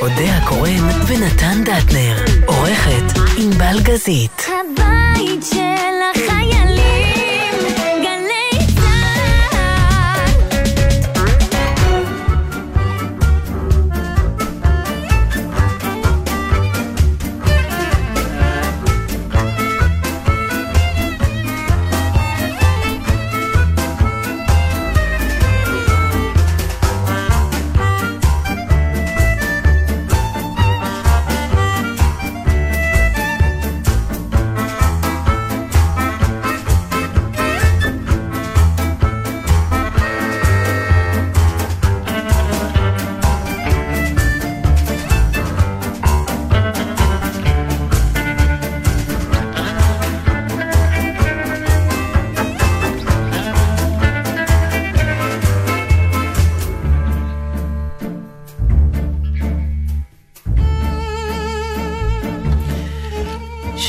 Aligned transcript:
אודה 0.00 0.36
הקורן 0.36 0.84
ונתן 1.06 1.64
דטנר. 1.64 2.16
עורכת 2.46 3.18
ענבל 3.38 3.80
גזית. 3.82 4.42
הבית 4.46 5.42
של 5.42 5.99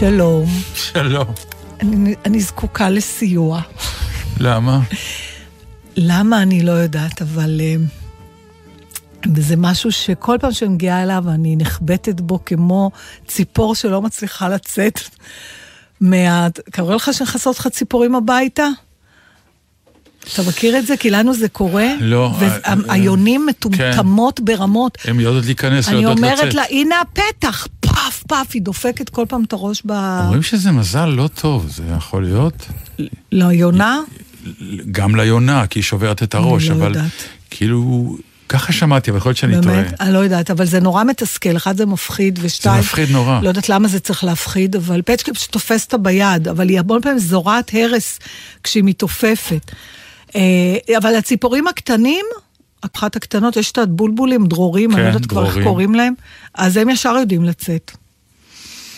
שלום, 0.02 0.46
שלום. 0.76 1.28
אני, 1.82 2.16
אני 2.26 2.40
זקוקה 2.40 2.90
לסיוע. 2.90 3.62
למה? 4.40 4.80
למה 5.96 6.42
אני 6.42 6.64
לא 6.64 6.72
יודעת, 6.72 7.22
אבל 7.22 7.62
אה, 7.62 7.76
זה 9.36 9.56
משהו 9.58 9.92
שכל 9.92 10.38
פעם 10.42 10.52
שאני 10.52 10.74
מגיעה 10.74 11.04
אליו 11.04 11.24
אני 11.28 11.56
נחבטת 11.56 12.22
בו 12.22 12.40
כמו 12.46 12.92
ציפור 13.28 13.76
שלא 13.76 14.02
מצליחה 14.02 14.50
לצאת 14.50 15.00
מה... 16.02 16.48
קורה 16.76 16.96
לך 16.96 17.10
שנכנסות 17.14 17.60
לך 17.60 17.68
ציפורים 17.68 18.16
הביתה? 18.16 18.68
אתה 20.34 20.42
מכיר 20.48 20.78
את 20.78 20.86
זה? 20.86 20.98
כי 20.98 21.10
לנו 21.10 21.34
זה 21.34 21.50
קורה. 21.50 21.88
לא, 22.00 22.32
אה, 22.42 22.58
אה, 22.66 22.74
והיונים 22.88 23.46
מטומטמות 23.46 24.40
ברמות. 24.40 24.98
הן 25.06 25.20
יודעות 25.20 25.46
להיכנס, 25.46 25.88
לא 25.88 25.92
אני 25.92 26.02
יודעות 26.02 26.20
לצאת. 26.20 26.40
אומרת 26.40 26.54
לה, 26.54 26.64
הנה 26.70 26.96
הפתח, 27.02 27.68
פאף, 28.32 28.48
היא 28.54 28.62
דופקת 28.62 29.10
כל 29.10 29.26
פעם 29.30 29.44
את 29.44 29.54
הראש 29.54 29.82
ב... 29.86 29.92
אומרים 29.92 30.44
שזה 30.44 30.72
מזל 30.72 31.06
לא 31.06 31.28
טוב, 31.28 31.70
זה 31.70 31.84
יכול 31.98 32.24
להיות? 32.24 32.68
לא, 33.32 33.46
יונה? 33.46 34.00
גם 34.92 35.16
ליונה, 35.16 35.68
כי 35.68 35.80
היא 35.80 35.84
שוברת 35.84 36.24
את 36.24 36.36
הראש, 36.36 36.70
לא 36.70 36.76
אבל 36.76 36.88
יודעת. 36.88 37.12
כאילו, 37.50 38.16
ככה 38.50 38.74
שמעתי, 38.74 39.12
אבל 39.12 39.18
יכול 39.18 39.30
להיות 39.30 39.38
שאני 39.38 39.62
טועה. 39.62 39.76
באמת? 39.76 40.02
אני 40.02 40.14
לא 40.14 40.20
יודעת, 40.20 40.52
אבל 40.52 40.66
זה 40.66 40.80
נורא 40.80 41.04
מתסכל. 41.04 41.56
אחד 41.58 41.78
זה 41.78 41.86
מפחיד, 41.86 42.40
ושתיים... 42.42 42.80
מפחיד 42.80 43.12
נורא. 43.12 43.40
לא 43.44 43.48
יודעת 43.48 43.70
למה 43.70 43.88
זה 43.88 44.00
צריך 44.00 44.24
להפחיד, 44.24 44.76
אבל 44.76 45.02
פצ'קה 45.02 45.34
פשוט 45.34 45.52
תופס 45.52 45.86
אותה 45.86 45.98
ביד, 45.98 46.48
אבל 46.48 46.70
היא 46.70 46.80
המון 46.80 47.02
פעמים 47.02 47.20
זורעת 47.20 47.72
הרס 47.74 48.20
כשהיא 48.64 48.84
מתעופפת. 48.84 49.72
אה, 50.36 50.98
אבל 50.98 51.16
הציפורים 51.16 51.68
הקטנים, 51.68 52.26
אחת 52.96 53.16
הקטנות, 53.16 53.58
יש 53.58 53.72
את 53.72 53.78
הבולבולים, 53.78 54.46
דרורים, 54.48 54.92
אני 54.92 54.98
כן, 54.98 55.04
לא 55.04 55.08
יודעת 55.08 55.26
כבר 55.30 55.46
איך. 55.46 55.64
קוראים 55.64 55.96
להם, 55.96 56.14
אז 56.54 56.78
הם 56.78 56.90
ישר 56.90 57.16
יודעים 57.20 57.44
לצאת. 57.44 57.92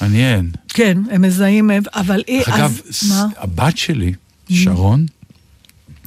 מעניין. 0.04 0.52
כן, 0.70 0.98
הם 1.12 1.22
מזהים, 1.22 1.72
אבל 1.94 2.24
היא... 2.28 2.42
אגב, 2.48 2.82
אז 2.90 3.10
מה? 3.10 3.26
הבת 3.38 3.78
שלי, 3.78 4.14
שרון, 4.50 5.06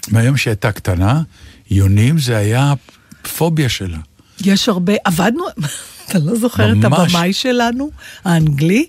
מהיום 0.08 0.36
שהיא 0.36 0.50
הייתה 0.50 0.72
קטנה, 0.72 1.22
יונים 1.70 2.18
זה 2.18 2.36
היה 2.36 2.74
פוביה 3.36 3.68
שלה. 3.68 3.98
יש 4.44 4.68
הרבה, 4.68 4.92
עבדנו, 5.04 5.44
אתה 6.08 6.18
לא 6.18 6.34
זוכר 6.36 6.72
את. 6.72 6.84
הבמאי 6.84 7.32
שלנו, 7.32 7.90
האנגלי? 8.24 8.86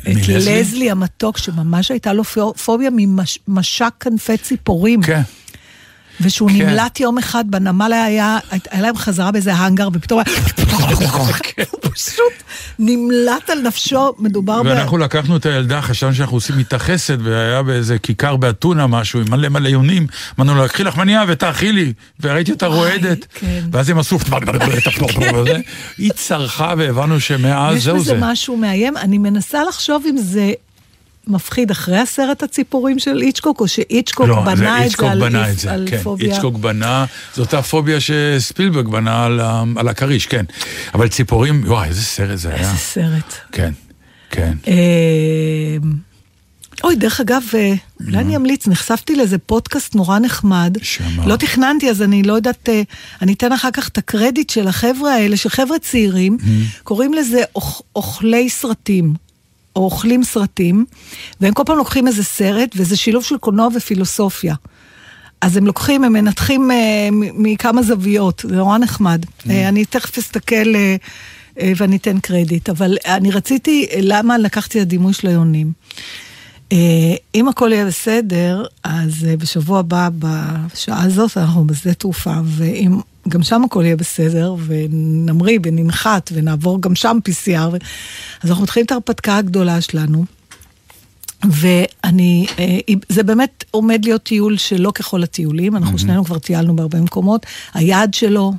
את? 0.00 0.06
לזלי 0.28 0.90
המתוק, 0.90 1.38
שממש 1.38 1.90
הייתה 1.90 2.12
לו 2.12 2.24
פו- 2.24 2.54
פוביה 2.54 2.90
ממשק 3.48 3.92
כנפי 4.00 4.36
ציפורים. 4.36 5.02
כן. 5.02 5.22
ושהוא 6.20 6.50
כן. 6.50 6.56
נמלט 6.56 7.00
יום 7.00 7.18
אחד 7.18 7.44
בנמל 7.48 7.92
היה, 7.92 8.38
היה 8.70 8.82
להם 8.82 8.96
חזרה 8.96 9.32
באיזה 9.32 9.54
האנגר, 9.54 9.88
ופתאום 9.92 10.20
היה... 10.26 10.36
הוא 11.70 11.90
פשוט 11.92 12.32
נמלט 12.78 13.50
על 13.50 13.58
נפשו, 13.58 14.12
מדובר 14.18 14.62
ב... 14.62 14.66
ואנחנו 14.66 14.98
לקחנו 14.98 15.36
את 15.36 15.46
הילדה, 15.46 15.82
חשבנו 15.82 16.14
שאנחנו 16.14 16.36
עושים 16.36 16.58
איתה 16.58 16.78
חסד, 16.78 17.26
והיה 17.26 17.62
באיזה 17.62 17.98
כיכר 17.98 18.36
באתונה 18.36 18.86
משהו, 18.86 19.20
עם 19.20 19.30
מלא 19.30 19.48
מלא 19.48 19.68
יונים. 19.68 20.06
אמרנו 20.40 20.60
לה, 20.60 20.68
קחי 20.68 20.84
לך 20.84 20.96
מניעה 20.96 21.24
ותאכילי. 21.28 21.92
וראיתי 22.20 22.52
אותה 22.52 22.66
רועדת. 22.66 23.26
כן. 23.34 23.64
ואז 23.72 23.90
הם 23.90 23.98
עשו... 23.98 24.18
היא 25.98 26.12
צרחה 26.14 26.74
והבנו 26.78 27.20
שמאז 27.20 27.76
יש 27.76 27.84
זהו 27.84 27.96
בזה 27.96 28.04
זה. 28.04 28.18
משהו 28.20 28.56
מאיים, 28.56 28.96
אני 28.96 29.18
מנסה 29.18 29.64
לחשוב 29.64 30.04
אם 30.10 30.16
זה 30.16 30.52
מפחיד 31.26 31.70
אחרי 31.70 31.98
הסרט 31.98 32.42
הציפורים 32.42 32.98
של 32.98 33.22
איצ'קוק, 33.22 33.60
או 33.60 33.68
שאיצ'קוק 33.68 34.28
לא, 34.28 34.40
בנה 34.40 34.54
זה 34.80 34.86
את 34.86 34.90
זה 34.90 35.10
על, 35.10 35.20
בנה 35.20 35.44
את 35.44 35.50
איף- 35.50 35.60
זה, 35.60 35.72
על 35.72 35.86
כן. 35.90 36.02
פוביה. 36.02 36.34
איצ'קוק 36.34 36.54
בנה, 36.56 37.04
זו 37.34 37.42
אותה 37.42 37.62
פוביה 37.62 37.98
שספילברג 38.00 38.88
בנה 38.88 39.24
על 39.24 39.40
על 39.76 39.88
הכריש, 39.88 40.26
כן. 40.26 40.44
אבל 40.94 41.08
ציפורים, 41.08 41.62
וואי, 41.66 41.88
איזה 41.88 42.02
סרט 42.02 42.38
זה 42.38 42.48
היה. 42.48 42.58
איזה 42.58 42.76
סרט. 42.76 43.34
כן, 43.52 43.72
כן. 44.30 44.52
אה, 44.68 45.76
אוי, 46.84 46.96
דרך 46.96 47.20
אגב, 47.20 47.42
אה, 47.54 47.74
אולי 48.06 48.18
אני 48.18 48.36
אמליץ, 48.36 48.66
נחשפתי 48.68 49.16
לאיזה 49.16 49.38
פודקאסט 49.38 49.94
נורא 49.94 50.18
נחמד. 50.18 50.76
שמה? 50.82 51.26
לא 51.26 51.36
תכננתי, 51.36 51.90
אז 51.90 52.02
אני 52.02 52.22
לא 52.22 52.32
יודעת, 52.32 52.68
אה, 52.68 52.82
אני 53.22 53.32
אתן 53.32 53.52
אחר 53.52 53.68
כך 53.72 53.88
את 53.88 53.98
הקרדיט 53.98 54.50
של 54.50 54.68
החבר'ה 54.68 55.14
האלה, 55.14 55.36
של 55.36 55.48
חבר'ה 55.48 55.78
צעירים, 55.78 56.36
קוראים 56.82 57.14
לזה 57.14 57.40
אוכ- 57.58 57.82
אוכלי 57.96 58.48
סרטים. 58.50 59.14
או 59.76 59.84
אוכלים 59.84 60.24
סרטים, 60.24 60.84
והם 61.40 61.54
כל 61.54 61.62
פעם 61.66 61.76
לוקחים 61.76 62.06
איזה 62.06 62.24
סרט, 62.24 62.70
וזה 62.76 62.96
שילוב 62.96 63.24
של 63.24 63.38
קולנוע 63.38 63.68
ופילוסופיה. 63.74 64.54
אז 65.40 65.56
הם 65.56 65.66
לוקחים, 65.66 66.04
הם 66.04 66.12
מנתחים 66.12 66.70
אה, 66.70 67.08
מכמה 67.12 67.82
זוויות, 67.82 68.44
זה 68.48 68.56
נורא 68.56 68.78
נחמד. 68.78 69.26
אה, 69.50 69.68
אני 69.68 69.84
תכף 69.84 70.18
אסתכל 70.18 70.74
אה, 70.74 70.96
אה, 71.60 71.72
ואני 71.76 71.96
אתן 71.96 72.20
קרדיט, 72.20 72.68
אבל 72.68 72.96
אני 73.06 73.30
רציתי, 73.30 73.86
למה 74.02 74.38
לקחתי 74.38 74.78
את 74.78 74.82
הדימוי 74.82 75.12
של 75.12 75.28
היונים? 75.28 75.72
אה, 76.72 77.14
אם 77.34 77.48
הכל 77.48 77.70
יהיה 77.72 77.86
בסדר, 77.86 78.64
אז 78.84 79.26
אה, 79.28 79.36
בשבוע 79.36 79.78
הבא, 79.78 80.08
בשעה 80.18 81.02
הזאת, 81.02 81.36
אנחנו 81.36 81.66
בשדה 81.66 81.94
תעופה, 81.94 82.34
ואם 82.44 83.00
גם 83.28 83.42
שם 83.42 83.64
הכל 83.64 83.84
יהיה 83.84 83.96
בסדר, 83.96 84.54
ונמריא 84.66 85.58
וננחת 85.64 86.30
ונעבור 86.34 86.82
גם 86.82 86.94
שם 86.94 87.18
PCR, 87.28 87.68
ו... 87.72 87.76
אז 88.42 88.50
אנחנו 88.50 88.62
מתחילים 88.62 88.86
את 88.86 88.90
ההרפתקה 88.90 89.36
הגדולה 89.36 89.80
שלנו. 89.80 90.24
ואני, 91.44 92.46
אה, 92.58 92.78
זה 93.08 93.22
באמת 93.22 93.64
עומד 93.70 94.04
להיות 94.04 94.22
טיול 94.22 94.56
שלא 94.56 94.90
ככל 94.90 95.22
הטיולים, 95.22 95.76
אנחנו 95.76 95.98
שנינו 95.98 96.24
כבר 96.24 96.38
טיילנו 96.38 96.76
בהרבה 96.76 97.00
מקומות, 97.00 97.46
היעד 97.74 98.14
שלו 98.14 98.52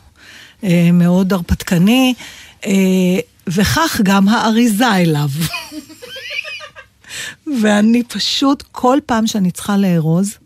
אה, 0.64 0.90
מאוד 0.94 1.34
הרפתקני, 1.34 2.14
אה, 2.66 2.72
וכך 3.48 4.02
גם 4.04 4.30
האריזה 4.30 4.96
אליו. 4.96 5.30
ואני 7.62 8.04
פשוט, 8.04 8.64
כל 8.72 8.98
פעם 9.06 9.28
שאני 9.28 9.52
צריכה 9.52 9.78
לארוז, 9.78 10.38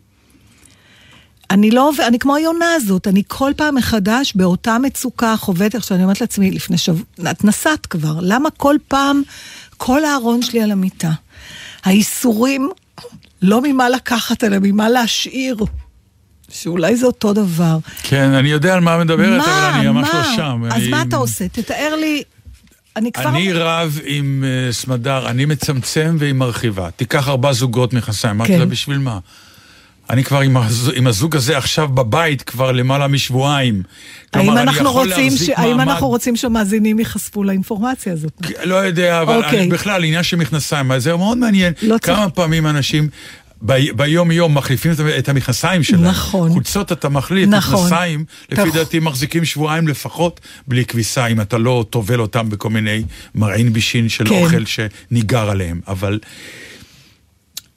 אני 1.50 1.70
לא, 1.70 1.88
עובד- 1.88 2.00
אני 2.00 2.18
כמו 2.18 2.34
היונה 2.34 2.66
הזאת, 2.76 3.06
אני 3.08 3.22
כל 3.28 3.52
פעם 3.56 3.74
מחדש 3.74 4.32
באותה 4.34 4.78
מצוקה 4.78 5.34
חווית, 5.36 5.74
עכשיו 5.74 5.96
אני 5.96 6.04
אומרת 6.04 6.20
לעצמי, 6.20 6.50
לפני 6.50 6.78
שבוע, 6.78 7.04
את 7.30 7.44
נסעת 7.44 7.86
כבר, 7.86 8.14
למה 8.20 8.48
כל 8.56 8.76
פעם, 8.88 9.22
כל 9.76 10.04
הארון 10.04 10.42
שלי 10.42 10.62
על 10.62 10.70
המיטה? 10.70 11.10
האיסורים, 11.84 12.68
לא 13.42 13.60
ממה 13.62 13.88
לקחת, 13.88 14.44
אלא 14.44 14.56
ממה 14.62 14.88
להשאיר. 14.88 15.56
שאולי 16.50 16.96
זה 16.96 17.06
אותו 17.06 17.32
דבר. 17.32 17.78
כן, 18.02 18.30
אני 18.34 18.48
יודע 18.48 18.74
על 18.74 18.80
מה 18.80 18.98
מדברת, 18.98 19.40
אבל 19.42 19.50
מה, 19.52 19.76
אני 19.80 19.88
ממש 19.88 20.08
מה? 20.12 20.18
לא 20.30 20.36
שם. 20.36 20.62
אז 20.66 20.72
אני- 20.72 20.88
מה 20.88 21.02
אתה 21.02 21.16
עושה? 21.16 21.48
תתאר 21.48 21.94
לי, 22.00 22.22
אני 22.96 23.12
כבר... 23.12 23.28
אני 23.28 23.52
רב 23.52 23.98
עם 24.04 24.44
אה, 24.46 24.72
סמדר, 24.72 25.28
אני 25.28 25.44
מצמצם 25.44 26.16
והיא 26.18 26.32
מרחיבה. 26.32 26.90
תיקח 26.90 27.28
ארבע 27.28 27.52
זוגות 27.52 27.92
מכנסיים. 27.92 28.34
אמרתי 28.36 28.52
כן. 28.52 28.58
לה, 28.58 28.66
בשביל 28.66 28.98
מה? 28.98 29.18
אני 30.10 30.24
כבר 30.24 30.40
עם 30.40 30.56
הז- 30.56 30.90
עם 30.94 31.06
הזוג 31.06 31.36
הזה 31.36 31.58
עכשיו 31.58 31.88
בבית 31.88 32.42
כבר 32.42 32.72
למעלה 32.72 33.06
משבועיים. 33.08 33.82
האם 34.32 34.44
כלומר, 34.44 34.52
אני 34.62 34.70
אנחנו, 34.70 34.92
רוצים 34.92 35.32
ש... 35.36 35.48
האם 35.48 35.76
מעמד- 35.76 35.88
אנחנו 35.88 36.08
רוצים 36.08 36.36
שהמאזינים 36.36 36.98
ייחשפו 36.98 37.44
לאינפורמציה 37.44 38.12
הזאת? 38.12 38.32
לא 38.64 38.74
יודע, 38.74 39.22
אבל 39.22 39.44
אוקיי. 39.44 39.60
אני 39.60 39.68
בכלל, 39.68 40.04
עניין 40.04 40.22
של 40.22 40.36
מכנסיים, 40.36 40.98
זה 40.98 41.16
מאוד 41.16 41.38
מעניין. 41.38 41.72
לא 41.82 41.96
כמה 42.02 42.16
צריך- 42.16 42.34
פעמים 42.34 42.66
אנשים... 42.66 43.08
ב- 43.66 43.90
ביום 43.96 44.30
יום 44.30 44.54
מחליפים 44.54 44.92
את- 45.18 45.28
המכנסיים 45.28 45.82
שלהם. 45.82 46.04
נכון. 46.04 46.50
חולצות 46.52 46.92
אתה 46.92 47.08
מחליף, 47.08 47.48
נכון. 47.48 47.74
מכנסיים, 47.86 48.24
לפי 48.50 48.62
אתה- 48.62 48.70
דעתי 48.70 48.98
מחזיקים 48.98 49.44
שבועיים 49.44 49.88
לפחות 49.88 50.40
בלי 50.68 50.84
כביסה, 50.84 51.26
אם 51.26 51.40
אתה 51.40 51.58
לא 51.58 51.84
טובל 51.90 52.20
אותם 52.20 52.48
בכל 52.50 52.70
מיני 52.70 53.02
מרעין 53.34 53.72
בישין 53.72 54.08
של 54.08 54.28
כן. 54.28 54.34
אוכל 54.34 54.62
שניגר 54.64 55.50
עליהם. 55.50 55.80
אבל... 55.88 56.18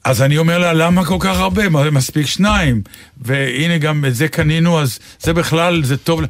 אז 0.09 0.21
אני 0.21 0.37
אומר 0.37 0.57
לה, 0.59 0.73
למה 0.73 1.05
כל 1.05 1.17
כך 1.19 1.37
הרבה? 1.37 1.69
מה, 1.69 1.89
מספיק 1.89 2.25
שניים. 2.27 2.81
והנה 3.21 3.77
גם 3.77 4.05
את 4.05 4.15
זה 4.15 4.27
קנינו, 4.27 4.79
אז 4.81 4.99
זה 5.19 5.33
בכלל, 5.33 5.83
זה 5.83 5.97
טוב. 5.97 6.21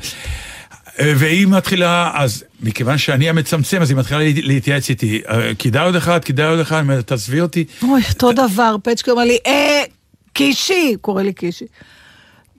והיא 1.00 1.48
מתחילה, 1.48 2.12
אז 2.16 2.44
מכיוון 2.62 2.98
שאני 2.98 3.30
המצמצם, 3.30 3.82
אז 3.82 3.90
היא 3.90 3.98
מתחילה 3.98 4.20
להת- 4.20 4.44
להתייעץ 4.44 4.90
איתי. 4.90 5.22
אה, 5.30 5.52
כדאי 5.60 5.86
עוד 5.86 5.96
אחד, 5.96 6.24
כדאי 6.24 6.46
עוד 6.48 6.60
אחד, 6.60 6.84
תעזבי 7.02 7.42
אותי. 7.42 7.66
אוי, 7.84 8.02
אותו 8.10 8.32
דבר, 8.32 8.76
פצ'קה 8.84 9.12
אומר 9.12 9.24
לי, 9.24 9.38
אה, 9.48 9.82
קישי, 10.34 10.96
קורא 11.02 11.24
לי 11.24 11.34
קישי. 11.34 11.66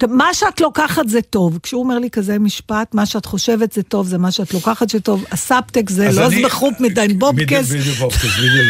מה 0.08 0.34
שאת 0.34 0.60
לוקחת 0.60 1.08
זה 1.08 1.22
טוב. 1.22 1.58
כשהוא 1.62 1.82
אומר 1.82 1.98
לי 1.98 2.10
כזה 2.10 2.38
משפט, 2.38 2.94
מה 2.94 3.06
שאת 3.06 3.26
חושבת 3.26 3.72
זה 3.72 3.82
טוב, 3.82 4.06
זה 4.06 4.18
מה 4.18 4.30
שאת 4.30 4.54
לוקחת 4.54 4.90
שטוב. 4.90 5.24
הסאבטק 5.30 5.90
זה 5.90 6.12
לא 6.12 6.28
זבחופ 6.28 6.80
מדי 6.80 7.14
בובקס. 7.18 7.70
בדיוק, 7.70 8.12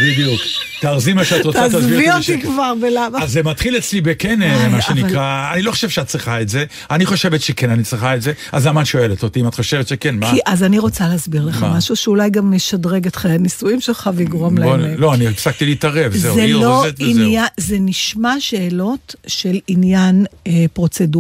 בדיוק. 0.03 0.41
תארזי 0.81 1.12
מה 1.12 1.25
שאת 1.25 1.44
רוצה, 1.44 1.59
תעזבי 1.59 2.11
אותי. 2.11 2.41
כבר, 2.41 2.73
ולמה? 2.82 3.23
אז 3.23 3.32
זה 3.32 3.43
מתחיל 3.43 3.77
אצלי 3.77 4.00
בכן, 4.00 4.38
מה 4.71 4.82
שנקרא, 4.82 5.53
אני 5.55 5.62
לא 5.62 5.71
חושב 5.71 5.88
שאת 5.88 6.06
צריכה 6.06 6.41
את 6.41 6.49
זה, 6.49 6.65
אני 6.91 7.06
חושבת 7.06 7.41
שכן, 7.41 7.71
אני 7.71 7.82
צריכה 7.82 8.15
את 8.15 8.23
זה, 8.23 8.32
אז 8.53 8.67
למה 8.67 8.81
את 8.81 8.87
שואלת 8.87 9.23
אותי 9.23 9.41
אם 9.41 9.49
את 9.49 9.55
חושבת 9.55 9.88
שכן, 9.88 10.17
מה? 10.17 10.31
כי 10.31 10.38
אז 10.47 10.62
אני 10.62 10.79
רוצה 10.79 11.09
להסביר 11.09 11.44
לך? 11.44 11.67
משהו 11.71 11.97
שאולי 11.97 12.31
גם 12.31 12.55
ישדרג 12.55 13.06
את 13.06 13.17
חיי 13.17 13.32
הנישואים 13.32 13.81
שלך 13.81 14.11
ויגרום 14.15 14.59
להם... 14.59 14.81
לא, 14.97 15.15
אני 15.15 15.29
הפסקתי 15.29 15.67
להתערב, 15.67 16.12
זהו, 16.17 16.35
זה 16.35 16.47
לא. 16.47 16.85
עניין, 16.99 17.47
זה 17.56 17.77
נשמע 17.81 18.35
שאלות 18.38 19.15
של 19.27 19.59
עניין 19.69 20.27
אה, 20.47 20.65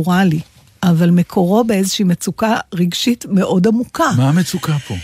פרוצדורלי, 0.04 0.40
אבל 0.82 1.10
מקורו 1.10 1.64
באיזושהי 1.64 2.04
מצוקה 2.04 2.56
רגשית 2.74 3.26
מאוד 3.28 3.66
עמוקה. 3.66 4.10
מה 4.16 4.28
המצוקה 4.28 4.76
פה? 4.88 4.94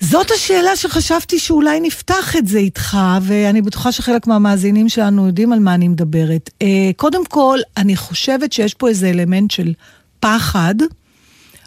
זאת 0.00 0.30
השאלה 0.30 0.76
שחשבתי 0.76 1.38
שאולי 1.38 1.80
נפתח 1.80 2.36
את 2.36 2.46
זה 2.46 2.58
איתך, 2.58 2.98
ואני 3.22 3.62
בטוחה 3.62 3.92
שחלק 3.92 4.26
מהמאזינים 4.26 4.88
שלנו 4.88 5.26
יודעים 5.26 5.52
על 5.52 5.58
מה 5.58 5.74
אני 5.74 5.88
מדברת. 5.88 6.50
אה, 6.62 6.90
קודם 6.96 7.26
כל, 7.26 7.58
אני 7.76 7.96
חושבת 7.96 8.52
שיש 8.52 8.74
פה 8.74 8.88
איזה 8.88 9.10
אלמנט 9.10 9.50
של 9.50 9.72
פחד, 10.20 10.74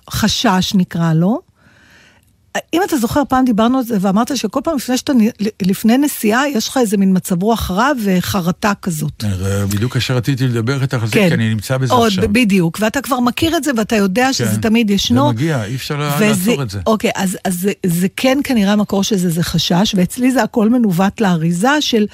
חשש 0.09 0.71
נקרא 0.75 1.13
לו. 1.13 1.39
אם 2.73 2.81
אתה 2.87 2.97
זוכר, 2.97 3.21
פעם 3.29 3.45
דיברנו 3.45 3.77
על 3.77 3.83
זה 3.83 3.97
ואמרת 4.01 4.37
שכל 4.37 4.59
פעם 4.63 4.75
לפני, 4.75 4.97
שאתה, 4.97 5.13
לפני 5.61 5.97
נסיעה, 5.97 6.49
יש 6.49 6.67
לך 6.67 6.77
איזה 6.77 6.97
מין 6.97 7.15
מצב 7.17 7.43
רוח 7.43 7.71
רע 7.71 7.89
וחרטה 8.05 8.73
כזאת. 8.81 9.23
אה, 9.23 9.65
בדיוק 9.65 9.93
כאשר 9.93 10.15
רציתי 10.15 10.47
לדבר 10.47 10.81
איתך 10.81 11.01
על 11.01 11.07
זה, 11.07 11.13
כן. 11.13 11.27
כי 11.27 11.33
אני 11.33 11.49
נמצא 11.49 11.77
בזה 11.77 11.93
עוד, 11.93 12.07
עכשיו. 12.07 12.23
בדיוק, 12.31 12.77
ואתה 12.81 13.01
כבר 13.01 13.19
מכיר 13.19 13.57
את 13.57 13.63
זה 13.63 13.71
ואתה 13.77 13.95
יודע 13.95 14.33
שזה 14.33 14.49
כן. 14.55 14.61
תמיד 14.61 14.89
ישנו. 14.89 15.27
זה 15.27 15.33
מגיע, 15.33 15.63
אי 15.65 15.75
אפשר 15.75 16.11
וזה- 16.19 16.27
לעצור 16.49 16.63
את 16.63 16.69
זה. 16.69 16.79
אוקיי, 16.87 17.11
אז, 17.15 17.37
אז 17.45 17.59
זה, 17.59 17.71
זה 17.85 18.07
כן 18.15 18.37
כנראה 18.43 18.73
המקור 18.73 19.03
של 19.03 19.15
זה, 19.17 19.29
זה 19.29 19.43
חשש, 19.43 19.93
ואצלי 19.97 20.31
זה 20.31 20.43
הכל 20.43 20.69
מנווט 20.69 21.21
לאריזה 21.21 21.81
של 21.81 22.05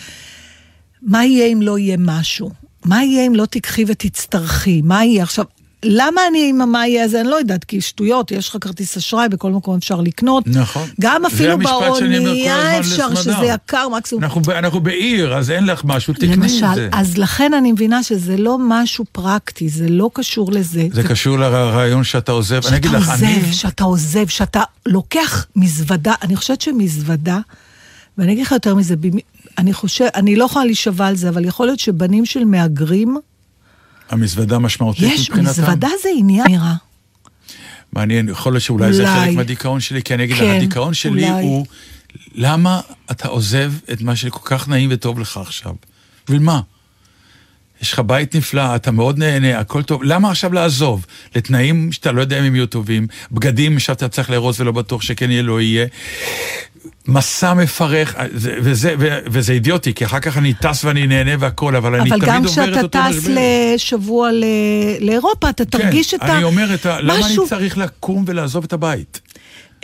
מה 1.01 1.25
יהיה 1.25 1.45
אם 1.47 1.61
לא 1.61 1.77
יהיה 1.77 1.97
משהו? 1.99 2.49
מה 2.85 3.03
יהיה 3.03 3.27
אם 3.27 3.35
לא 3.35 3.45
תיקחי 3.45 3.83
ותצטרכי? 3.87 4.81
מה 4.85 5.05
יהיה? 5.05 5.23
עכשיו, 5.23 5.45
למה 5.83 6.21
אני 6.29 6.49
עם 6.49 6.75
יהיה 6.75 7.03
הזה? 7.03 7.21
אני 7.21 7.29
לא 7.29 7.35
יודעת, 7.35 7.63
כי 7.63 7.81
שטויות, 7.81 8.31
יש 8.31 8.49
לך 8.49 8.57
כרטיס 8.61 8.97
אשראי, 8.97 9.29
בכל 9.29 9.51
מקום 9.51 9.77
אפשר 9.77 10.01
לקנות. 10.01 10.43
נכון. 10.47 10.87
גם 11.01 11.25
אפילו 11.25 11.57
באונייה 11.57 12.79
אפשר 12.79 13.07
לסמדר. 13.09 13.37
שזה 13.37 13.45
יקר, 13.45 13.89
מקסימום. 13.89 14.23
אנחנו 14.23 14.41
אנחנו 14.51 14.79
בעיר, 14.79 15.37
אז 15.37 15.51
אין 15.51 15.65
לך 15.65 15.81
משהו, 15.85 16.13
תקני 16.13 16.31
את 16.31 16.37
למשל, 16.37 16.65
זה. 16.75 16.89
אז 16.91 17.17
לכן 17.17 17.53
אני 17.53 17.71
מבינה 17.71 18.03
שזה 18.03 18.37
לא 18.37 18.57
משהו 18.61 19.05
פרקטי, 19.11 19.69
זה 19.69 19.89
לא 19.89 20.09
קשור 20.13 20.51
לזה. 20.51 20.87
זה 20.91 21.03
קשור 21.03 21.39
לרעיון 21.39 22.03
שאתה 22.03 22.31
עוזב. 22.31 22.65
אני 22.67 22.77
אגיד 22.77 22.91
שאתה 22.91 22.99
לך, 22.99 23.09
אני... 23.09 23.35
עוזב, 23.35 23.51
שאתה 23.51 23.83
עוזב, 23.83 24.27
שאתה 24.27 24.63
לוקח 24.85 25.45
מזוודה, 25.55 26.13
אני 26.21 26.35
חושבת 26.35 26.61
שמזוודה, 26.61 27.39
ואני 28.17 28.33
אגיד 28.33 28.45
לך 28.45 28.51
יותר 28.51 28.75
מזה, 28.75 28.95
אני 29.57 29.73
חושב, 29.73 30.05
אני 30.15 30.35
לא 30.35 30.45
יכולה 30.45 30.65
להישבע 30.65 31.07
על 31.07 31.15
זה, 31.15 31.29
אבל 31.29 31.45
יכול 31.45 31.65
להיות 31.65 31.79
שבנים 31.79 32.25
של 32.25 32.45
מהגרים, 32.45 33.17
המזוודה 34.09 34.59
משמעותית 34.59 35.13
יש, 35.13 35.29
מבחינתם. 35.29 35.49
מזוודה 35.49 35.87
זה 36.03 36.09
עניין 36.17 36.45
נראה. 36.49 36.75
מעניין, 37.93 38.29
יכול 38.29 38.53
להיות 38.53 38.63
שאולי 38.63 38.93
זה. 38.93 39.05
חלק 39.07 39.35
מהדיכאון 39.35 39.79
שלי, 39.79 40.03
כי 40.03 40.13
אני 40.13 40.23
אגיד 40.23 40.35
לך, 40.35 40.41
כן, 40.41 40.55
הדיכאון 40.57 40.93
שלי 40.93 41.29
אולי. 41.29 41.43
הוא, 41.43 41.65
למה 42.35 42.81
אתה 43.11 43.27
עוזב 43.27 43.73
את 43.93 44.01
מה 44.01 44.15
שכל 44.15 44.39
כך 44.43 44.67
נעים 44.67 44.89
וטוב 44.93 45.19
לך 45.19 45.37
עכשיו? 45.37 45.73
בשביל 46.25 46.39
מה? 46.39 46.61
יש 47.81 47.93
לך 47.93 47.99
בית 47.99 48.35
נפלא, 48.35 48.75
אתה 48.75 48.91
מאוד 48.91 49.17
נהנה, 49.17 49.59
הכל 49.59 49.83
טוב, 49.83 50.03
למה 50.03 50.29
עכשיו 50.31 50.53
לעזוב? 50.53 51.05
לתנאים 51.35 51.91
שאתה 51.91 52.11
לא 52.11 52.21
יודע 52.21 52.39
אם 52.39 52.43
הם 52.43 52.55
יהיו 52.55 52.65
טובים, 52.67 53.07
בגדים 53.31 53.79
שאתה 53.79 54.07
צריך 54.09 54.29
לארוז 54.29 54.61
ולא 54.61 54.71
בטוח 54.71 55.01
שכן 55.01 55.31
יהיה, 55.31 55.41
לא 55.41 55.61
יהיה. 55.61 55.85
מסע 57.07 57.53
מפרך, 57.53 58.15
זה- 58.33 58.55
וזה, 58.61 58.95
ו- 58.99 59.17
וזה 59.25 59.53
אידיוטי, 59.53 59.93
כי 59.93 60.05
אחר 60.05 60.19
כך 60.19 60.37
אני 60.37 60.53
טס 60.53 60.83
ואני 60.83 61.07
נהנה 61.07 61.31
והכל, 61.39 61.75
אבל 61.75 61.95
אני 61.95 62.09
אבל 62.09 62.19
תמיד 62.19 62.29
גם 62.31 62.45
עובר 62.45 62.63
את 62.63 62.69
כשאתה 62.69 62.81
אותו 62.81 62.99
טס 63.11 63.17
משבר. 63.17 63.33
לשבוע 63.75 64.31
ל- 64.31 64.43
לאירופה, 64.99 65.49
אתה 65.49 65.65
תרגיש 65.65 66.13
את 66.13 66.21
ה... 66.23 66.35
אני 66.35 66.43
אומר, 66.43 66.73
את 66.73 66.85
ה... 66.85 67.01
למה 67.01 67.15
אני 67.15 67.23
משהו- 67.23 67.47
צריך 67.47 67.77
לקום 67.77 68.23
ולעזוב 68.27 68.63
את 68.63 68.73
הבית? 68.73 69.21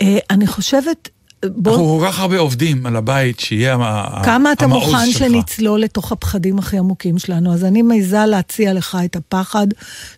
אה, 0.00 0.18
אני 0.30 0.46
חושבת, 0.46 1.08
בוא, 1.56 1.72
אנחנו 1.72 1.98
כל 2.00 2.12
כך 2.12 2.20
הרבה 2.20 2.38
עובדים 2.38 2.86
על 2.86 2.96
הבית, 2.96 3.40
שיהיה 3.40 3.76
ה- 3.80 4.22
כמה 4.24 4.52
אתה 4.52 4.64
המעוז 4.64 4.84
מוכן 4.92 5.06
שלך. 5.10 5.18
שנצלול 5.18 5.80
לתוך 5.80 6.12
הפחדים 6.12 6.58
הכי 6.58 6.78
עמוקים 6.78 7.18
שלנו? 7.18 7.54
אז 7.54 7.64
אני 7.64 7.82
מעיזה 7.82 8.26
להציע 8.26 8.72
לך 8.72 8.98
את 9.04 9.16
הפחד, 9.16 9.66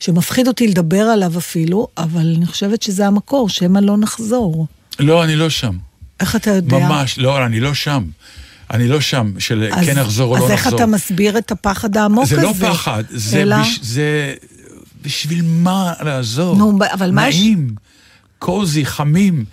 שמפחיד 0.00 0.49
אותי 0.49 0.69
לדבר 0.69 1.00
עליו 1.02 1.38
אפילו, 1.38 1.88
אבל 1.99 2.34
אני 2.37 2.46
חושבת 2.46 2.82
שזה 2.82 3.06
המקור, 3.06 3.49
שמא 3.49 3.78
לא 3.78 3.96
נחזור. 3.96 4.67
לא, 4.99 5.25
אני 5.25 5.37
לא 5.37 5.50
שם. 5.50 5.76
איך 6.20 6.37
אתה 6.37 6.50
יודע? 6.50 6.78
ממש, 6.78 7.19
לא, 7.19 7.46
אני 7.46 7.61
לא 7.61 7.75
שם. 7.75 8.02
אני 8.70 8.88
לא 8.88 9.00
שם, 9.00 9.32
של 9.38 9.69
אז, 9.72 9.87
כן 9.87 9.99
אחזור 9.99 10.32
או 10.32 10.40
לא 10.40 10.44
אז 10.44 10.50
נחזור. 10.50 10.69
איך 10.72 10.76
אתה 10.76 10.87
מסביר 10.87 11.38
את 11.38 11.52
הפחד 11.52 11.96
העמוק 11.96 12.25
זה 12.25 12.37
הזה? 12.37 12.43
לא 12.46 12.72
פחד, 12.72 13.05
זה, 13.11 13.43
אלא... 13.43 13.56
בש... 13.62 13.79
זה 13.82 14.34
בשביל 15.02 15.43
מה 15.44 15.93
לעזוב? 16.00 16.58
נו, 16.58 16.79
אבל 16.93 17.11
מה 17.11 17.29
יש- 17.29 17.37
נעים, 17.37 17.75
קוזי, 18.38 18.84
חמים. 18.87 19.44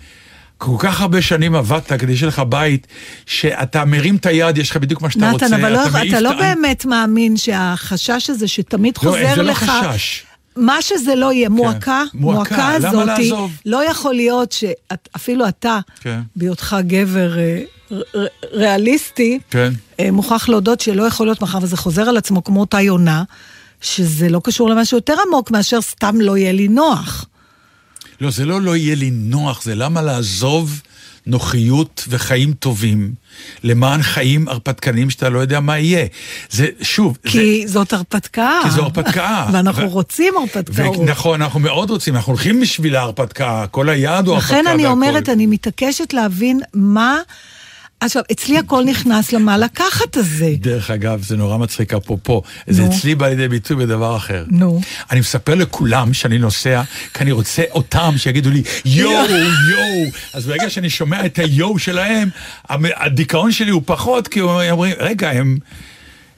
כל 0.64 0.76
כך 0.78 1.00
הרבה 1.00 1.22
שנים 1.22 1.54
עבדת 1.54 1.92
כדי 1.92 2.16
שיהיה 2.16 2.28
לך 2.28 2.42
בית, 2.48 2.86
שאתה 3.26 3.84
מרים 3.84 4.16
את 4.16 4.26
היד, 4.26 4.58
יש 4.58 4.70
לך 4.70 4.76
בדיוק 4.76 5.02
מה 5.02 5.10
שאתה 5.10 5.30
רוצה. 5.30 5.46
נתן, 5.46 5.54
אבל 5.54 5.72
לא, 5.72 5.80
אתה 6.08 6.20
לא 6.20 6.30
את 6.30 6.34
ה- 6.34 6.38
באמת 6.38 6.84
מאמין 6.84 7.36
שהחשש 7.36 8.30
הזה 8.30 8.48
שתמיד 8.48 8.94
לא, 9.02 9.10
חוזר 9.10 9.34
זה 9.34 9.42
לא 9.42 9.50
לך... 9.52 9.64
חשש. 9.64 10.24
מה 10.56 10.82
שזה 10.82 11.14
לא 11.14 11.32
יהיה, 11.32 11.48
מועקה, 11.48 12.02
מועקה, 12.14 12.56
מועקה 12.56 12.74
הזאתי, 12.88 13.30
לעזוב? 13.30 13.50
לא 13.66 13.90
יכול 13.90 14.14
להיות 14.14 14.52
שאפילו 14.52 15.48
אתה, 15.48 15.78
כן. 16.00 16.20
בהיותך 16.36 16.76
גבר 16.86 17.38
אה, 17.38 17.62
ריאליסטי, 18.52 19.38
כן. 19.50 19.72
אה, 20.00 20.10
מוכרח 20.10 20.48
להודות 20.48 20.80
שלא 20.80 21.02
יכול 21.02 21.26
להיות 21.26 21.40
מאחר 21.40 21.58
וזה 21.62 21.76
חוזר 21.76 22.02
על 22.02 22.16
עצמו 22.16 22.44
כמו 22.44 22.60
אותה 22.60 22.80
יונה, 22.80 23.22
שזה 23.80 24.28
לא 24.28 24.40
קשור 24.44 24.70
למשהו 24.70 24.96
יותר 24.98 25.14
עמוק 25.28 25.50
מאשר 25.50 25.80
סתם 25.80 26.20
לא 26.20 26.36
יהיה 26.36 26.52
לי 26.52 26.68
נוח. 26.68 27.26
לא, 28.20 28.30
זה 28.30 28.44
לא 28.44 28.60
לא 28.60 28.76
יהיה 28.76 28.94
לי 28.94 29.10
נוח, 29.10 29.62
זה 29.62 29.74
למה 29.74 30.02
לעזוב 30.02 30.80
נוחיות 31.26 32.04
וחיים 32.08 32.52
טובים 32.52 33.14
למען 33.64 34.02
חיים 34.02 34.48
הרפתקניים 34.48 35.10
שאתה 35.10 35.28
לא 35.28 35.38
יודע 35.38 35.60
מה 35.60 35.78
יהיה. 35.78 36.06
זה, 36.50 36.66
שוב, 36.82 37.18
זה... 37.24 37.30
כי 37.30 37.68
זאת 37.68 37.92
הרפתקה. 37.92 38.60
כי 38.64 38.70
זו 38.70 38.82
הרפתקה. 38.82 39.46
ואנחנו 39.52 39.82
ו- 39.82 39.88
רוצים 39.88 40.34
הרפתקאות. 40.36 41.08
נכון, 41.08 41.42
אנחנו 41.42 41.60
מאוד 41.60 41.90
רוצים, 41.90 42.16
אנחנו 42.16 42.32
הולכים 42.32 42.60
בשביל 42.60 42.96
ההרפתקה, 42.96 43.66
כל 43.70 43.88
היעד 43.88 44.26
הוא 44.26 44.34
הרפתקה 44.34 44.60
לכן 44.60 44.66
אני 44.66 44.82
והכל. 44.82 44.92
אומרת, 44.92 45.28
אני 45.28 45.46
מתעקשת 45.46 46.12
להבין 46.12 46.60
מה... 46.74 47.18
עכשיו, 48.00 48.22
אצלי 48.32 48.58
הכל 48.58 48.84
נכנס 48.84 49.32
למה 49.32 49.58
לקחת 49.58 50.16
הזה. 50.16 50.54
דרך 50.60 50.90
אגב, 50.90 51.22
זה 51.22 51.36
נורא 51.36 51.58
מצחיק 51.58 51.94
אפרופו, 51.94 52.42
זה. 52.66 52.86
אצלי 52.86 53.14
בא 53.14 53.28
לידי 53.28 53.48
ביטוי 53.48 53.76
בדבר 53.76 54.16
אחר. 54.16 54.44
נו. 54.48 54.80
אני 55.10 55.20
מספר 55.20 55.54
לכולם 55.54 56.14
שאני 56.14 56.38
נוסע, 56.38 56.82
כי 57.14 57.22
אני 57.24 57.32
רוצה 57.32 57.62
אותם 57.70 58.14
שיגידו 58.16 58.50
לי 58.50 58.62
יואו, 58.84 59.24
יואו. 59.70 60.04
אז 60.32 60.46
ברגע 60.46 60.70
שאני 60.70 60.90
שומע 60.90 61.26
את 61.26 61.38
היואו 61.38 61.78
שלהם, 61.78 62.28
הדיכאון 62.96 63.52
שלי 63.52 63.70
הוא 63.70 63.82
פחות, 63.84 64.28
כי 64.28 64.40
הם 64.40 64.46
אומרים, 64.46 64.94
רגע, 64.98 65.30
הם... 65.30 65.58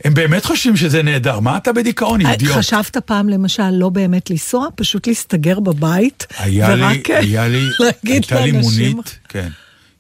הם 0.04 0.14
באמת 0.14 0.44
חושבים 0.44 0.76
שזה 0.76 1.02
נהדר, 1.02 1.40
מה 1.40 1.56
אתה 1.56 1.72
בדיכאון, 1.72 2.26
אידיוט? 2.26 2.52
אה, 2.52 2.58
חשבת 2.58 2.96
פעם 2.96 3.28
למשל 3.28 3.70
לא 3.70 3.88
באמת 3.88 4.30
לנסוע, 4.30 4.66
פשוט 4.75 5.06
להסתגר 5.08 5.60
בבית, 5.60 6.26
היה 6.38 6.75
לי, 6.75 6.82
ורק 6.82 7.10
היה 7.10 7.48
לי, 7.48 7.68
להגיד 7.80 8.12
הייתה 8.12 8.40
לי 8.40 8.52
לאנשים- 8.52 8.90
מונית, 8.90 9.18
כן, 9.28 9.48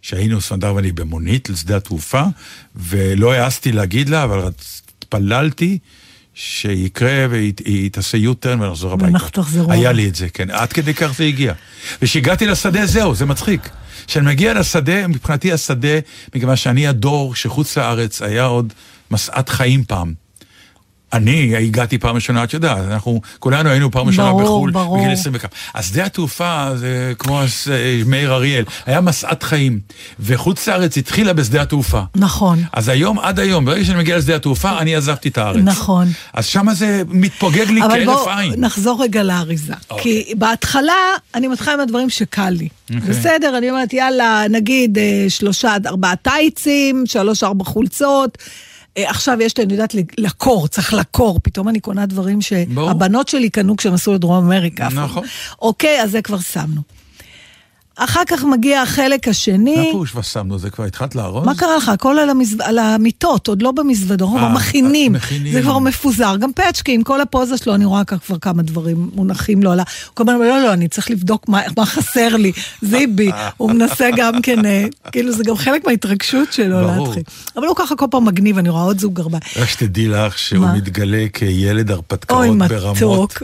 שהיינו 0.06 0.40
ספנדר 0.40 0.74
ואני 0.74 0.92
במונית 0.92 1.48
לשדה 1.48 1.76
התעופה, 1.76 2.22
ולא 2.76 3.32
העזתי 3.32 3.72
להגיד 3.72 4.08
לה, 4.08 4.24
אבל 4.24 4.50
התפללתי 4.98 5.78
שיקרה 6.34 7.26
והיא 7.30 7.52
היא 7.64 7.90
תעשה 7.90 8.18
יוטרן 8.18 8.60
ונחזור 8.60 8.92
הביתה. 8.92 9.12
ואנחנו 9.12 9.28
תחזרו. 9.28 9.72
היה 9.72 9.92
לי 9.92 10.08
את 10.08 10.14
זה, 10.14 10.28
כן, 10.28 10.50
עד 10.50 10.72
כדי 10.72 10.94
כך 10.94 11.12
זה 11.12 11.24
הגיע. 11.24 11.52
וכשהגעתי 12.02 12.46
לשדה, 12.46 12.86
זהו, 12.86 13.14
זה 13.14 13.26
מצחיק. 13.26 13.68
כשאני 14.06 14.26
מגיע 14.26 14.54
לשדה, 14.54 15.06
מבחינתי 15.06 15.52
השדה, 15.52 15.98
מכיוון 16.34 16.56
שאני 16.56 16.86
הדור 16.86 17.34
שחוץ 17.34 17.78
לארץ 17.78 18.22
היה 18.22 18.44
עוד 18.44 18.72
משאת 19.10 19.48
חיים 19.48 19.84
פעם. 19.84 20.25
אני 21.12 21.56
הגעתי 21.56 21.98
פעם 21.98 22.14
ראשונה, 22.14 22.44
את 22.44 22.54
יודעת, 22.54 22.78
אנחנו 22.78 23.20
כולנו 23.38 23.68
היינו 23.68 23.90
פעם 23.90 24.06
ראשונה 24.06 24.30
ברור, 24.30 24.42
בחו"ל, 24.42 24.70
ברור. 24.70 24.98
בגיל 24.98 25.12
20 25.12 25.34
וכמה. 25.34 25.50
אז 25.74 25.86
שדה 25.86 26.04
התעופה 26.04 26.70
זה 26.76 27.12
כמו 27.18 27.40
אה, 27.40 28.00
מאיר 28.06 28.32
אריאל, 28.34 28.64
היה 28.86 29.00
משאת 29.00 29.42
חיים, 29.42 29.80
וחוץ 30.20 30.68
לארץ 30.68 30.98
התחילה 30.98 31.32
בשדה 31.32 31.62
התעופה. 31.62 32.00
נכון. 32.16 32.62
אז 32.72 32.88
היום, 32.88 33.18
עד 33.18 33.40
היום, 33.40 33.64
ברגע 33.64 33.84
שאני 33.84 33.98
מגיע 33.98 34.18
לשדה 34.18 34.36
התעופה, 34.36 34.78
אני 34.78 34.96
עזבתי 34.96 35.28
את 35.28 35.38
הארץ. 35.38 35.62
נכון. 35.64 36.08
אז 36.32 36.46
שמה 36.46 36.74
זה 36.74 37.02
מתפוגג 37.08 37.70
לי 37.70 37.82
אבל 37.82 38.04
כהרף 38.04 38.24
בואו 38.24 38.38
עין. 38.38 38.52
נחזור 38.56 39.02
רגע 39.02 39.22
לאריזה. 39.22 39.74
אוקיי. 39.90 40.24
כי 40.24 40.34
בהתחלה 40.34 40.92
אני 41.34 41.48
מתחילה 41.48 41.72
עם 41.72 41.80
הדברים 41.80 42.10
שקל 42.10 42.50
לי. 42.50 42.68
אוקיי. 42.94 43.08
בסדר, 43.08 43.58
אני 43.58 43.70
אומרת, 43.70 43.92
יאללה, 43.92 44.44
נגיד 44.50 44.98
אה, 44.98 45.24
שלושה 45.28 45.74
עד 45.74 45.86
ארבעה 45.86 46.16
טייצים, 46.16 47.04
שלוש 47.06 47.42
ארבע 47.42 47.64
חולצות. 47.64 48.38
אה, 48.96 49.10
עכשיו 49.10 49.38
יש 49.42 49.58
לי, 49.58 49.64
אני 49.64 49.72
יודעת, 49.72 49.94
לקור, 50.18 50.68
צריך 50.68 50.94
לקור. 50.94 51.40
פתאום 51.42 51.68
אני 51.68 51.80
קונה 51.80 52.06
דברים. 52.06 52.40
שהבנות 52.40 53.28
שלי 53.28 53.50
קנו 53.50 53.76
כשהם 53.76 53.94
עשו 53.94 54.14
לדרום 54.14 54.44
אמריקה. 54.44 54.88
נכון. 54.94 55.24
אוקיי, 55.62 56.02
אז 56.02 56.10
זה 56.10 56.22
כבר 56.22 56.38
שמנו. 56.38 56.95
אחר 57.96 58.22
כך 58.26 58.44
מגיע 58.44 58.82
החלק 58.82 59.28
השני. 59.28 59.76
מה 59.76 59.82
פירוש 59.82 60.16
ושמנו? 60.16 60.58
זה 60.58 60.70
כבר 60.70 60.84
התחלת 60.84 61.14
לארוז? 61.14 61.46
מה 61.46 61.54
קרה 61.54 61.76
לך? 61.76 61.88
הכל 61.88 62.18
על, 62.18 62.30
המזו... 62.30 62.56
על 62.64 62.78
המיטות, 62.78 63.48
עוד 63.48 63.62
לא 63.62 63.72
במזוודות, 63.72 64.28
אנחנו 64.28 64.46
אה, 64.46 64.50
כבר 64.50 64.58
מכינים. 64.58 65.12
מכינים. 65.12 65.52
זה 65.52 65.62
כבר 65.62 65.78
מפוזר. 65.78 66.36
גם 66.36 66.52
פצ'קי, 66.52 66.92
עם 66.94 67.02
כל 67.02 67.20
הפוזה 67.20 67.56
שלו, 67.56 67.74
אני 67.74 67.84
רואה 67.84 68.04
כ- 68.04 68.14
כבר 68.26 68.38
כמה 68.38 68.62
דברים 68.62 69.10
מונחים 69.14 69.62
לו 69.62 69.72
על 69.72 69.80
ה... 69.80 69.82
הוא 69.82 70.14
כל 70.14 70.22
הזמן 70.22 70.34
אומר, 70.34 70.48
לא, 70.48 70.62
לא, 70.62 70.72
אני 70.72 70.88
צריך 70.88 71.10
לבדוק 71.10 71.48
מה, 71.48 71.60
מה 71.76 71.86
חסר 71.86 72.36
לי. 72.36 72.52
זיבי, 72.82 73.30
הוא 73.56 73.70
מנסה 73.72 74.08
גם 74.16 74.42
כן, 74.42 74.64
אה, 74.66 74.84
כאילו, 75.12 75.32
זה 75.32 75.44
גם 75.44 75.56
חלק 75.56 75.86
מההתרגשות 75.86 76.52
שלו. 76.52 76.80
להתחיל. 76.80 77.22
אבל 77.56 77.66
הוא 77.66 77.76
ככה 77.76 77.96
כל 77.96 78.06
פעם 78.10 78.24
מגניב, 78.24 78.58
אני 78.58 78.68
רואה 78.68 78.82
עוד 78.82 78.98
זוג 79.00 79.14
גרביים. 79.14 79.42
רק 79.56 79.68
שתדעי 79.68 80.08
לך 80.08 80.38
שהוא 80.38 80.64
מה? 80.66 80.74
מתגלה 80.74 81.24
כילד 81.32 81.90
הרפתקאות 81.90 82.46
אוי, 82.48 82.68
ברמות. 82.68 82.96
מתוק. 83.32 83.42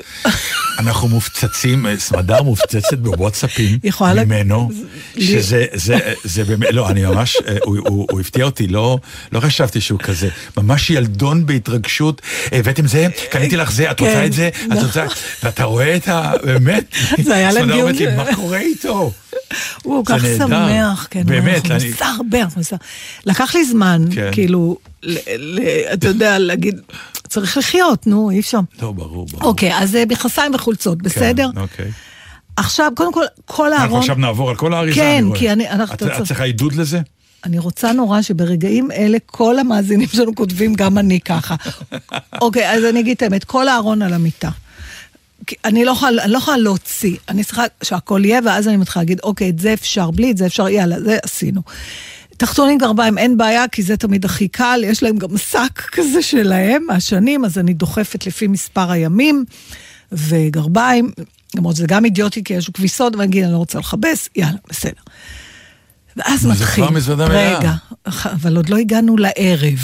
אנחנו 0.79 1.09
מופצצים, 1.09 1.87
אה, 1.87 1.99
סמדר 1.99 2.43
מופצצת 2.43 2.99
בוואטסאפים 2.99 3.79
יכולה 3.85 4.25
ממנו, 4.45 4.71
שזה 5.19 5.67
זה, 5.75 5.99
זה 6.25 6.45
באמת, 6.45 6.69
לא, 6.73 6.89
אני 6.91 7.03
ממש, 7.07 7.37
אה, 7.49 7.57
הוא, 7.65 7.77
הוא, 7.89 8.07
הוא 8.11 8.21
הפתיע 8.21 8.45
אותי, 8.45 8.67
לא, 8.67 8.99
לא 9.33 9.41
חשבתי 9.41 9.81
שהוא 9.81 9.99
כזה, 9.99 10.29
ממש 10.57 10.91
ילדון 10.91 11.47
בהתרגשות, 11.47 12.23
הבאתם 12.53 12.87
זה, 12.87 13.07
קניתי 13.31 13.57
לך 13.57 13.73
זה, 13.73 13.91
את 13.91 14.01
רוצה 14.01 14.13
כן, 14.13 14.27
את 14.27 14.33
זה, 14.33 14.49
את 14.49 14.69
נכון. 14.69 14.85
רוצה, 14.85 15.05
ואתה 15.43 15.65
רואה 15.65 15.97
את 15.97 16.09
ה... 16.09 16.33
באמת, 16.45 16.95
זה 17.25 17.35
היה 17.35 17.53
להם 17.53 17.73
דיון 17.73 18.17
מה 18.17 18.35
קורה 18.37 18.59
איתו? 18.59 19.13
הוא 19.83 20.05
כל 20.05 20.19
כך. 20.19 20.25
שמח, 20.39 21.07
כן. 21.11 21.23
באמת, 21.27 21.71
אני- 21.71 21.85
ניסע 21.85 22.07
הרבה, 22.07 22.41
אנחנו 22.43 22.59
ניסע. 22.61 22.77
לקח 23.27 23.55
לי 23.55 23.65
זמן, 23.65 24.05
כן. 24.15 24.29
כאילו, 24.33 24.77
אתה 25.93 26.09
יודע, 26.09 26.39
להגיד, 26.39 26.81
צריך 27.29 27.57
לחיות, 27.57 28.07
נו, 28.07 28.31
אי 28.31 28.41
אפשר. 28.41 28.59
לא, 28.83 28.93
ברור, 28.93 29.27
ברור. 29.27 29.43
אוקיי, 29.43 29.79
אז 29.79 29.97
אה, 29.97 30.05
מכנסיים 30.09 30.55
וחולצות, 30.55 30.99
כן, 30.99 31.05
בסדר? 31.05 31.49
אוקיי. 31.57 31.91
עכשיו, 32.57 32.93
קודם 32.97 33.13
כל, 33.13 33.25
כל 33.45 33.67
אנחנו 33.73 33.83
הארון, 33.85 34.01
עכשיו 34.01 34.17
נעבור 34.17 34.51
על 34.51 34.57
כל 34.57 34.75
האריזה, 34.75 35.01
כן, 35.01 35.17
אני 35.19 35.27
רואה. 35.27 35.39
כי 35.39 35.51
אני- 35.53 35.71
אנחנו- 35.71 35.95
את- 35.95 36.03
את 36.03 36.27
צריכה 36.27 36.45
עידוד 36.45 36.73
לזה? 36.75 37.01
אני 37.45 37.59
רוצה 37.59 37.93
נורא 37.93 38.23
שברגעים 38.23 38.91
אלה 38.91 39.19
כל 39.27 39.59
המאזינים 39.59 40.09
שלנו 40.09 40.35
כותבים, 40.35 40.75
גם 40.75 40.99
אני 40.99 41.21
ככה. 41.21 41.55
אוקיי, 42.43 42.71
אז 42.71 42.85
אני 42.85 43.01
אגיד 43.01 43.17
את 43.17 43.23
האמת, 43.23 43.45
כל 43.45 43.69
הארון 43.69 44.03
על 44.03 44.13
המיטה. 44.13 44.51
אני 45.65 45.85
לא 45.85 45.91
יכולה, 45.91 46.27
לא 46.27 46.39
יכולה 46.39 46.57
להוציא, 46.57 47.17
אני 47.29 47.45
צריכה 47.45 47.63
שהכל 47.83 48.23
יהיה, 48.25 48.41
ואז 48.47 48.69
אני 48.69 48.77
מתחילה 48.77 49.03
להגיד, 49.03 49.21
אוקיי, 49.23 49.49
את 49.49 49.59
זה 49.59 49.73
אפשר, 49.73 50.11
בלי 50.11 50.31
את 50.31 50.37
זה 50.37 50.47
אפשר, 50.47 50.69
יאללה, 50.69 51.01
זה 51.01 51.19
עשינו. 51.23 51.63
תחתונים 52.37 52.79
גרביים 52.79 53.19
אין 53.19 53.37
בעיה, 53.37 53.69
כי 53.69 53.83
זה 53.83 53.97
תמיד 53.97 54.25
הכי 54.25 54.49
קל, 54.49 54.81
יש 54.87 55.03
להם 55.03 55.17
גם 55.19 55.37
שק 55.39 55.81
כזה 55.93 56.23
שלהם 56.23 56.83
מהשנים, 56.89 57.45
אז 57.45 57.59
אני 57.59 57.75
דוחפת 57.75 58.27
לפי 58.27 58.47
מספר 58.47 58.91
הימים, 58.91 59.45
וגרביים, 60.13 61.11
למרות 61.55 61.77
שזה 61.77 61.87
גם 61.87 62.05
אידיוטי, 62.05 62.45
כי 62.45 62.55
יש 62.55 62.71
כביסות, 62.71 63.17
ואני 63.17 63.27
אגיד, 63.27 63.45
אני 63.45 63.53
לא 63.53 63.57
רוצה 63.59 63.79
לכבס, 63.79 64.29
יאללה, 64.37 64.57
בסדר. 64.69 64.93
ואז 66.17 66.47
מתחיל. 66.47 66.85
רגע, 67.59 67.73
אבל 68.07 68.57
עוד 68.57 68.69
לא 68.69 68.77
הגענו 68.77 69.17
לערב. 69.17 69.79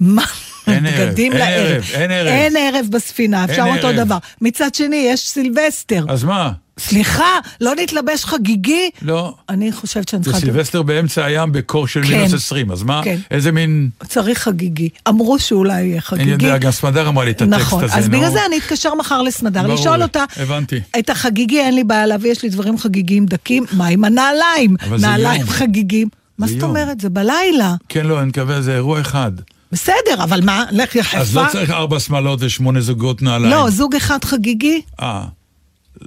מה? 0.00 0.24
אין 0.70 0.86
ערב, 0.86 1.18
אין. 1.18 1.32
ערב, 1.32 1.84
אין 1.94 2.10
ערב. 2.10 2.26
אין 2.26 2.56
ערב 2.56 2.86
בספינה, 2.90 3.44
אפשר 3.44 3.64
אותו. 3.76 3.92
דבר. 3.92 4.18
מצד 4.40 4.74
שני, 4.74 5.08
יש 5.10 5.28
סילבסטר. 5.28 6.04
אז 6.08 6.24
מה? 6.24 6.50
סליחה, 6.78 7.38
לא 7.60 7.74
נתלבש 7.74 8.24
חגיגי? 8.24 8.90
לא. 9.02 9.34
אני 9.48 9.72
חושבת 9.72 10.08
שאני 10.08 10.22
זה 10.22 10.30
צריכה... 10.30 10.46
סילבסטר 10.46 10.82
באמצע 10.82 11.24
הים 11.24 11.52
בקור 11.52 11.86
של 11.86 12.02
כן. 12.02 12.16
מינוס 12.16 12.34
20, 12.34 12.70
אז 12.70 12.82
מה? 12.82 13.00
כן. 13.04 13.16
איזה 13.30 13.52
מין... 13.52 13.88
צריך 14.08 14.38
חגיגי. 14.38 14.88
אמרו 15.08 15.38
שאולי 15.38 15.82
יהיה 15.82 16.00
חגיגי. 16.00 16.34
אני 16.34 16.44
יודע, 16.44 16.58
גם 16.58 16.70
סמדר 16.70 17.08
אמרה 17.08 17.24
לי 17.24 17.30
את 17.30 17.42
הטקסט 17.42 17.60
נכון, 17.60 17.84
הזה, 17.84 17.94
אז 17.94 18.08
נו. 18.08 18.18
בגלל 18.18 18.30
זה 18.30 18.46
אני 18.46 18.58
אתקשר 18.58 18.94
מחר 18.94 19.22
לסמדר, 19.22 19.62
ברור 19.62 19.74
לשאול 19.74 20.02
אותה, 20.02 20.24
הבנתי. 20.36 20.80
את 20.98 21.10
החגיגי 21.10 21.60
אין 21.60 21.74
לי 21.74 21.84
בעיה 21.84 22.06
להביא, 22.06 22.30
יש 22.30 22.42
לי 22.42 22.48
דברים 22.48 22.78
חגיגיים 22.78 23.26
דקים, 23.26 23.64
מה 23.72 23.86
עם 23.86 24.04
הנעליים? 24.04 24.76
זה 24.96 25.06
נעליים. 25.06 25.46
חגיגיים. 25.46 26.08
מה 26.38 26.46
זה 26.46 26.52
זאת. 26.52 26.62
אומרת? 26.62 27.00
זה 27.00 27.08
בלילה. 27.08 27.74
כן, 27.88 28.06
לא, 28.06 28.20
אני 28.20 28.28
מקווה, 28.28 28.62
זה 28.62 28.74
אירוע 28.74 29.00
אחד. 29.00 29.32
בסדר, 29.72 30.22
אבל 30.22 30.40
מה, 30.44 30.64
לך 30.72 30.94
יחפה. 30.94 31.18
אז 31.18 31.36
לא 31.36 31.42
צריך 31.52 31.70
ארבע 31.70 32.00
שמאלות 32.00 32.38
ושמונה 32.42 32.80
זוגות 32.80 33.22
נעליים. 33.22 33.54
לא, 33.54 33.70
זוג 33.70 33.96
אחד 33.96 34.24
חגיגי, 34.24 34.82
אה. 35.00 35.24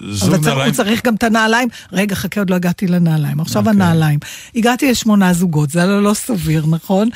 זוג 0.09 0.29
אבל 0.29 0.37
צריך, 0.37 0.47
הוא 0.47 0.55
נעליים... 0.55 0.73
צריך 0.73 1.05
גם 1.05 1.15
את 1.15 1.23
הנעליים. 1.23 1.69
רגע, 1.93 2.15
חכה, 2.15 2.41
עוד 2.41 2.49
לא 2.49 2.55
הגעתי 2.55 2.87
לנעליים. 2.87 3.39
עכשיו 3.39 3.67
אוקיי. 3.67 3.83
הנעליים. 3.83 4.19
הגעתי 4.55 4.91
לשמונה 4.91 5.33
זוגות, 5.33 5.69
זה 5.69 5.85
לא, 5.85 6.03
לא 6.03 6.13
סביר, 6.13 6.65
נכון? 6.67 7.09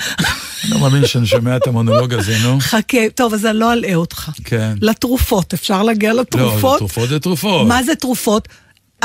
לא 0.69 0.79
מאמין 0.79 1.05
שאני 1.05 1.25
שומע 1.25 1.57
את 1.57 1.67
המונולוג 1.67 2.13
הזה, 2.13 2.37
נו. 2.43 2.59
חכה, 2.59 3.09
טוב, 3.15 3.33
אז 3.33 3.45
אני 3.45 3.57
לא 3.57 3.73
אלאה 3.73 3.95
אותך. 3.95 4.31
כן. 4.43 4.73
לתרופות, 4.81 5.53
אפשר 5.53 5.83
להגיע 5.83 6.13
לא, 6.13 6.21
לתרופות? 6.21 6.73
זה 6.73 6.79
תרופות 6.79 7.09
זה 7.09 7.19
תרופות. 7.19 7.67
מה 7.67 7.83
זה 7.83 7.95
תרופות? 7.95 8.47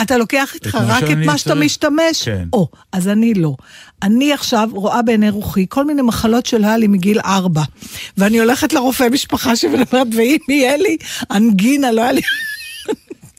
אתה 0.02 0.18
לוקח 0.18 0.50
איתך 0.54 0.78
רק 0.87 1.04
את 1.04 1.16
מה 1.26 1.38
שאתה. 1.38 1.54
משתמש? 1.54 2.23
כן. 2.25 2.49
או, 2.52 2.68
אז 2.92 3.09
אני 3.09 3.35
לא. 3.35 3.54
אני 4.02 4.33
עכשיו 4.33 4.69
רואה 4.73 5.02
בעיני 5.02 5.30
רוחי 5.30 5.66
כל 5.69 5.85
מיני 5.85 6.02
מחלות 6.02 6.47
שהיה 6.47 6.76
לי 6.76 6.87
מגיל 6.87 7.21
ארבע. 7.25 7.62
ואני 8.19 8.38
הולכת 8.38 8.73
לרופא 8.73 9.09
משפחה 9.12 9.57
שמדברת, 9.57 10.07
ואם 10.16 10.38
יהיה 10.49 10.76
לי 10.76 10.97
אנגינה, 11.30 11.92
לא 11.92 12.02
היה 12.02 12.12
לי... 12.12 12.21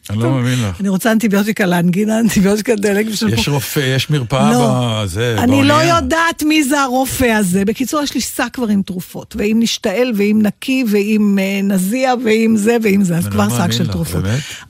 אני 0.09 0.19
לא 0.19 0.31
מאמין 0.31 0.59
לך. 0.61 0.79
אני 0.79 0.89
רוצה 0.89 1.11
אנטיביוטיקה 1.11 1.65
לאנגינה, 1.65 2.19
אנטיביוטיקה 2.19 2.75
דלק. 2.75 3.05
בשביל 3.05 3.33
יש 3.33 3.49
רופא, 3.49 3.79
יש 3.79 4.09
מרפאה 4.09 4.51
לא, 4.51 5.01
בזה, 5.03 5.35
אני 5.39 5.63
לא. 5.63 5.73
יודעת 5.73 6.43
מי 6.43 6.63
זה 6.63 6.81
הרופא 6.81 7.25
הזה. 7.25 7.65
בקיצור, 7.65 8.01
יש 8.01 8.13
לי 8.13 8.21
שק 8.21 8.47
כבר 8.53 8.67
עם 8.67 8.81
תרופות, 8.81 9.35
ועם 9.37 9.59
נשתעל, 9.59 10.11
ועם 10.15 10.41
נקי, 10.41 10.83
ועם 10.87 11.39
אה, 11.41 11.59
נזיע, 11.63 12.13
ועם 12.25 12.57
זה, 12.57 12.77
ועם 12.83 13.03
זה, 13.03 13.17
אז 13.17 13.25
אני 13.25 13.33
כבר 13.33 13.47
לא 13.47 13.57
שק 13.57 13.71
של 13.71 13.87
תרופות. 13.87 14.23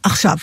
עכשיו, 0.03 0.37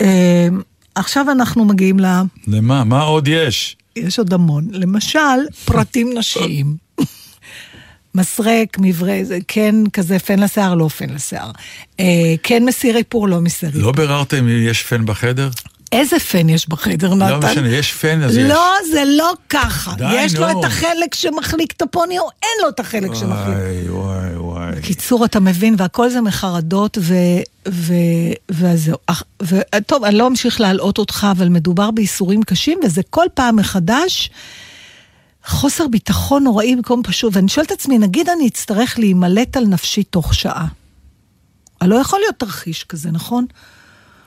אה, 0.00 0.48
עכשיו 0.94 1.30
אנחנו 1.30 1.64
מגיעים 1.64 2.00
ל... 2.00 2.06
למה? 2.46 2.84
מה 2.84 3.02
עוד 3.02 3.28
יש? 3.28 3.76
יש 3.96 4.18
עוד 4.18 4.32
המון. 4.32 4.68
למשל, 4.72 5.18
פרטים 5.64 6.18
נשיים. 6.18 6.76
מסרק, 8.14 8.76
מברז, 8.78 9.34
כן 9.48 9.74
כזה 9.92 10.18
פן 10.18 10.38
לשיער, 10.38 10.74
לא 10.74 10.88
פן 10.88 11.10
לשיער. 11.10 11.50
אה, 12.00 12.34
כן 12.42 12.64
מסיר 12.64 12.96
איפור, 12.96 13.28
לא 13.28 13.40
מסיר 13.40 13.68
איפור. 13.68 13.82
לא 13.82 13.92
ביררתם 13.92 14.36
אם 14.36 14.68
יש 14.68 14.82
פן 14.82 15.06
בחדר? 15.06 15.50
איזה 15.94 16.18
פן 16.18 16.48
יש 16.48 16.68
בחדר, 16.68 17.14
נתן? 17.14 17.30
לא 17.30 17.38
משנה, 17.38 17.68
יש 17.68 17.92
פן 17.92 18.22
אז 18.22 18.36
יש. 18.36 18.44
לא, 18.48 18.72
זה 18.92 19.02
לא 19.06 19.32
ככה. 19.50 19.94
די, 19.94 20.14
יש 20.16 20.36
לו. 20.36 20.50
את 20.50 20.64
החלק 20.64 21.14
שמחליק 21.14 21.72
את 21.72 21.82
הפוני, 21.82 22.18
או 22.18 22.28
אין 22.42 22.50
לו 22.62 22.68
את 22.68 22.80
החלק 22.80 23.14
שמחליק. 23.14 23.56
וואי, 23.56 23.88
וואי, 23.88 24.36
וואי. 24.36 24.82
קיצור, 24.82 25.24
אתה 25.24 25.40
מבין, 25.40 25.74
והכל 25.78 26.10
זה 26.10 26.20
מחרדות, 26.20 26.98
ו... 27.00 27.14
ו... 27.68 27.94
וזהו. 28.50 28.96
ו... 29.42 29.60
טוב, 29.86 30.04
אני 30.04 30.18
לא 30.18 30.26
אמשיך 30.26 30.60
להלאות 30.60 30.98
אותך, 30.98 31.26
אבל 31.30 31.48
מדובר 31.48 31.90
בייסורים 31.90 32.42
קשים, 32.42 32.78
וזה 32.84 33.02
כל 33.10 33.26
פעם 33.34 33.56
מחדש 33.56 34.30
חוסר 35.46 35.88
ביטחון 35.88 36.44
נוראי 36.44 36.76
במקום 36.76 37.02
פשוט. 37.02 37.36
ואני 37.36 37.48
שואלת 37.48 37.72
את 37.72 37.78
עצמי, 37.78 37.98
נגיד 37.98 38.28
אני 38.28 38.48
אצטרך 38.48 38.98
להימלט 38.98 39.56
על 39.56 39.64
נפשי 39.64 40.02
תוך 40.02 40.34
שעה. 40.34 40.66
לא 41.82 41.94
יכול 41.94 42.18
להיות 42.18 42.38
תרחיש 42.38 42.84
כזה, 42.84 43.10
נכון? 43.10 43.46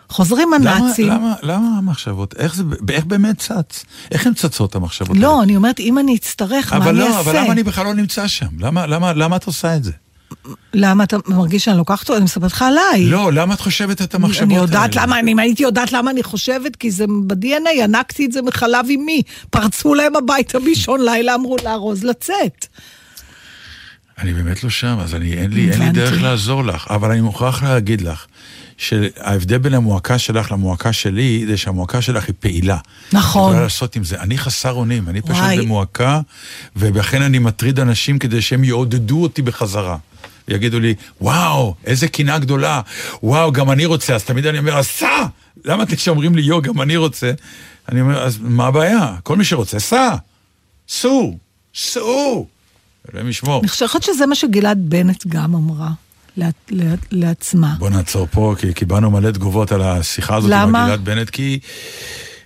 חוזרים 0.09 0.49
למה, 0.53 0.75
הנאצים. 0.75 1.09
למה, 1.09 1.33
למה 1.43 1.77
המחשבות? 1.77 2.35
איך 2.37 2.55
זה, 2.55 2.63
איך 2.89 3.05
באמת 3.05 3.37
צץ? 3.37 3.85
איך 4.11 4.27
הן 4.27 4.33
צצות 4.33 4.75
המחשבות 4.75 5.17
לא, 5.17 5.31
האלה? 5.31 5.43
אני 5.43 5.55
אומרת, 5.55 5.79
אם 5.79 5.97
אני 5.97 6.15
אצטרך, 6.15 6.73
מה 6.73 6.79
אבל 6.79 6.89
אני 6.89 6.99
לא, 6.99 7.07
אעשה? 7.07 7.19
אבל 7.19 7.37
למה 7.37 7.51
אני 7.51 7.63
בכלל 7.63 7.85
לא 7.85 7.93
נמצא 7.93 8.27
שם? 8.27 8.47
למה, 8.59 8.87
למה, 8.87 9.13
למה 9.13 9.35
את 9.35 9.43
עושה 9.43 9.75
את 9.75 9.83
זה? 9.83 9.91
למה 10.73 11.03
אתה 11.03 11.17
מרגיש 11.27 11.65
שאני 11.65 11.77
לוקחת 11.77 12.01
אותו? 12.01 12.15
אני 12.15 12.23
מספרת 12.23 12.51
לך 12.51 12.61
עליי. 12.61 13.05
לא, 13.05 13.33
למה 13.33 13.53
את 13.53 13.59
חושבת 13.59 14.01
את 14.01 14.15
המחשבות 14.15 14.43
אני 14.43 14.53
האלה? 14.53 14.65
יודעת 14.65 14.95
למה, 14.95 15.19
אני, 15.19 15.31
אם 15.31 15.39
הייתי 15.39 15.63
יודעת 15.63 15.91
למה 15.91 16.11
אני 16.11 16.23
חושבת, 16.23 16.75
כי 16.75 16.91
זה 16.91 17.05
ב-DNA, 17.07 17.69
ינקתי 17.75 18.25
את 18.25 18.31
זה 18.31 18.41
מחלב 18.41 18.85
אמי. 18.95 19.21
פרצו 19.49 19.93
להם 19.93 20.15
הביתה 20.15 20.59
באישון 20.59 21.05
לילה, 21.05 21.35
אמרו 21.35 21.55
לארוז 21.63 22.03
לצאת. 22.03 22.65
אני 24.17 24.33
באמת 24.33 24.63
לא 24.63 24.69
שם, 24.69 24.97
אז 24.99 25.15
אני, 25.15 25.33
אין, 25.33 25.51
לי, 25.51 25.71
אין 25.71 25.81
לי. 25.81 25.89
דרך 25.91 26.21
לעזור 26.21 26.63
לך, 26.63 26.87
אבל 26.89 27.11
אני 27.11 27.21
מוכרח 27.21 27.63
להגיד 27.63 28.01
לך, 28.01 28.25
שההבדל 28.77 29.57
בין 29.57 29.73
המועקה 29.73 30.17
שלך 30.17 30.51
למועקה 30.51 30.93
שלי, 30.93 31.45
זה 31.47 31.57
שהמועקה 31.57 32.01
שלך 32.01 32.27
היא 32.27 32.35
פעילה. 32.39 32.77
נכון. 33.13 33.41
היא 33.41 33.49
יכולה 33.49 33.63
לעשות 33.63 33.95
עם 33.95 34.03
זה. 34.03 34.19
אני 34.19 34.37
חסר 34.37 34.73
אונים, 34.73 35.09
אני 35.09 35.21
פשוט 35.21 35.35
וואי. 35.35 35.61
במועקה, 35.61 36.21
ולכן 36.75 37.21
אני 37.21 37.39
מטריד 37.39 37.79
אנשים 37.79 38.19
כדי 38.19 38.41
שהם 38.41 38.63
יעודדו 38.63 39.23
אותי 39.23 39.41
בחזרה. 39.41 39.97
יגידו 40.47 40.79
לי, 40.79 40.93
וואו, 41.21 41.75
איזה 41.85 42.07
קנאה 42.07 42.39
גדולה, 42.39 42.81
וואו, 43.23 43.51
גם 43.51 43.71
אני 43.71 43.85
רוצה, 43.85 44.15
אז 44.15 44.23
תמיד 44.23 44.45
אני 44.45 44.59
אומר, 44.59 44.77
אז 44.77 44.87
סע! 44.87 45.25
למה 45.65 45.83
אתם 45.83 45.97
שאומרים 45.97 46.35
לי, 46.35 46.41
יו, 46.41 46.61
גם 46.61 46.81
אני 46.81 46.97
רוצה? 46.97 47.31
אני 47.91 48.01
אומר, 48.01 48.23
אז 48.23 48.39
מה 48.41 48.67
הבעיה? 48.67 49.15
כל 49.23 49.35
מי 49.35 49.45
שרוצה, 49.45 49.79
סע! 49.79 50.15
סעו! 50.89 51.37
סעו! 51.75 52.47
אלוהים 53.11 53.29
ישמור. 53.29 53.59
אני 53.59 53.67
חושבת 53.67 54.03
שזה 54.03 54.25
מה 54.25 54.35
שגלעד 54.35 54.77
בנט 54.89 55.27
גם 55.27 55.55
אמרה 55.55 55.89
לעצ- 56.37 56.71
לעצ- 56.71 57.07
לעצמה. 57.11 57.75
בוא 57.79 57.89
נעצור 57.89 58.27
פה, 58.31 58.55
כי 58.59 58.73
קיבלנו 58.73 59.11
מלא 59.11 59.31
תגובות 59.31 59.71
על 59.71 59.81
השיחה 59.81 60.35
הזאת 60.35 60.51
עם 60.51 60.59
למה? 60.69 60.85
גלעד 60.85 61.05
בנט, 61.05 61.29
כי 61.29 61.59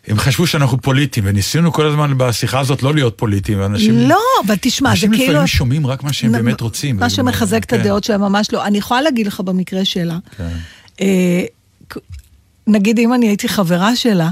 הם 0.08 0.18
חשבו 0.20 0.48
שאנחנו 0.48 0.82
פוליטיים, 0.82 1.26
וניסינו 1.30 1.74
כל 1.74 1.86
הזמן 1.88 2.14
בשיחה 2.18 2.60
הזאת 2.60 2.84
לא 2.84 2.94
להיות 2.94 3.18
פוליטיים, 3.18 3.60
ואנשים... 3.60 3.98
לא, 4.10 4.20
אבל 4.46 4.56
תשמע, 4.62 4.90
זה 4.90 4.94
אנשים 4.94 5.12
כאילו... 5.12 5.32
לפעמים 5.32 5.48
שומעים 5.48 5.88
רק 5.88 6.04
מה 6.04 6.14
שהם 6.14 6.30
נ- 6.30 6.38
באמת 6.38 6.62
רוצים. 6.62 6.98
מה 6.98 7.10
שמחזק 7.10 7.64
את 7.64 7.70
כן. 7.70 7.80
הדעות 7.80 8.04
שלהם 8.04 8.22
ממש 8.22 8.48
לא. 8.54 8.66
אני 8.66 8.78
יכולה 8.78 9.02
להגיד 9.02 9.28
לך 9.28 9.40
במקרה 9.40 9.86
שלה, 9.86 10.18
כן. 10.38 10.50
אה, 11.02 11.44
נגיד 12.68 13.00
אם 13.00 13.14
אני 13.14 13.28
הייתי 13.28 13.50
חברה 13.50 13.96
שלה, 13.96 14.30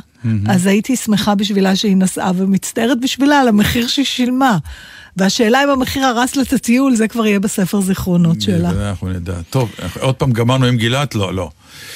אז 0.48 0.66
הייתי 0.66 0.96
שמחה 0.96 1.36
בשבילה 1.36 1.76
שהיא 1.76 1.98
נסעה 1.98 2.32
ומצטערת 2.36 3.00
בשבילה 3.02 3.40
על 3.42 3.48
המחיר 3.48 3.88
שהיא 3.88 4.06
שילמה. 4.06 4.58
והשאלה 5.18 5.64
אם 5.64 5.70
המחיר 5.70 6.06
הרס 6.06 6.36
לה 6.36 6.44
את 6.44 6.54
הטיול, 6.54 6.96
זה 6.96 7.08
כבר 7.08 7.26
יהיה 7.26 7.40
בספר 7.40 7.82
זיכרונות 7.82 8.42
שלה. 8.42 8.90
אנחנו 8.90 9.10
נדע. 9.10 9.34
טוב, 9.50 9.72
עוד 10.00 10.16
פעם 10.16 10.32
גמרנו 10.32 10.66
עם 10.66 10.78
גלעד? 10.78 11.14
לא, 11.16 11.34
לא. 11.34 11.50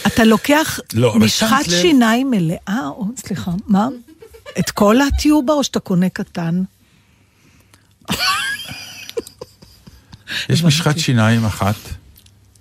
אתה 0.08 0.24
לוקח 0.24 0.80
לא, 0.94 1.16
משחת 1.20 1.66
שיניים 1.70 2.32
מלאה, 2.32 2.88
או 2.88 3.06
סליחה, 3.18 3.52
מה? 3.68 3.88
את 4.60 4.72
כל 4.72 5.02
הטיובה 5.02 5.54
או 5.54 5.64
שאתה 5.64 5.80
קונה 5.80 6.10
קטן? 6.10 6.64
יש 10.50 10.64
משחת 10.64 11.00
שיניים 11.00 11.46
אחת, 11.46 11.76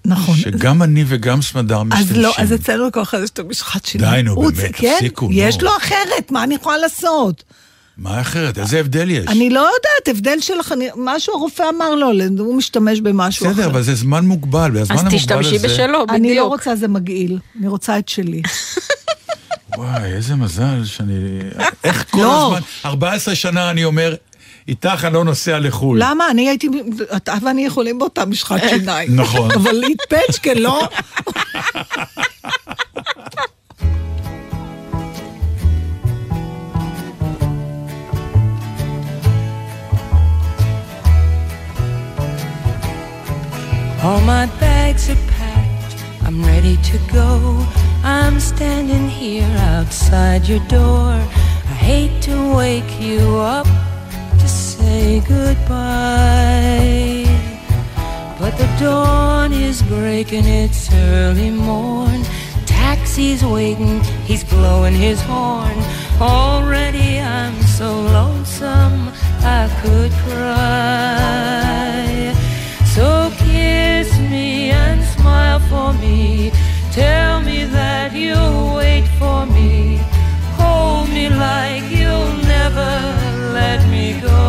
נכון. 0.05 0.37
שגם 0.37 0.83
אני 0.83 1.05
וגם 1.09 1.43
סמדר 1.43 1.81
אז 1.81 1.87
משתמשים. 1.87 2.23
לא, 2.23 2.33
אז 2.39 2.53
אצלנו 2.53 2.89
אחד 3.03 3.19
יש 3.25 3.31
את 3.31 3.39
המשחת 3.39 3.85
שיניים. 3.85 4.15
די, 4.15 4.23
נו, 4.23 4.43
באמת, 4.43 4.71
כן, 4.75 4.95
תפסיקו, 4.95 5.27
נו. 5.27 5.33
יש 5.33 5.63
לו 5.63 5.71
אחרת, 5.77 6.31
מה 6.31 6.45
אני 6.45 6.55
יכולה 6.55 6.79
לעשות? 6.79 7.45
מה 7.99 8.21
אחרת? 8.21 8.59
איזה 8.59 8.81
הבדל 8.81 9.11
יש? 9.11 9.27
אני 9.29 9.51
לא 9.51 9.61
יודעת, 9.61 10.09
הבדל 10.17 10.41
שלך, 10.41 10.73
אני- 10.73 10.89
משהו 10.97 11.35
הרופא 11.35 11.65
אמר 11.77 11.95
לו, 11.95 12.07
הוא 12.39 12.55
משתמש 12.57 13.01
במשהו 13.01 13.47
אחר. 13.47 13.53
בסדר, 13.55 13.67
אבל 13.67 13.83
זה 13.83 13.95
זמן 13.95 14.25
מוגבל, 14.27 14.71
והזמן 14.75 14.95
אז 14.97 15.01
המוגבל 15.01 15.19
תשתמשי 15.19 15.55
הזה... 15.57 15.69
בשלו, 15.69 15.87
בדיוק. 16.07 16.11
אני 16.11 16.35
לא 16.35 16.45
רוצה 16.45 16.77
זה 16.77 16.89
מגעיל, 16.89 17.39
אני 17.59 17.69
רוצה 17.69 17.99
את 17.99 18.09
שלי. 18.09 18.43
וואי, 19.79 20.05
איזה 20.13 20.35
מזל 20.35 20.85
שאני... 20.85 21.15
איך 21.85 22.05
כל 22.11 22.19
לא. 22.19 22.47
הזמן, 22.47 22.61
14 22.85 23.35
שנה 23.35 23.71
אני 23.71 23.85
אומר, 23.85 24.15
איתך 24.69 25.05
אני 25.05 25.15
לא 25.15 25.25
נוסע 25.25 25.59
לחו"ל. 25.59 25.99
למה? 26.03 26.31
אני 26.31 26.49
הייתי, 26.49 26.69
אתה 27.17 27.35
ואני 27.43 27.65
יכולים 27.67 27.99
באותה 27.99 28.25
משחת 28.25 28.61
שיניים. 28.71 29.17
נכון. 29.17 29.51
אבל 29.53 29.73
להתפצ'קה, 29.73 30.55
לא? 30.55 30.89
All 44.05 44.21
my 44.21 44.47
bags 44.59 45.09
are 45.11 45.23
packed, 45.29 45.95
I'm 46.25 46.45
ready 46.45 46.77
to 46.77 46.99
go. 47.13 47.65
I'm 48.03 48.41
standing 48.41 49.09
here 49.09 49.47
outside 49.59 50.49
your 50.49 50.59
door. 50.67 51.13
I 51.73 51.77
hate 51.89 52.21
to 52.23 52.57
wake 52.57 53.01
you 53.01 53.37
up 53.37 53.69
to 54.41 54.49
say 54.49 55.21
goodbye. 55.21 55.63
But 58.41 58.59
the 58.59 58.67
dawn 58.81 59.53
is 59.53 59.83
breaking, 59.85 60.47
it's 60.47 60.93
early 60.93 61.51
morn. 61.51 62.25
Taxi's 62.67 63.45
waiting, 63.45 64.01
he's 64.25 64.43
blowing 64.43 64.95
his 64.95 65.23
horn. 65.23 65.77
Already 66.21 67.21
I'm 67.21 67.55
so 67.63 68.01
lonesome, 68.01 69.13
I 69.45 69.71
could 69.81 70.11
cry. 70.27 72.12
Smile 75.23 75.61
for 75.71 75.93
me. 76.05 76.51
Tell 76.91 77.41
me 77.41 77.65
that 77.65 78.13
you'll 78.13 78.75
wait 78.77 79.07
for 79.21 79.47
me. 79.47 79.99
Hold 80.59 81.09
me 81.17 81.29
like 81.29 81.85
you'll 81.99 82.37
never 82.57 82.93
let 83.59 83.81
me 83.89 84.21
go. 84.21 84.41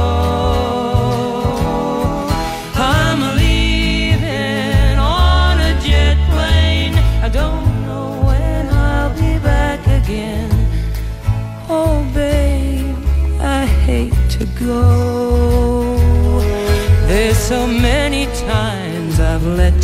I'm 2.75 3.33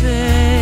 对 0.00 0.57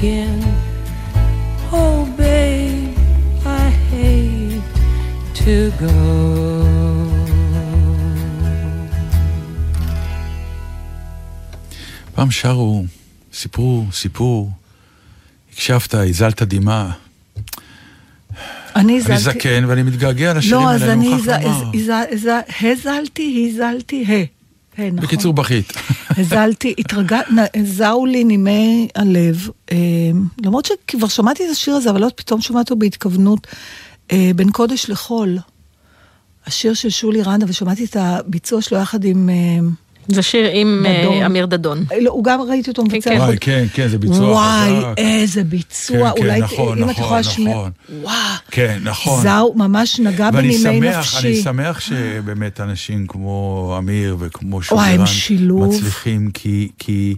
again. 0.00 0.40
Oh, 1.72 2.06
babe, 2.16 2.96
I 3.44 3.68
hate 3.90 4.62
to 5.40 5.70
go. 5.80 5.96
פעם 12.14 12.30
שרו 12.30 12.84
סיפור, 13.32 13.86
סיפור. 13.92 14.50
הקשבת, 15.52 15.94
הזלת 15.94 16.42
דמעה. 16.42 16.92
אני 18.76 18.82
אני 18.82 18.96
הזלתי... 18.98 19.20
זקן 19.38 19.64
ואני 19.68 19.82
מתגעגע 19.82 20.34
לשירים 20.34 20.64
לא, 20.64 20.70
אז 20.72 20.82
האלה, 20.82 20.92
אני 20.92 21.06
אני 21.06 21.14
מוכרח 21.16 21.42
לומר. 21.42 21.70
הז- 21.74 21.90
הז- 22.12 22.26
הז- 22.26 22.64
הזלתי, 22.66 23.50
הזלתי, 23.50 24.04
ה. 24.08 24.39
ה, 24.80 24.90
נכון. 24.90 25.00
בקיצור, 25.06 25.32
בכית. 25.34 25.72
הזלתי, 26.18 26.74
התרגע... 26.78 27.20
נ- 27.30 27.64
זעו 27.64 28.06
לי 28.06 28.24
נימי 28.24 28.88
הלב, 28.94 29.48
אה, 29.72 29.76
למרות 30.44 30.64
שכבר 30.64 31.08
שמעתי 31.08 31.44
את 31.44 31.50
השיר 31.50 31.74
הזה, 31.74 31.90
אבל 31.90 32.02
עוד 32.02 32.12
פתאום 32.12 32.40
שמעתי 32.40 32.60
אותו 32.60 32.76
בהתכוונות, 32.76 33.46
אה, 34.12 34.30
בין 34.36 34.50
קודש 34.50 34.90
לחול. 34.90 35.38
השיר 36.46 36.74
של 36.74 36.90
שולי 36.90 37.22
רנדה, 37.22 37.46
ושמעתי 37.48 37.84
את 37.84 37.96
הביצוע 37.96 38.62
שלו 38.62 38.78
יחד 38.78 39.04
עם... 39.04 39.30
זה 40.14 40.22
שיר 40.22 40.50
עם 40.52 40.86
אה, 40.86 41.02
דדון. 41.02 41.22
אמיר 41.22 41.46
דדון. 41.46 41.84
לא, 42.00 42.10
הוא 42.10 42.24
גם 42.24 42.40
ראיתי 42.40 42.70
אותו 42.70 42.84
מבצע. 42.84 43.10
כן. 43.10 43.16
וואי, 43.16 43.36
כן, 43.40 43.66
כן, 43.74 43.88
זה 43.88 43.98
ביצוע 43.98 44.30
וואי, 44.30 44.70
חזק. 44.78 44.94
איזה 44.98 45.44
ביצוע. 45.44 46.10
כן, 46.10 46.16
כן, 46.16 46.22
אולי, 46.22 46.40
נכון, 46.40 46.78
אם 46.78 46.84
את 46.84 46.90
נכון, 46.90 47.04
יכולה 47.04 47.20
להשמיע... 47.20 47.50
נכון. 47.54 47.70
וואו. 48.02 48.14
כן, 48.50 48.78
נכון. 48.84 49.22
זאו 49.22 49.54
ממש 49.54 50.00
נגע 50.00 50.30
ואני 50.32 50.48
בנימי 50.58 50.88
שמח, 50.92 50.98
נפשי. 50.98 51.26
אני 51.26 51.42
שמח 51.42 51.80
שבאמת 51.80 52.60
אנשים 52.60 53.06
כמו 53.06 53.74
אמיר 53.78 54.16
וכמו 54.20 54.60
שילוב. 55.06 55.74
מצליחים, 55.74 56.30
כי, 56.34 56.68
כי 56.78 57.14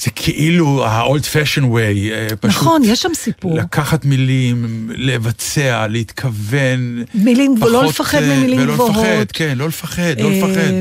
זה 0.00 0.10
כאילו 0.10 0.84
ה-old 0.84 1.22
fashion 1.22 1.62
way, 1.62 2.12
אה, 2.12 2.26
פשוט 2.40 2.44
נכון, 2.44 2.82
יש 2.84 3.02
שם 3.02 3.14
סיפור. 3.14 3.56
לקחת 3.56 4.04
מילים, 4.04 4.90
לבצע, 4.96 5.86
להתכוון. 5.86 7.02
מילים, 7.14 7.54
ולא 7.62 7.78
פחות, 7.78 7.88
לפחד 7.90 8.22
אה, 8.22 8.36
ממילים 8.36 8.60
ולא 8.60 8.74
גבוהות. 8.74 8.96
לפחד, 8.96 9.26
כן, 9.32 9.58
לא 9.58 9.68
לפחד, 9.68 10.20
לא 10.20 10.30
לפחד. 10.32 10.72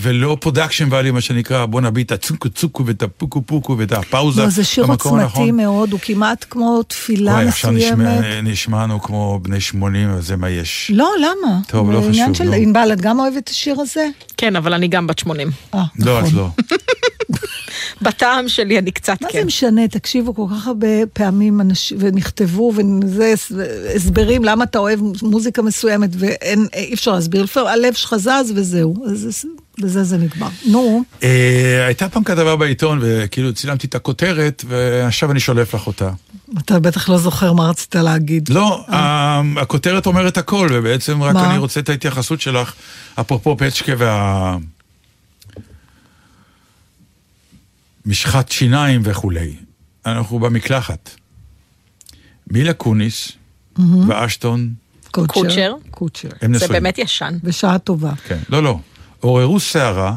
ולא 0.00 0.36
production 0.40 0.88
value, 0.90 1.10
מה 1.10 1.20
שנקרא, 1.20 1.66
בוא 1.66 1.80
נביא 1.80 2.04
את 2.04 2.12
הצוקו 2.12 2.48
צוקו 2.48 2.86
ואת 2.86 3.02
הפוקו 3.02 3.42
פוקו 3.46 3.78
ואת 3.78 3.92
הפאוזה. 3.92 4.42
לא, 4.42 4.48
זה 4.50 4.64
שיר 4.64 4.84
עוצמתי. 4.84 5.50
מאוד, 5.52 5.92
הוא 5.92 6.00
כמעט 6.02 6.44
כמו 6.50 6.82
תפילה 6.82 7.32
וואי, 7.32 7.48
עכשיו 7.48 7.72
מסוימת. 7.72 7.98
נשמע- 8.20 8.40
נשמענו 8.42 9.02
כמו 9.02 9.40
בני 9.42 9.60
80, 9.60 10.10
אז 10.10 10.26
זה 10.26 10.36
מה 10.36 10.50
יש. 10.50 10.90
לא, 10.94 11.10
למה? 11.20 11.60
טוב, 11.66 11.92
לא 11.92 12.02
חשוב, 12.10 12.34
של... 12.34 12.44
נו. 12.44 12.52
ענבל, 12.52 12.90
את 12.92 13.00
גם 13.00 13.20
אוהבת 13.20 13.36
את 13.38 13.48
השיר 13.48 13.80
הזה? 13.80 14.08
כן, 14.36 14.56
אבל 14.56 14.74
אני 14.74 14.88
גם 14.88 15.06
בת 15.06 15.18
80. 15.18 15.50
אה, 15.74 15.84
לא, 15.98 16.18
נכון. 16.20 16.28
את 16.28 16.34
לא. 16.34 16.48
בטעם 18.02 18.48
שלי 18.48 18.78
אני 18.78 18.90
קצת 18.90 19.16
מה 19.22 19.28
כן. 19.28 19.38
זה 19.38 19.44
משנה? 19.44 19.88
תקשיבו, 19.88 20.34
כל 20.34 20.46
כך 20.50 20.66
הרבה 20.66 20.86
פעמים 21.12 21.60
אנשים, 21.60 21.98
ונכתבו, 22.00 22.72
וזה 23.02 23.34
הסברים 23.94 24.44
למה 24.44 24.64
אתה 24.64 24.78
אוהב 24.78 25.00
מוזיקה 25.22 25.62
מסוימת, 25.62 26.10
ואי 26.12 26.94
אפשר 26.94 27.12
להסביר. 27.12 27.42
לפעמים 27.42 27.68
הלב 27.68 27.94
שלך 27.94 28.16
זז 28.16 28.52
וזהו. 28.54 28.94
אז 29.10 29.44
בזה 29.80 30.04
זה 30.04 30.16
נגמר. 30.18 30.48
נו, 30.66 31.02
אה, 31.22 31.86
הייתה 31.86 32.08
פעם 32.08 32.24
כתבה 32.24 32.56
בעיתון, 32.56 32.98
וכאילו 33.02 33.54
צילמתי 33.54 33.86
את 33.86 33.94
הכותרת, 33.94 34.64
ועכשיו 34.68 35.30
אני 35.30 35.40
שולף 35.40 35.74
לך 35.74 35.86
אותה. 35.86 36.10
אתה 36.58 36.78
בטח 36.80 37.08
לא 37.08 37.18
זוכר 37.18 37.52
מה 37.52 37.68
רצית 37.70 37.96
להגיד. 37.96 38.48
לא, 38.48 38.84
ה- 38.88 39.40
הכותרת 39.62 40.06
אומרת 40.06 40.36
הכל, 40.38 40.68
ובעצם 40.72 41.22
רק 41.22 41.34
מה? 41.34 41.50
אני 41.50 41.58
רוצה 41.58 41.80
את 41.80 41.88
ההתייחסות 41.88 42.40
שלך, 42.40 42.72
אפרופו 43.20 43.56
פצ'קה 43.56 43.92
וה... 43.98 44.56
משחת 48.06 48.50
שיניים 48.50 49.00
וכולי. 49.04 49.54
אנחנו 50.06 50.38
במקלחת. 50.38 51.10
מילה 52.50 52.72
קוניס 52.72 53.32
ואשטון, 54.08 54.72
קוצ'ר. 55.10 55.72
קוצ'ר. 55.90 56.28
הם 56.42 56.54
זה 56.54 56.64
נשואים. 56.64 56.72
באמת 56.72 56.98
ישן. 56.98 57.38
בשעה 57.42 57.78
טובה. 57.78 58.12
כן. 58.26 58.38
לא, 58.48 58.62
לא. 58.62 58.78
עוררו 59.20 59.60
סערה 59.60 60.16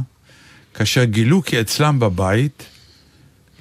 כאשר 0.73 1.03
גילו 1.03 1.43
כי 1.43 1.61
אצלם 1.61 1.99
בבית 1.99 2.63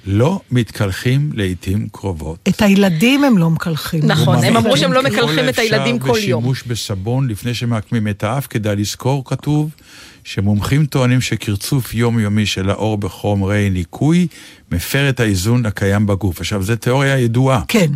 לא 0.05 0.39
מתקלחים 0.51 1.29
לעיתים 1.33 1.87
קרובות. 1.91 2.39
את 2.49 2.61
הילדים 2.61 3.23
הם 3.23 3.37
לא 3.37 3.49
מקלחים. 3.49 4.05
נכון, 4.05 4.43
הם 4.43 4.57
אמרו 4.57 4.77
שהם 4.77 4.93
לא 4.93 5.03
מקלחים 5.03 5.49
את 5.49 5.59
הילדים 5.59 5.99
כל 5.99 6.07
יום. 6.07 6.43
בשימוש 6.43 6.63
בסבון 6.63 7.27
לפני 7.27 7.53
שמעקמים 7.53 8.07
את 8.07 8.23
האף, 8.23 8.47
כדאי 8.47 8.75
לזכור, 8.75 9.25
כתוב, 9.25 9.75
שמומחים 10.23 10.85
טוענים 10.85 11.21
שקרצוף 11.21 11.93
יומיומי 11.93 12.45
של 12.45 12.69
האור 12.69 12.97
בחומרי 12.97 13.69
ניקוי 13.69 14.27
מפר 14.71 15.09
את 15.09 15.19
האיזון 15.19 15.65
הקיים 15.65 16.05
בגוף. 16.07 16.39
עכשיו, 16.39 16.63
זו 16.63 16.75
תיאוריה 16.75 17.19
ידועה. 17.19 17.61
כן. 17.67 17.91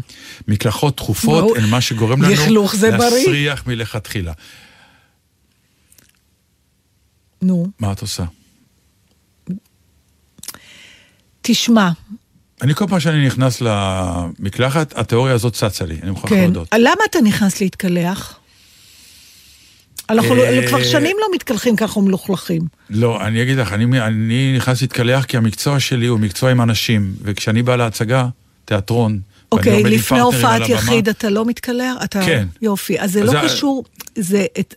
מקלחות 0.48 0.98
תכופות. 0.98 1.58
הן 1.58 1.70
מה 1.70 1.82
שגורם 1.82 2.22
לנו. 2.22 2.34
להסריח 2.92 3.68
מלכתחילה. 3.68 4.34
נו, 7.42 7.68
מה 7.80 7.92
את 7.92 8.02
עושה? 8.02 8.24
תשמע, 11.42 11.90
אני 12.62 12.76
כל 12.76 12.86
פעם 12.90 13.00
שאני 13.00 13.28
נכנס 13.28 13.62
למקלחת, 13.62 14.98
התיאוריה 14.98 15.34
הזאת 15.34 15.54
צצה 15.54 15.86
לי, 15.86 16.00
אני 16.04 16.10
מוכרח 16.12 16.30
כן. 16.30 16.42
להודות. 16.42 16.68
למה 16.78 17.02
אתה 17.10 17.22
נכנס 17.22 17.62
להתקלח? 17.62 18.40
אנחנו 20.10 20.36
אה, 20.36 20.62
לא- 20.62 20.68
כבר 20.68 20.84
שנים 20.84 21.18
לא 21.20 21.28
מתקלחים 21.36 21.76
ככה 21.76 22.00
מלוכלכים. 22.00 22.62
לא, 22.90 23.26
אני 23.28 23.42
אגיד 23.44 23.58
לך, 23.58 23.74
אני, 23.74 24.02
אני 24.02 24.54
נכנס 24.58 24.82
להתקלח 24.82 25.26
כי 25.26 25.38
המקצוע 25.38 25.80
שלי 25.80 26.06
הוא 26.06 26.20
מקצוע 26.20 26.52
עם 26.52 26.62
אנשים, 26.62 27.14
וכשאני 27.22 27.64
בא 27.64 27.76
להצגה, 27.76 28.28
תיאטרון, 28.66 29.20
אוקיי, 29.52 29.80
עם 29.80 29.86
לפני 29.86 30.20
הופעת 30.20 30.70
יחיד 30.70 31.10
אתה 31.10 31.30
לא 31.30 31.46
מתקלח? 31.46 31.96
אתה... 32.04 32.22
כן. 32.26 32.48
יופי, 32.62 33.00
אז 33.00 33.12
זה 33.12 33.24
לא 33.24 33.32
זה- 33.32 33.42
קשור, 33.44 33.84
זה... 34.16 34.46
את- 34.60 34.74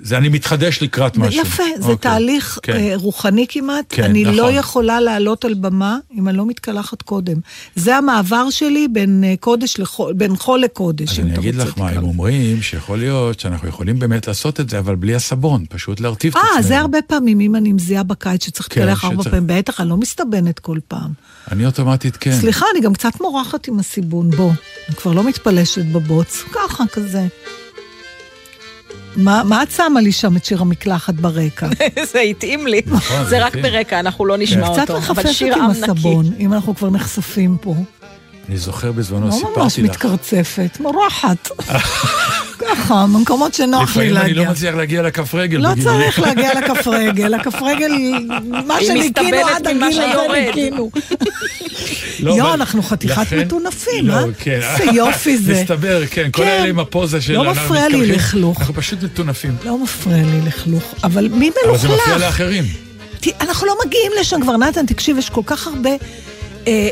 זה 0.00 0.16
אני 0.18 0.28
מתחדש 0.28 0.82
לקראת 0.82 1.16
משהו. 1.16 1.40
יפה, 1.42 1.62
זה 1.78 1.82
אוקיי. 1.82 1.96
תהליך 1.96 2.58
כן. 2.62 2.72
אה, 2.76 2.92
רוחני 2.94 3.46
כמעט. 3.48 3.84
כן, 3.88 4.02
אני 4.04 4.24
לא 4.24 4.32
נכון. 4.32 4.54
יכולה 4.54 5.00
לעלות 5.00 5.44
על 5.44 5.54
במה 5.54 5.98
אם 6.18 6.28
אני 6.28 6.36
לא 6.36 6.46
מתקלחת 6.46 7.02
קודם. 7.02 7.34
זה 7.76 7.96
המעבר 7.96 8.50
שלי 8.50 8.88
בין 8.88 9.24
אה, 9.24 9.34
קודש 9.40 9.78
לחול, 9.78 10.12
בין 10.12 10.36
חול 10.36 10.60
לקודש, 10.60 11.12
אז 11.18 11.24
אני 11.26 11.34
אגיד 11.38 11.54
לך 11.54 11.78
מה, 11.78 11.88
הם. 11.88 12.04
אומרים 12.04 12.62
שיכול 12.62 12.98
להיות 12.98 13.40
שאנחנו 13.40 13.68
יכולים 13.68 13.98
באמת 13.98 14.28
לעשות 14.28 14.60
את 14.60 14.70
זה, 14.70 14.78
אבל 14.78 14.94
בלי 14.94 15.14
הסבון, 15.14 15.64
פשוט 15.68 16.00
להרטיב 16.00 16.32
את 16.32 16.36
עצמנו. 16.42 16.56
אה, 16.56 16.62
זה 16.62 16.78
הרבה 16.78 16.98
פעמים, 17.02 17.40
אם 17.40 17.56
אני 17.56 17.72
מזיעה 17.72 18.02
בקיץ 18.02 18.44
שצריך 18.44 18.68
כן, 18.70 18.80
להתקלח 18.80 19.04
ארבע 19.04 19.14
שצריך- 19.22 19.34
פעמים, 19.34 19.58
בטח, 19.58 19.80
אני 19.80 19.88
לא 19.88 19.96
מסתבנת 19.96 20.58
כל 20.58 20.78
פעם. 20.88 21.10
אני 21.52 21.66
אוטומטית 21.66 22.16
כן. 22.16 22.32
סליחה, 22.40 22.66
אני 22.74 22.80
גם 22.84 22.94
קצת 22.94 23.20
מורחת 23.20 23.68
עם 23.68 23.78
הסיבון, 23.78 24.30
בוא. 24.30 24.50
אני 24.88 24.96
כבר 24.96 25.12
לא 25.12 25.24
מתפלשת 25.24 25.84
בבוץ, 25.84 26.42
ככה, 26.52 26.84
כזה. 26.92 27.26
מה, 29.16 29.42
מה 29.44 29.62
את 29.62 29.70
שמה 29.70 30.00
לי 30.00 30.12
שם 30.12 30.36
את 30.36 30.44
שיר 30.44 30.60
המקלחת 30.60 31.14
ברקע? 31.14 31.68
זה 32.12 32.20
התאים 32.20 32.66
לי. 32.66 32.82
נכון, 32.86 33.24
זה 33.24 33.44
רק. 33.46 33.56
ברקע, 33.56 34.00
אנחנו 34.00 34.26
לא 34.26 34.36
נשמע 34.38 34.72
קצת 34.72 34.80
אותו. 34.80 34.92
אבל 34.92 34.98
מחפפת 34.98 35.28
שיר 35.32 35.54
עם. 35.54 35.70
הסבון, 35.70 36.26
אם 36.38 36.52
אנחנו 36.52 36.74
כבר 36.74 36.90
נחשפים 36.90 37.56
פה. 37.60 37.74
אני 38.48 38.56
זוכר 38.56 38.92
בזמנו, 38.92 39.20
לא 39.20 39.26
ממש 39.26 39.34
סיפרתי 39.72 39.82
לך. 39.82 39.90
מתקרצפת, 39.90 40.78
מורחת. 40.80 41.48
ככה, 42.58 43.06
במקומות 43.12 43.54
שנוח 43.54 43.80
לי 43.80 43.84
לפעמים 44.10 44.16
אני 44.16 44.28
להגיע. 44.34 44.44
לא 44.44 44.50
מצליח 44.50 44.74
להגיע 44.74 45.02
לכף 45.02 45.34
רגל. 45.34 45.58
לא. 45.58 45.68
צריך 45.84 46.18
להגיע 46.20 46.50
לכף 46.60 46.86
רגל, 46.86 47.34
הכף 47.34 47.62
רגל, 47.62 47.90
מה 48.68 48.76
שניקינו 48.80 49.36
עד 49.36 49.66
הגיל 49.66 49.82
הזה. 49.84 50.40
ניקינו. 50.46 50.90
לא, 52.20 52.30
יואו, 52.30 52.40
אבל- 52.48 52.50
אנחנו 52.52 52.82
חתיכת 52.82 53.32
מטונפים, 53.32 54.06
לא, 54.08 54.12
אה? 54.14 54.24
כן. 54.38 54.60
איזה 54.62 54.84
יופי 54.92 55.38
זה. 55.38 55.52
מסתבר, 55.62 56.02
כן, 56.10 56.28
כל 56.32 56.42
כן. 56.42 56.48
האלה 56.48 56.68
עם 56.68 56.78
הפוזה 56.78 57.20
של... 57.20 57.32
לא 57.32 57.44
מפריע 57.50 57.88
לי. 57.88 58.06
לכלוך. 58.06 58.58
אנחנו 58.60 58.74
פשוט 58.74 59.02
מטונפים. 59.02 59.56
לא 59.64 59.78
מפריע 59.78 60.16
לי 60.24 60.40
לכלוך, 60.46 60.82
אבל 61.04 61.28
מי 61.28 61.50
אבל 61.66 61.78
זה 61.78 61.88
מפריע 61.88 61.96
מלוכלך? 62.06 62.20
לאחרים. 62.20 62.64
אנחנו 63.40 63.66
לא 63.66 63.74
מגיעים 63.86 64.12
לשם 64.20 64.40
כבר, 64.42 64.56
נתן, 64.56 64.86
תקשיב, 64.86 65.18
יש 65.18 65.30
כל 65.30 65.42
כך 65.46 65.66
הרבה, 65.66 65.90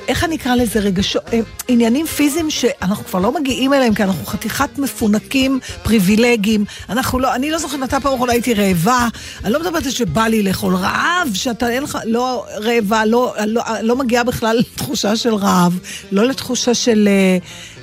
איך 0.09 0.25
אני 0.25 0.37
אקרא 0.37 0.55
לזה, 0.55 0.81
רגשות, 0.81 1.23
אה, 1.33 1.41
עניינים 1.69 2.07
פיזיים 2.07 2.51
שאנחנו 2.51 3.05
כבר 3.05 3.19
לא 3.19 3.41
מגיעים 3.41 3.75
אליהם, 3.75 3.95
כי 3.95 4.03
אנחנו 4.03 4.27
חתיכת 4.27 4.79
מפונקים, 4.79 5.61
פריבילגיים. 5.83 6.65
אנחנו 6.89 7.19
לא, 7.19 7.35
אני 7.35 7.51
לא 7.51 7.59
זוכרת 7.59 7.81
מתי 7.81 7.97
פעם 8.03 8.15
אחרונה 8.15 8.33
הייתי 8.33 8.55
רעבה, 8.55 9.09
אני 9.45 9.53
לא 9.53 9.61
מדברת 9.61 9.87
על 9.87 9.91
שבא 9.91 10.27
לי 10.27 10.43
לאכול 10.43 10.75
רעב, 10.75 11.29
שאתה 11.35 11.71
אין 11.71 11.83
לך, 11.83 11.99
לא 12.05 12.47
רעבה, 12.63 13.05
לא, 13.05 13.35
לא, 13.47 13.63
לא 13.83 13.97
מגיעה 13.97 14.25
בכלל 14.25 14.57
לתחושה 14.57 15.17
של 15.17 15.35
רעב, 15.35 15.79
לא 16.13 16.27
לתחושה 16.27 16.75
של... 16.75 17.09
אה, 17.09 17.39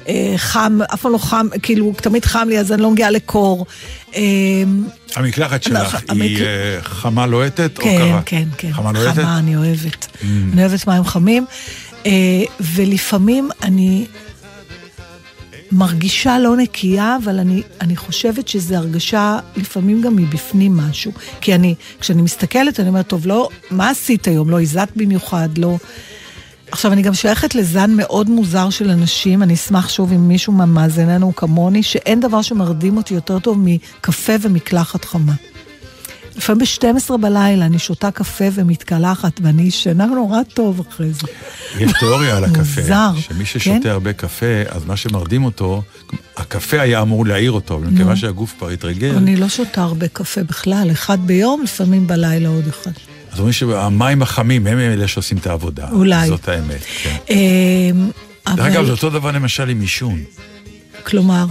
אה, 0.07 0.33
חם, 0.37 0.79
אף 0.93 1.01
פעם 1.01 1.11
לא 1.11 1.17
חם, 1.17 1.47
כאילו, 1.61 1.93
תמיד 1.97 2.25
חם 2.25 2.47
לי, 2.49 2.59
אז 2.59 2.71
אני 2.71 2.81
לא 2.81 2.91
מגיעה 2.91 3.11
לקור. 3.11 3.65
אה, 4.15 4.21
המקלחת 5.15 5.63
שלך 5.63 5.97
היא 6.09 6.43
אה, 6.45 6.77
חמה 6.81 7.27
לוהטת 7.27 7.77
או 7.77 7.83
כן, 7.83 7.97
קרה? 7.97 8.21
כן, 8.25 8.47
כן. 8.57 8.73
חמה 8.73 8.91
לוהטת? 8.91 9.17
Mm. 9.17 9.21
חמה, 9.21 9.39
אני 9.39 9.55
אוהבת. 9.55 10.07
אני 10.53 10.61
אוהבת 10.65 10.87
מים 10.87 11.03
חמים. 11.03 11.45
אה, 12.05 12.11
ולפעמים 12.59 13.49
אני 13.63 14.05
מרגישה 15.71 16.39
לא 16.39 16.57
נקייה, 16.57 17.17
אבל 17.23 17.39
אני, 17.39 17.61
אני 17.81 17.95
חושבת 17.95 18.47
שזו 18.47 18.75
הרגשה, 18.75 19.39
לפעמים 19.55 20.01
גם 20.01 20.15
מבפנים 20.15 20.77
משהו. 20.77 21.11
כי 21.41 21.55
אני, 21.55 21.75
כשאני 21.99 22.21
מסתכלת, 22.21 22.79
אני 22.79 22.89
אומרת, 22.89 23.07
טוב, 23.07 23.27
לא, 23.27 23.49
מה 23.71 23.89
עשית 23.89 24.27
היום? 24.27 24.49
לא 24.49 24.61
הזעת 24.61 24.89
במיוחד, 24.95 25.57
לא... 25.57 25.77
עכשיו, 26.71 26.93
אני 26.93 27.01
גם 27.01 27.13
שייכת 27.13 27.55
לזן 27.55 27.91
מאוד 27.91 28.29
מוזר 28.29 28.69
של 28.69 28.89
אנשים, 28.89 29.43
אני 29.43 29.53
אשמח 29.53 29.89
שוב 29.89 30.11
אם 30.13 30.27
מישהו 30.27 30.53
מהמאזיננו 30.53 31.35
כמוני, 31.35 31.83
שאין 31.83 32.19
דבר 32.19 32.41
שמרדים 32.41 32.97
אותי 32.97 33.13
יותר 33.13 33.39
טוב 33.39 33.57
מקפה 33.59 34.33
ומקלחת 34.41 35.05
חמה. 35.05 35.33
לפעמים 36.41 36.65
ב-12 36.65 37.17
בלילה 37.17 37.65
אני 37.65 37.79
שותה 37.79 38.11
קפה 38.11 38.45
ומתקלחת, 38.53 39.39
ואני 39.43 39.61
ישנה 39.61 40.05
נורא 40.05 40.39
טוב 40.53 40.81
אחרי 40.89 41.13
זה. 41.13 41.27
יש 41.79 41.91
תיאוריה 41.99 42.37
על 42.37 42.43
הקפה, 42.43 42.81
מוזר, 42.81 43.11
שמי 43.19 43.37
כן? 43.37 43.45
ששותה 43.45 43.91
הרבה 43.91 44.13
קפה, 44.13 44.45
אז 44.69 44.85
מה 44.85 44.97
שמרדים 44.97 45.43
אותו, 45.43 45.81
הקפה 46.37 46.81
היה 46.81 47.01
אמור 47.01 47.25
להעיר 47.25 47.51
אותו, 47.51 47.75
אבל 47.75 47.87
מכיוון 47.87 48.15
שהגוף 48.15 48.53
כבר 48.57 48.69
התרגל, 48.69 49.15
אני 49.15 49.35
לא 49.35 49.49
שותה 49.49 49.81
הרבה 49.81 50.07
קפה 50.07 50.43
בכלל, 50.43 50.87
אחד 50.91 51.17
ביום, 51.27 51.61
לפעמים 51.63 52.07
בלילה 52.07 52.49
עוד 52.49 52.67
אחד. 52.67 52.91
אז 53.31 53.39
אומרים 53.39 53.53
שהמים 53.53 54.21
החמים 54.21 54.67
הם 54.67 54.79
אלה 54.79 55.07
שעושים 55.07 55.37
את 55.37 55.47
העבודה. 55.47 55.89
אולי. 55.91 56.27
זאת 56.27 56.47
האמת, 56.47 56.81
כן. 57.03 57.15
אמ, 57.29 58.09
דרך 58.55 58.65
אגב, 58.65 58.85
זה 58.85 58.91
אותו 58.91 59.09
דבר 59.09 59.31
למשל 59.31 59.69
עם 59.69 59.81
עישון. 59.81 60.23
כלומר, 61.03 61.45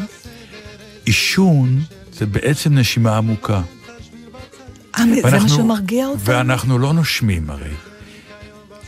עישון 1.04 1.80
זה 2.18 2.26
בעצם 2.26 2.78
נשימה 2.78 3.16
עמוקה. 3.16 3.60
אה, 4.98 5.04
זה 5.04 5.22
מה 5.22 5.28
ואנחנו- 5.28 5.48
שמרגיע 5.56 6.06
אותנו? 6.06 6.20
ואנחנו 6.24 6.78
לא 6.78 6.92
נושמים 6.92 7.50
הרי. 7.50 7.70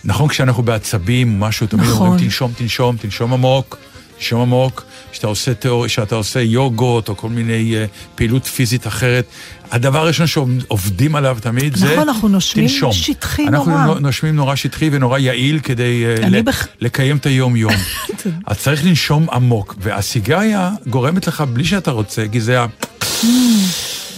נכון, 0.05 0.29
כשאנחנו 0.29 0.63
בעצבים 0.63 1.41
משהו, 1.41 1.67
תמיד 1.67 1.85
נכון. 1.85 2.07
אומרים 2.07 2.25
תנשום, 2.25 2.53
תנשום, 2.57 2.97
תנשום 2.97 3.33
עמוק, 3.33 3.77
תנשום 4.19 4.41
עמוק. 4.43 4.85
כשאתה 5.13 5.27
עושה 5.27 5.55
תיאוריה, 5.55 5.89
כשאתה 5.89 6.15
עושה 6.15 6.41
יוגות 6.41 7.09
או 7.09 7.17
כל 7.17 7.29
מיני 7.29 7.75
uh, 7.75 7.89
פעילות 8.17 8.47
פיזית 8.47 8.87
אחרת, 8.87 9.25
הדבר 9.71 9.99
הראשון 9.99 10.27
שעובדים 10.27 11.17
עליו 11.17 11.37
תמיד 11.41 11.77
זה 11.77 11.87
נכון, 11.87 12.09
אנחנו 12.09 12.29
נושמים 12.29 12.67
תנשום. 12.69 12.93
שטחי 12.93 13.49
אנחנו 13.49 13.71
נורא. 13.71 13.85
נו- 13.87 13.99
נושמים 13.99 14.37
נורא 14.37 14.55
שטחי 14.55 14.89
ונורא 14.93 15.19
יעיל 15.19 15.59
כדי 15.61 16.05
uh, 16.19 16.23
אני 16.23 16.39
ל- 16.39 16.43
בח- 16.43 16.67
לקיים 16.81 17.17
את 17.17 17.27
היום-יום. 17.27 17.73
אז 18.47 18.59
צריך 18.59 18.85
לנשום 18.85 19.27
עמוק, 19.33 19.75
והסיגריה 19.79 20.71
גורמת 20.87 21.27
לך 21.27 21.41
בלי 21.41 21.65
שאתה 21.65 21.91
רוצה, 21.91 22.25
כי 22.33 22.41
זה 22.41 22.61
ה... 22.63 22.67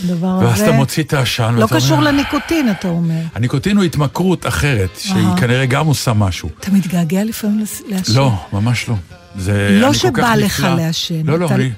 דבר 0.06 0.38
ואז 0.42 0.52
הזה... 0.54 0.64
אתה 0.68 0.72
מוציא 0.72 1.02
את 1.02 1.12
העשן. 1.12 1.54
לא 1.54 1.62
ואתה 1.62 1.74
אומר, 1.74 1.84
קשור 1.86 2.00
לניקוטין, 2.00 2.70
אתה 2.70 2.88
אומר. 2.88 3.20
הניקוטין 3.34 3.76
הוא 3.76 3.84
התמכרות 3.84 4.46
אחרת, 4.46 4.98
שהיא. 4.98 5.26
כנראה 5.36 5.66
גם 5.66 5.86
עושה 5.86 6.12
משהו. 6.12 6.48
אתה 6.60 6.70
מתגעגע 6.70 7.24
לפעמים 7.24 7.64
לעשן? 7.88 8.12
לא, 8.14 8.32
ממש 8.52 8.88
לא. 8.88 8.94
זה 9.38 9.78
לא 9.80 9.92
שבא 9.92 10.34
לך. 10.34 10.66
לעשן, 10.76 11.26
לא, 11.26 11.38
לא, 11.38 11.46
אתה- 11.46 11.54
אני 11.54 11.70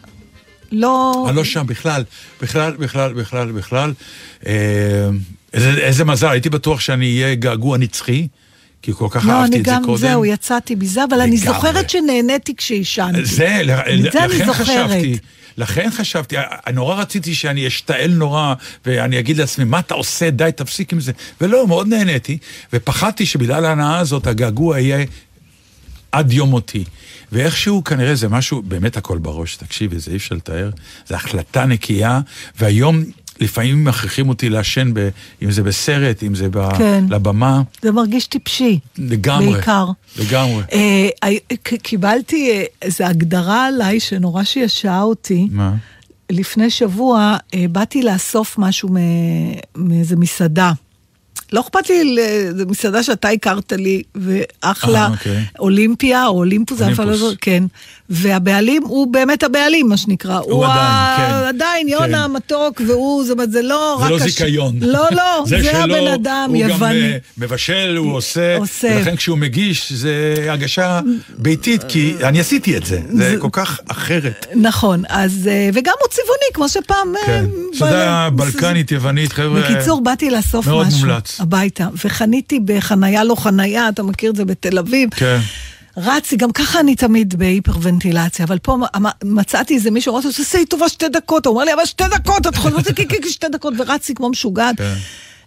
לא... 0.73 1.25
אני 1.29 1.37
לא 1.37 1.45
שם 1.45 1.67
בכלל, 1.67 2.05
בכלל, 2.43 2.77
בכלל, 2.79 3.13
בכלל, 3.13 3.53
בכלל. 3.53 3.93
אה, 4.47 4.53
איזה 5.53 5.71
איזה 5.71 6.05
מזל, 6.05 6.29
הייתי 6.29 6.51
בטוח 6.51 6.81
שאני 6.81 7.23
אהיה 7.23 7.35
געגוע 7.35 7.79
נצחי, 7.79 8.29
כי 8.87 8.93
כל 8.93 9.07
כך 9.11 9.27
לא, 9.27 9.33
אהבתי 9.33 9.53
אני 9.53 9.61
את 9.61 9.65
זה 9.65 9.71
גם, 9.71 9.85
קודם. 9.85 9.97
זהו, 9.97 10.25
יצאתי 10.25 10.75
מזה, 10.75 11.05
אבל 11.05 11.21
אני. 11.21 11.37
זוכרת 11.37 11.91
שנהניתי 11.91 12.57
כשעישנתי. 12.57 13.25
זה, 13.25 13.63
זה 14.13 14.25
אני 14.25 14.39
זוכרת. 14.39 14.57
חשבתי, 14.57 15.19
לכן 15.57 15.91
חשבתי, 15.91 16.37
נורא 16.75 16.95
רציתי 16.95 17.35
שאני 17.35 17.67
אשתעל 17.67 18.11
נורא, 18.11 18.55
ואני 18.87 19.19
אגיד 19.19 19.37
לעצמי, 19.39 19.65
מה 19.65 19.79
אתה 19.79 19.95
עושה, 19.95 20.31
די, 20.31 20.51
תפסיק 20.57 20.93
עם 20.93 21.01
זה. 21.01 21.13
ולא, 21.41 21.67
מאוד 21.67 21.89
נהניתי, 21.89 22.39
ופחדתי 22.73 23.27
שבגלל 23.27 23.65
ההנאה 23.65 23.99
הזאת, 23.99 24.27
הגעגוע 24.27 24.79
יהיה 24.81 25.05
עד 26.13 26.33
יום 26.33 26.51
מותי. 26.51 26.85
ואיכשהו 27.33 27.85
כנראה 27.85 28.15
זה 28.15 28.29
משהו, 28.29 28.63
באמת 28.63 28.97
הכל 28.97 29.19
בראש, 29.19 29.57
תקשיבי, 29.57 29.99
זה 29.99 30.11
אי 30.11 30.17
אפשר 30.17 30.35
לתאר, 30.35 30.71
זו 31.09 31.15
החלטה 31.15 31.65
נקייה, 31.65 32.21
והיום 32.59 33.05
לפעמים 33.41 33.85
מכריחים 33.85 34.29
אותי 34.29 34.49
לעשן, 34.49 34.91
ב, 34.95 35.09
אם 35.43 35.51
זה 35.51 35.63
בסרט, 35.63 36.23
אם 36.23 36.35
זה 36.35 36.49
ב, 36.51 36.77
כן. 36.79 37.05
לבמה, 37.11 37.63
זה 37.83 37.93
מרגיש 37.93 38.27
טיפשי. 38.27 38.79
לגמרי. 38.99 39.53
בעיקר. 39.53 39.87
לגמרי. 40.19 40.63
אה, 40.73 41.09
אה, 41.25 41.57
קיבלתי 41.83 42.51
אה, 42.51 42.65
איזו 42.83 43.05
הגדרה 43.05 43.67
עליי 43.67 44.01
שנורא 44.01 44.45
שישעה 44.45 45.03
אותי. 45.03 45.47
מה? 45.51 45.75
לפני 46.31 46.71
שבוע 46.71 47.37
אה, 47.55 47.65
באתי 47.73 48.03
לאסוף 48.03 48.59
משהו 48.59 48.89
מ- 48.93 48.99
מאיזה 49.77 50.17
מסעדה. 50.17 50.73
לא 51.53 51.61
אכפת 51.61 51.89
לי, 51.91 52.17
זו 52.57 52.67
מסעדה 52.67 53.03
שאתה 53.03 53.29
הכרת 53.29 53.73
לי, 53.73 54.03
ואחלה, 54.15 55.01
אה, 55.07 55.11
אוקיי. 55.11 55.45
אולימפיה 55.59 56.27
או 56.27 56.33
אולימפוס, 56.39 56.81
אפילו 56.83 56.97
לא 56.97 57.03
אולימפוס. 57.03 57.21
זוכרת, 57.21 57.39
כן. 57.41 57.65
והבעלים 58.11 58.83
הוא 58.85 59.13
באמת 59.13 59.43
הבעלים, 59.43 59.89
מה 59.89 59.97
שנקרא. 59.97 60.39
הוא, 60.39 60.65
עדיין, 60.65 60.79
ה- 60.81 61.15
כן. 61.19 61.49
עדיין, 61.49 61.87
כן. 61.87 61.93
יונה 61.93 62.25
המתוק, 62.25 62.81
והוא, 62.87 63.25
זאת 63.25 63.33
אומרת, 63.33 63.53
זה 63.53 63.63
לא 63.63 63.97
זה 63.99 64.05
רק... 64.05 64.11
לא 64.11 64.17
הש- 64.17 64.23
זיכיון. 64.23 64.75
לא, 64.81 65.05
לא, 65.13 65.43
זה, 65.47 65.59
שלו, 65.65 65.97
הבן 65.97 66.07
אדם, 66.07 66.51
הוא 66.53 66.63
גם 66.63 66.69
יווני. 66.71 67.13
אה, 67.13 67.17
מבשל, 67.39 67.95
הוא 67.99 68.15
עושה, 68.17 68.57
עושה. 68.57 68.89
ולכן 68.97 69.17
כשהוא 69.17 69.39
מגיש, 69.39 69.93
זה 69.93 70.13
הגשה 70.51 71.01
ביתית, 71.39 71.85
כי 71.89 72.15
אני 72.23 72.41
עשיתי 72.41 72.77
את 72.77 72.87
זה, 72.87 73.01
זה 73.13 73.35
כל 73.39 73.49
כך 73.53 73.81
אחרת. 73.89 74.47
נכון, 74.55 75.03
אז, 75.09 75.49
אה, 75.53 75.69
וגם 75.75 75.95
הוא 76.01 76.09
צבעוני, 76.11 76.49
כמו 76.55 76.69
שפעם... 76.69 77.17
אה, 77.17 77.27
כן. 77.27 77.45
בעלי- 77.47 77.79
סעודה 77.79 78.29
בלקנית, 78.33 78.93
יוונית, 78.93 79.33
חבר'ה. 79.33 79.61
בקיצור, 79.61 80.01
באתי 80.05 80.31
לאסוף 80.31 80.67
מאוד 80.67 80.87
משהו 80.87 81.01
מומלץ. 81.07 81.41
הביתה, 81.41 81.89
וחניתי 82.05 82.61
בחנייה 82.65 83.25
לא 83.25 83.35
חנייה, 83.35 83.89
אתה 83.89 84.03
מכיר 84.03 84.31
את 84.31 84.37
זה 84.37 84.45
בתל 84.45 84.79
אביב. 84.79 85.09
כן. 85.17 85.39
רצתי, 85.97 86.37
גם 86.37 86.53
ככה 86.53 86.81
אני 86.81 86.97
תמיד 86.97 87.35
בהיפרוונטילציה, 87.35 88.45
אבל 88.45 88.59
פה 88.59 88.77
מצאתי 89.25 89.75
איזה 89.75 89.91
מישהו, 89.91 90.13
אמרתי 90.13 90.27
לו, 90.27 90.33
תעשה 90.33 90.59
לי 90.59 90.67
טובה 90.67 90.89
שתי 90.89 91.09
דקות, 91.09 91.47
הוא 91.47 91.55
אמר 91.55 91.65
לי, 91.65 91.75
אבל 91.75 91.85
שתי 91.85 92.05
דקות, 92.11 92.47
את 92.47 92.57
חוזרת 92.57 92.99
לי 92.99 93.31
שתי 93.31 93.47
דקות, 93.49 93.75
ורצתי 93.79 94.15
כמו 94.15 94.29
משוגעת. 94.29 94.77
כן. 94.77 94.95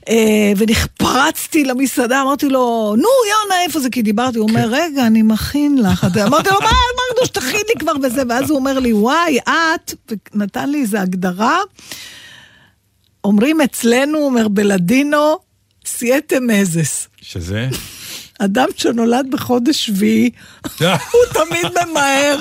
אה, 0.10 0.54
ונחפרצתי 0.58 1.64
למסעדה, 1.64 2.22
אמרתי 2.22 2.50
לו, 2.50 2.96
נו, 2.98 3.08
יונה, 3.30 3.62
איפה 3.66 3.80
זה? 3.80 3.90
כי 3.90 4.02
דיברתי, 4.02 4.38
הוא 4.38 4.50
אומר, 4.50 4.68
רגע, 4.72 5.08
אני 5.08 5.22
מכין 5.22 5.78
לך. 5.78 6.08
אמרתי 6.28 6.50
לו, 6.50 6.60
מה, 6.60 6.70
אמרנו 6.70 7.26
שתכין 7.26 7.62
לי 7.68 7.80
כבר 7.80 7.92
וזה, 8.04 8.22
ואז 8.30 8.50
הוא 8.50 8.60
אומר 8.60 8.80
לי, 8.80 8.94
וואי, 8.94 9.40
את, 9.40 9.94
ונתן 10.34 10.70
לי 10.70 10.82
איזו 10.82 10.98
הגדרה, 10.98 11.58
אומרים 13.24 13.62
אצלנו, 13.62 14.18
אומר, 14.18 14.48
בלדינו, 14.48 15.38
סייטה 15.86 16.40
מזס. 16.40 17.08
שזה? 17.22 17.68
אדם 18.40 18.68
שנולד 18.78 19.26
בחודש 19.32 19.86
שביעי, 19.86 20.30
הוא 20.80 20.90
תמיד 21.34 21.66
ממהר. 21.90 22.38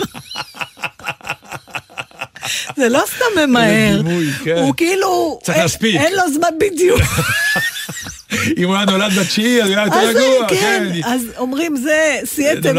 זה 2.76 2.88
לא 2.88 3.02
סתם 3.16 3.48
ממהר, 3.48 4.00
כן. 4.44 4.56
הוא 4.56 4.74
כאילו, 4.76 5.40
אין- 5.48 6.12
לו 6.12 6.32
זמן 6.34 6.48
בדיוק. 6.60 7.00
אם 8.58 8.64
הוא 8.64 8.76
היה 8.76 8.84
נולד 8.84 9.12
בתשיעי, 9.12 9.62
אז 9.62 9.68
הוא 9.68 9.76
היה 9.76 9.84
יותר 9.86 9.98
רגוע, 10.08 10.48
כן, 10.48 10.90
כן. 10.94 11.00
אז 11.08 11.22
אומרים 11.36 11.76
זה 11.76 12.16
סייטה 12.24 12.72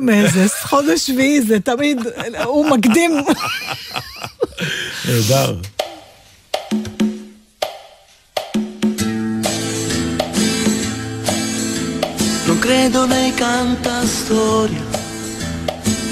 מזס, 0.00 0.54
חודש 0.70 1.06
שביעי 1.06 1.42
זה 1.42 1.60
תמיד, 1.60 1.98
הוא 2.44 2.70
מקדים. 2.70 3.12
נהדר. 5.08 5.54
Non 12.58 12.66
credo 12.66 13.06
nei 13.06 13.30
cantastoria 13.44 14.82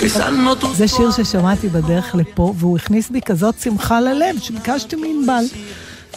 sanno 0.08 0.54
tutto. 0.56 0.74
זה 0.76 0.88
שיר 0.88 1.10
ששמעתי 1.10 1.68
בדרך 1.68 2.14
לפה, 2.14 2.54
והוא 2.58 2.76
הכניס 2.78 3.10
בי 3.10 3.20
כזאת 3.20 3.54
שמחה 3.62 4.00
ללב, 4.00 4.36
שביקשתי 4.42 4.96
מענבל. 4.96 5.44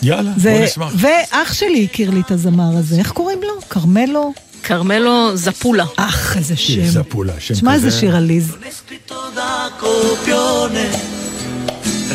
יאללה, 0.01 0.31
בוא 0.31 0.39
זה- 0.41 0.61
נשמח. 0.65 0.93
ואח 0.97 1.53
שלי 1.53 1.87
הכיר 1.91 2.09
לי 2.09 2.19
את 2.21 2.31
הזמר 2.31 2.77
הזה, 2.77 2.95
איך 2.99 3.11
קוראים 3.11 3.39
לו? 3.41 3.61
כרמלו? 3.69 4.33
כרמלו 4.63 5.37
זפולה. 5.37 5.85
אח, 5.95 6.37
איזה 6.37 6.55
שם. 6.55 6.85
זפולה, 6.85 7.33
שם 7.39 7.69
איזה 7.69 7.87
כזה. 7.87 7.99
שיר 7.99 8.15
עליז. 8.15 8.51
È 8.51 8.53
scritto 8.91 9.15
da 9.35 9.71
copione, 9.81 10.85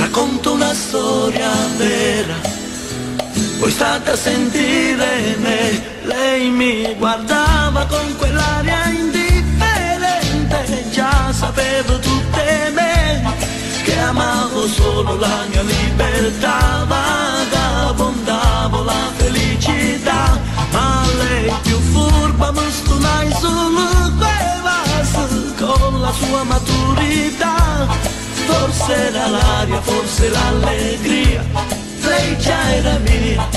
racconto 0.02 0.52
una 0.52 0.72
storia 0.84 1.52
vera. 1.78 2.63
Voi 3.64 3.72
state 3.72 4.10
a 4.10 4.16
sentire 4.16 5.36
me, 5.38 5.82
lei 6.02 6.50
mi 6.50 6.94
guardava 6.98 7.86
con 7.86 8.14
quell'aria 8.18 8.88
indifferente, 8.88 10.84
già 10.90 11.32
sapevo 11.32 11.98
tutte 11.98 12.70
me, 12.74 13.22
che 13.82 13.98
amavo 13.98 14.68
solo 14.68 15.16
la 15.16 15.46
mia 15.48 15.62
libertà, 15.62 16.84
vagabondavo 16.86 18.82
la 18.82 19.10
felicità, 19.16 20.38
ma 20.70 21.06
lei 21.16 21.50
più 21.62 21.78
furba 21.78 22.52
mi 22.52 22.70
stunai 22.70 23.32
solo 23.40 23.82
con 25.58 26.02
la 26.02 26.12
sua 26.12 26.42
maturità, 26.42 27.86
forse 28.44 28.92
era 28.92 29.26
l'aria, 29.26 29.80
forse 29.80 30.28
l'allegria, 30.28 31.42
play 32.14 32.36
child 32.36 32.86
a 32.86 33.00
minute. 33.00 33.54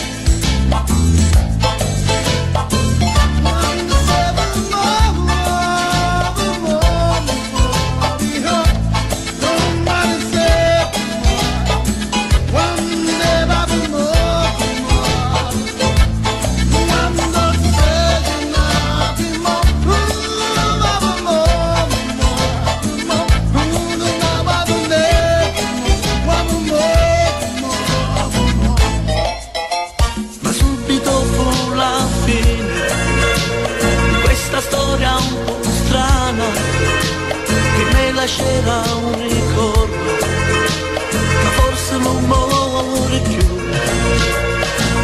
Lascerà 38.37 38.81
un 38.95 39.27
ricordo, 39.27 39.95
ma 41.43 41.49
forse 41.59 41.97
non 41.97 42.23
muore 42.25 43.19
più. 43.19 43.45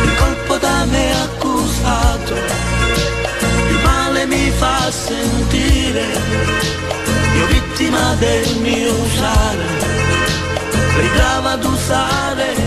Il 0.03 0.15
colpo 0.17 0.57
da 0.57 0.85
me 0.85 1.11
accusato, 1.23 2.33
il 2.33 3.79
male 3.83 4.25
mi 4.25 4.51
fa 4.51 4.91
sentire, 4.91 6.05
io 7.37 7.45
vittima 7.47 8.15
del 8.19 8.57
mio 8.57 8.93
usare, 8.93 9.65
lei 10.97 11.09
brava 11.09 11.51
ad 11.51 11.63
usare 11.63 12.62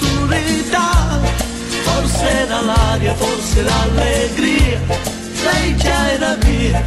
maturità, 0.00 1.20
forse 1.82 2.28
era 2.28 2.60
l'aria, 2.60 3.14
forse 3.14 3.62
l'allegria, 3.62 4.80
lei 5.44 5.76
già 5.76 6.12
era 6.12 6.36
mia. 6.44 6.84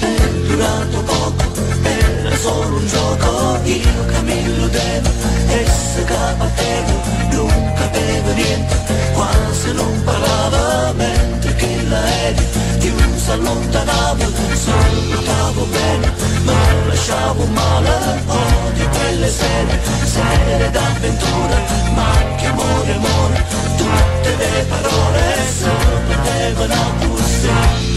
È 0.00 0.28
durato 0.46 1.02
poco, 1.02 1.44
era 1.82 2.36
solo 2.36 2.76
un 2.76 2.86
gioco, 2.86 3.58
io 3.64 4.06
che 4.06 4.22
mi 4.22 4.40
illudevo, 4.42 5.08
essa 5.48 6.04
che 6.04 6.34
battevo, 6.38 6.92
non 7.32 7.72
capivo 7.74 8.32
niente, 8.32 8.76
quasi 9.12 9.72
non 9.72 10.02
parlava, 10.04 10.92
mentre 10.92 11.49
che 11.90 11.96
l'aereo 11.96 12.70
io 12.80 13.18
si 13.18 14.56
salutavo 14.56 15.64
bene, 15.64 16.12
ma 16.44 16.52
lasciavo 16.86 17.44
male, 17.46 18.22
odio 18.26 18.88
quelle 18.88 19.28
sere, 19.28 19.80
sere 20.04 20.70
d'avventura, 20.70 21.58
ma 21.94 22.10
che 22.36 22.46
amore, 22.46 22.92
amore, 22.94 23.46
tutte 23.76 24.36
le 24.36 24.66
parole. 24.68 25.48
Se 25.58 25.70
potevano 26.06 27.08
così. 27.08 27.48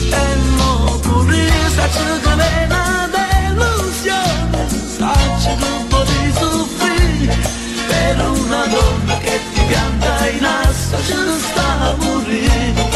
E 0.10 0.36
mo 0.58 0.99
pure 1.01 1.49
sacci 1.75 2.03
che 2.21 2.36
me 2.36 2.65
una 2.65 3.10
delusione, 3.15 4.67
sacci 4.97 5.49
un 5.49 5.88
po' 5.88 6.03
di 6.03 6.34
soffrire, 6.38 7.38
per 7.88 8.29
una 8.29 8.65
donna 8.67 9.17
che 9.19 9.39
ti 9.53 9.62
pianta 9.67 10.27
in 10.29 10.45
assa 10.45 10.97
ci 11.06 11.13
sta 11.39 11.79
a 11.79 11.95
morire. 11.99 12.92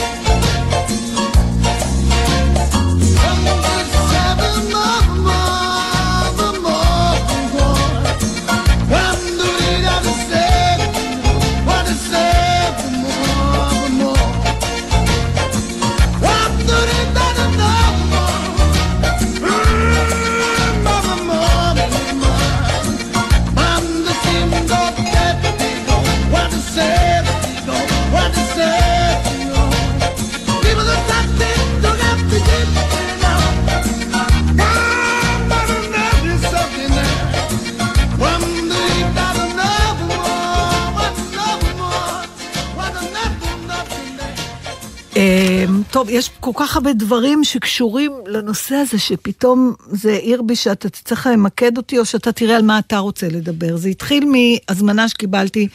טוב, 46.08 46.15
יש 46.15 46.30
כל 46.39 46.52
כך 46.56 46.76
הרבה 46.76 46.93
דברים 46.93 47.43
שקשורים 47.43 48.12
לנושא 48.28 48.76
הזה, 48.76 49.00
שפתאום 49.00 49.74
זה 49.91 50.12
העיר 50.12 50.41
בי 50.41 50.56
שאתה 50.56 50.89
צריך 50.89 51.28
למקד 51.28 51.78
אותי, 51.78 52.00
או 52.00 52.06
שאתה 52.06 52.32
תראה 52.32 52.56
על 52.56 52.62
מה 52.62 52.80
אתה 52.80 52.98
רוצה 52.98 53.28
לדבר. 53.28 53.78
זה 53.78 53.89
התחיל 53.89 54.26
מהזמנה 54.26 55.10
שקיבלתי 55.10 55.67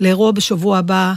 לאירוע 0.00 0.30
בשבוע 0.32 0.78
הבא. 0.78 1.14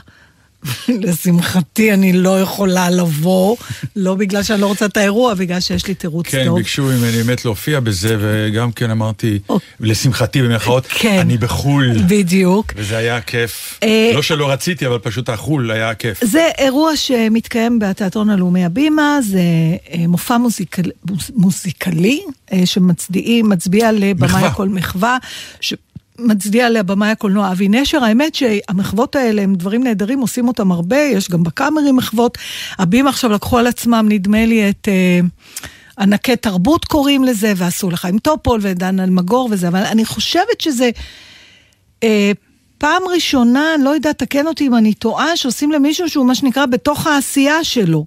לשמחתי 0.89 1.93
אני 1.93 2.13
לא 2.13 2.41
יכולה 2.41 2.89
לבוא, 2.89 3.55
לא 3.95 4.15
בגלל 4.15 4.43
שאני 4.43 4.61
לא 4.61 4.67
רוצה 4.67 4.85
את 4.85 4.97
האירוע, 4.97 5.33
בגלל 5.33 5.59
שיש 5.59 5.87
לי 5.87 5.93
תירוץ 5.93 6.27
כן, 6.27 6.45
טוב. 6.45 6.57
ביקשו 6.57 6.83
ממני 6.83 7.23
באמת 7.23 7.45
להופיע 7.45 7.79
בזה, 7.79 8.17
וגם 8.19 8.71
כן 8.71 8.89
אמרתי. 8.91 9.39
לשמחתי 9.79 10.41
במירכאות, 10.41 10.87
כן. 10.89 11.17
אני 11.19 11.37
בחו"ל. 11.37 11.93
בדיוק. 12.07 12.73
וזה 12.75 12.97
היה 12.97 13.21
כיף. 13.21 13.79
אה, 13.83 14.11
לא 14.13 14.21
שלא 14.21 14.49
רציתי, 14.51 14.87
אבל 14.87 14.97
פשוט 14.99 15.29
החו"ל 15.29 15.71
היה 15.71 15.93
כיף. 15.95 16.23
זה 16.23 16.47
אירוע 16.57 16.95
שמתקיים 16.95 17.79
בתיאטרון 17.79 18.29
הלאומי 18.29 18.65
הבימה, 18.65 19.19
זה 19.21 19.39
אה, 19.93 20.07
מופע 20.07 20.37
מוזיקל, 20.37 20.81
מוז- 21.09 21.31
מוזיקלי, 21.35 22.21
אה, 22.53 22.65
שמצדיעים, 22.65 23.49
מצביע 23.49 23.91
לבמאי. 23.91 24.43
הכל 24.45 24.69
מחווה, 24.69 25.17
שמצדיע 26.19 26.69
לבמאי 26.69 27.09
הקולנוע 27.09 27.51
אבי 27.51 27.69
נשר. 27.69 28.03
האמת 28.03 28.35
שהמחוות 28.35 29.15
האלה 29.15 29.41
הם 29.41 29.55
דברים 29.55 29.83
נהדרים, 29.83 30.19
עושים 30.19 30.47
אותם 30.47 30.71
הרבה, 30.71 30.97
יש 30.97 31.29
גם 31.29 31.43
בקאמרי 31.43 31.91
מחוות. 31.91 32.37
הבימה 32.77 33.09
עכשיו 33.09 33.31
לקחו 33.31 33.57
על 33.57 33.67
עצמם, 33.67 34.05
נדמה 34.09 34.45
לי, 34.45 34.69
את... 34.69 34.87
אה, 34.87 35.19
ענקי 35.99 36.35
תרבות 36.35 36.85
קוראים 36.85 37.23
לזה, 37.23 37.53
ועשו 37.55 37.89
לחיים 37.89 38.19
טופול 38.19 38.59
ודן 38.63 38.99
אלמגור 38.99 39.49
וזה, 39.51 39.67
אבל 39.67 39.83
אני 39.83 40.05
חושבת 40.05 40.61
שזה 40.61 40.89
אה, 42.03 42.31
פעם 42.77 43.01
ראשונה, 43.13 43.75
אני 43.75 43.83
לא 43.83 43.89
יודעת, 43.89 44.17
תקן 44.17 44.47
אותי 44.47 44.67
אם 44.67 44.75
אני 44.75 44.93
טועה, 44.93 45.37
שעושים 45.37 45.71
למישהו 45.71 46.09
שהוא 46.09 46.25
מה 46.25 46.35
שנקרא 46.35 46.65
בתוך 46.65 47.07
העשייה 47.07 47.63
שלו. 47.63 48.05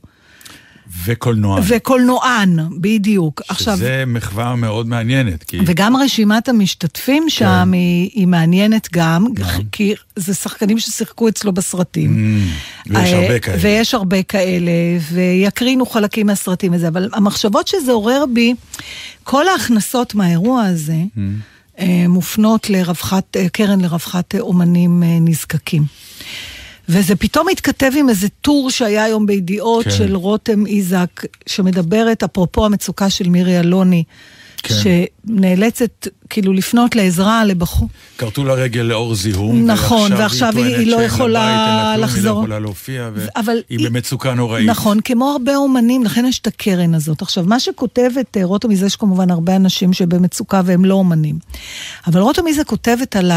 וקולנוע. 1.04 1.60
וקולנוען, 1.68 2.58
בדיוק. 2.80 3.42
עכשיו, 3.48 3.76
שזה 3.76 4.04
מחווה 4.06 4.56
מאוד 4.56 4.88
מעניינת, 4.88 5.42
כי... 5.42 5.58
וגם 5.66 5.96
רשימת 5.96 6.48
המשתתפים 6.48 7.24
שם 7.28 7.44
כן. 7.44 7.72
היא, 7.72 8.10
היא 8.14 8.26
מעניינת 8.26 8.88
גם, 8.92 9.26
כי 9.72 9.94
זה 10.16 10.34
שחקנים 10.34 10.78
ששיחקו 10.78 11.28
אצלו 11.28 11.52
בסרטים. 11.52 12.38
Mm, 12.86 12.90
ויש 12.90 13.12
אה, 13.12 13.22
הרבה 13.22 13.38
כאלה. 13.38 13.58
ויש 13.60 13.94
הרבה 13.94 14.22
כאלה, 14.22 14.72
ויקרינו 15.12 15.86
חלקים 15.86 16.26
מהסרטים 16.26 16.74
וזה, 16.74 16.88
אבל 16.88 17.08
המחשבות 17.12 17.68
שזה 17.68 17.92
עורר 17.92 18.24
בי, 18.32 18.54
כל 19.24 19.48
ההכנסות 19.48 20.14
מהאירוע 20.14 20.62
הזה 20.62 20.92
Mm. 20.92 21.18
אה, 21.78 22.04
מופנות 22.08 22.70
לרווחת, 22.70 23.36
אה, 23.36 23.48
קרן 23.48 23.80
לרווחת 23.80 24.34
אומנים 24.34 25.02
נזקקים. 25.20 25.82
וזה 26.92 27.16
פתאום 27.16 27.46
התכתב 27.52 27.90
עם 27.98 28.08
איזה 28.08 28.28
טור 28.28 28.70
שהיה 28.70 29.04
היום 29.04 29.26
בידיעות 29.26 29.84
כן. 29.84 29.90
של 29.90 30.16
רותם 30.16 30.66
איזק, 30.66 31.22
שמדברת 31.46 32.22
אפרופו 32.22 32.66
המצוקה 32.66 33.10
של 33.10 33.28
מירי 33.28 33.60
אלוני, 33.60 34.04
כן. 34.62 34.74
שנאלצת 35.26 36.08
כאילו 36.30 36.52
לפנות 36.52 36.96
לעזרה 36.96 37.44
לבחור. 37.44 37.88
כרתו 38.18 38.44
לה 38.44 38.54
רגל 38.54 38.80
לאור 38.80 39.14
זיהום. 39.14 39.66
נכון, 39.70 40.12
ועכשיו 40.12 40.52
היא- 40.56 40.64
היא 40.64 40.86
לא 40.86 40.96
שאין 40.96 40.98
לה 41.00 41.04
יכולה 41.04 41.40
בית, 41.40 41.58
אין 41.58 41.60
לה 41.76 41.82
כלום, 41.82 41.92
היא 41.92 41.98
לא 42.00 42.04
לחזור. 42.06 42.38
יכולה 42.38 42.58
להופיע, 42.58 43.08
אבל 43.36 43.52
והיא 43.68 43.78
היא- 43.78 43.88
במצוקה 43.88 44.34
נוראית. 44.34 44.68
נכון, 44.68 45.00
כמו 45.04 45.30
הרבה 45.32 45.56
אומנים, 45.56 46.04
לכן 46.04 46.24
יש 46.26 46.38
את 46.38 46.46
הקרן 46.46 46.94
הזאת. 46.94 47.22
עכשיו, 47.22 47.44
מה 47.46 47.60
שכותבת 47.60 48.36
אה, 48.36 48.44
רותם 48.44 48.68
מזה, 48.70 48.86
יש 48.86 48.96
כמובן 48.96 49.30
הרבה 49.30 49.56
אנשים 49.56 49.92
שבמצוקה 49.92 50.60
והם 50.64 50.84
לא 50.84 50.94
אומנים. 50.94 51.38
אבל 52.06 52.20
רותם 52.20 52.44
מזה 52.44 52.64
כותבת 52.64 53.16
על 53.16 53.32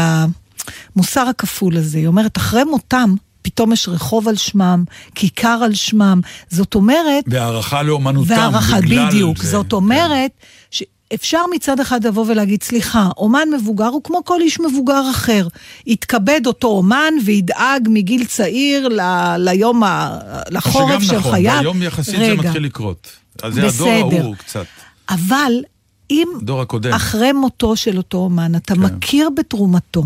המוסר 0.96 1.20
הכפול 1.20 1.76
הזה. 1.76 1.98
היא 1.98 2.06
אומרת, 2.06 2.36
אחרי 2.36 2.64
מותם, 2.64 3.14
פתאום 3.46 3.72
יש 3.72 3.88
רחוב 3.88 4.28
על 4.28 4.36
שמם, 4.36 4.84
כיכר 5.14 5.60
על 5.64 5.74
שמם. 5.74 6.20
זאת 6.50 6.74
אומרת... 6.74 7.24
והערכה 7.26 7.82
לאומנותם, 7.82 8.30
והערכה, 8.30 8.80
בגלל 8.80 9.06
בדיוק. 9.06 9.42
זה. 9.42 9.50
זאת 9.50 9.72
אומרת, 9.72 10.30
שאפשר 10.70 11.40
מצד 11.54 11.80
אחד 11.80 12.06
לבוא 12.06 12.24
ולהגיד, 12.28 12.62
סליחה, 12.62 13.08
אומן 13.16 13.48
מבוגר 13.56 13.86
הוא 13.86 14.00
כמו 14.04 14.24
כל 14.24 14.40
איש 14.40 14.60
מבוגר 14.60 15.02
אחר. 15.10 15.48
יתכבד 15.86 16.40
אותו 16.46 16.68
אומן 16.68 17.14
וידאג 17.24 17.88
מגיל 17.90 18.24
צעיר 18.24 18.88
ל- 18.88 19.36
ליום, 19.38 19.82
ה- 19.82 20.18
לחורף 20.50 21.00
של 21.00 21.06
שגם 21.08 21.18
נכון, 21.18 21.32
חייו. 21.32 21.54
והיום 21.56 21.82
יחסית 21.82 22.16
זה 22.18 22.22
רגע, 22.22 22.42
מתחיל 22.42 22.64
לקרות. 22.64 23.08
אז 23.42 23.54
זה 23.54 23.66
הדור 23.66 24.08
בסדר. 24.08 24.20
ההוא 24.22 24.36
קצת. 24.36 24.66
אבל 25.08 25.52
אם. 26.10 26.28
אחרי 26.96 27.32
מותו 27.32 27.76
של 27.76 27.96
אותו 27.96 28.18
אומן, 28.18 28.54
אתה 28.56 28.74
מכיר 28.74 29.28
בתרומתו 29.36 30.04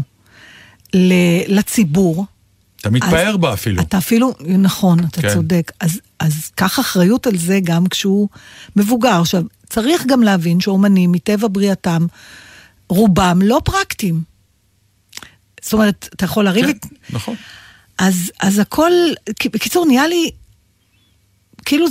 ל- 0.94 1.12
לציבור, 1.58 2.24
אתה 2.80 2.90
מתפאר 2.90 3.36
בה 3.36 3.52
אפילו. 3.52 3.82
אתה 3.82 3.98
אפילו, 3.98 4.32
נכון, 4.58 4.98
אתה 5.00 5.22
כן. 5.22 5.28
כן. 5.28 5.34
צודק. 5.34 5.72
אז, 5.80 6.00
אז 6.20 6.50
קח 6.54 6.80
אחריות 6.80 7.26
על 7.26 7.36
זה 7.38 7.58
גם 7.64 7.86
כשהוא 7.86 8.28
מבוגר. 8.76 9.20
עכשיו, 9.20 9.42
צריך 9.70 10.02
גם 10.06 10.22
להבין 10.22 10.60
שאומנים, 10.60 11.12
מטבע 11.12 11.48
בריאתם, 11.52 12.06
רובם 12.88 13.38
לא 13.42 13.60
פרקטיים. 13.64 14.22
זאת 15.62 15.72
אומרת, 15.72 16.08
אתה 16.14 16.24
יכול 16.24 16.44
לריב... 16.44 16.64
כן, 16.66 16.70
את- 16.70 16.86
נכון. 17.10 17.34
אז, 17.98 18.32
אז 18.40 18.58
הכל, 18.58 18.92
בקיצור, 19.52 19.86
נהיה 19.86 20.06
לי, 20.08 20.30
כאילו, 21.64 21.86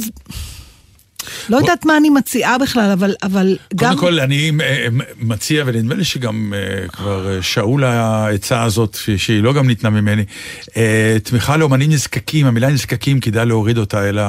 לא 1.50 1.58
יודעת 1.58 1.86
מה 1.86 1.98
אני 1.98 2.10
מציעה 2.10 2.58
בכלל, 2.58 2.92
אבל, 2.92 3.16
אבל 3.24 3.58
גם... 3.76 3.90
קודם 3.90 4.00
כל, 4.00 4.20
אני 4.20 4.52
אה, 4.62 4.88
מציע, 5.20 5.64
ונדמה 5.68 5.96
לי 5.96 6.04
שגם 6.04 6.54
אה, 6.56 6.88
כבר 6.88 7.36
אה, 7.36 7.42
שאול 7.42 7.84
העצה 7.84 8.64
הזאת, 8.64 8.98
שהיא 9.18 9.44
לא 9.44 9.54
גם 9.54 9.68
ניתנה 9.68 9.90
ממני, 9.90 10.24
אה, 10.78 11.18
תמיכה 11.24 11.58
לאומנים 11.58 11.92
נזקקים, 11.92 12.46
המילה 12.46 12.70
נזקקים, 12.70 13.20
כדאי 13.20 13.46
להוריד 13.46 13.78
אותה, 13.78 14.10
אלא 14.10 14.24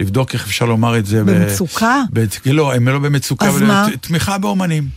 לבדוק 0.00 0.34
איך 0.34 0.46
אפשר 0.46 0.64
לומר 0.64 0.98
את 0.98 1.06
זה. 1.06 1.24
ב- 1.24 1.30
במצוקה? 1.30 2.02
ב- 2.12 2.24
לא, 2.46 2.74
הם 2.74 2.88
לא 2.88 2.98
במצוקה, 2.98 3.46
אז 3.46 3.62
מה? 3.62 3.86
תמיכה 4.00 4.38
באומנים. 4.38 4.88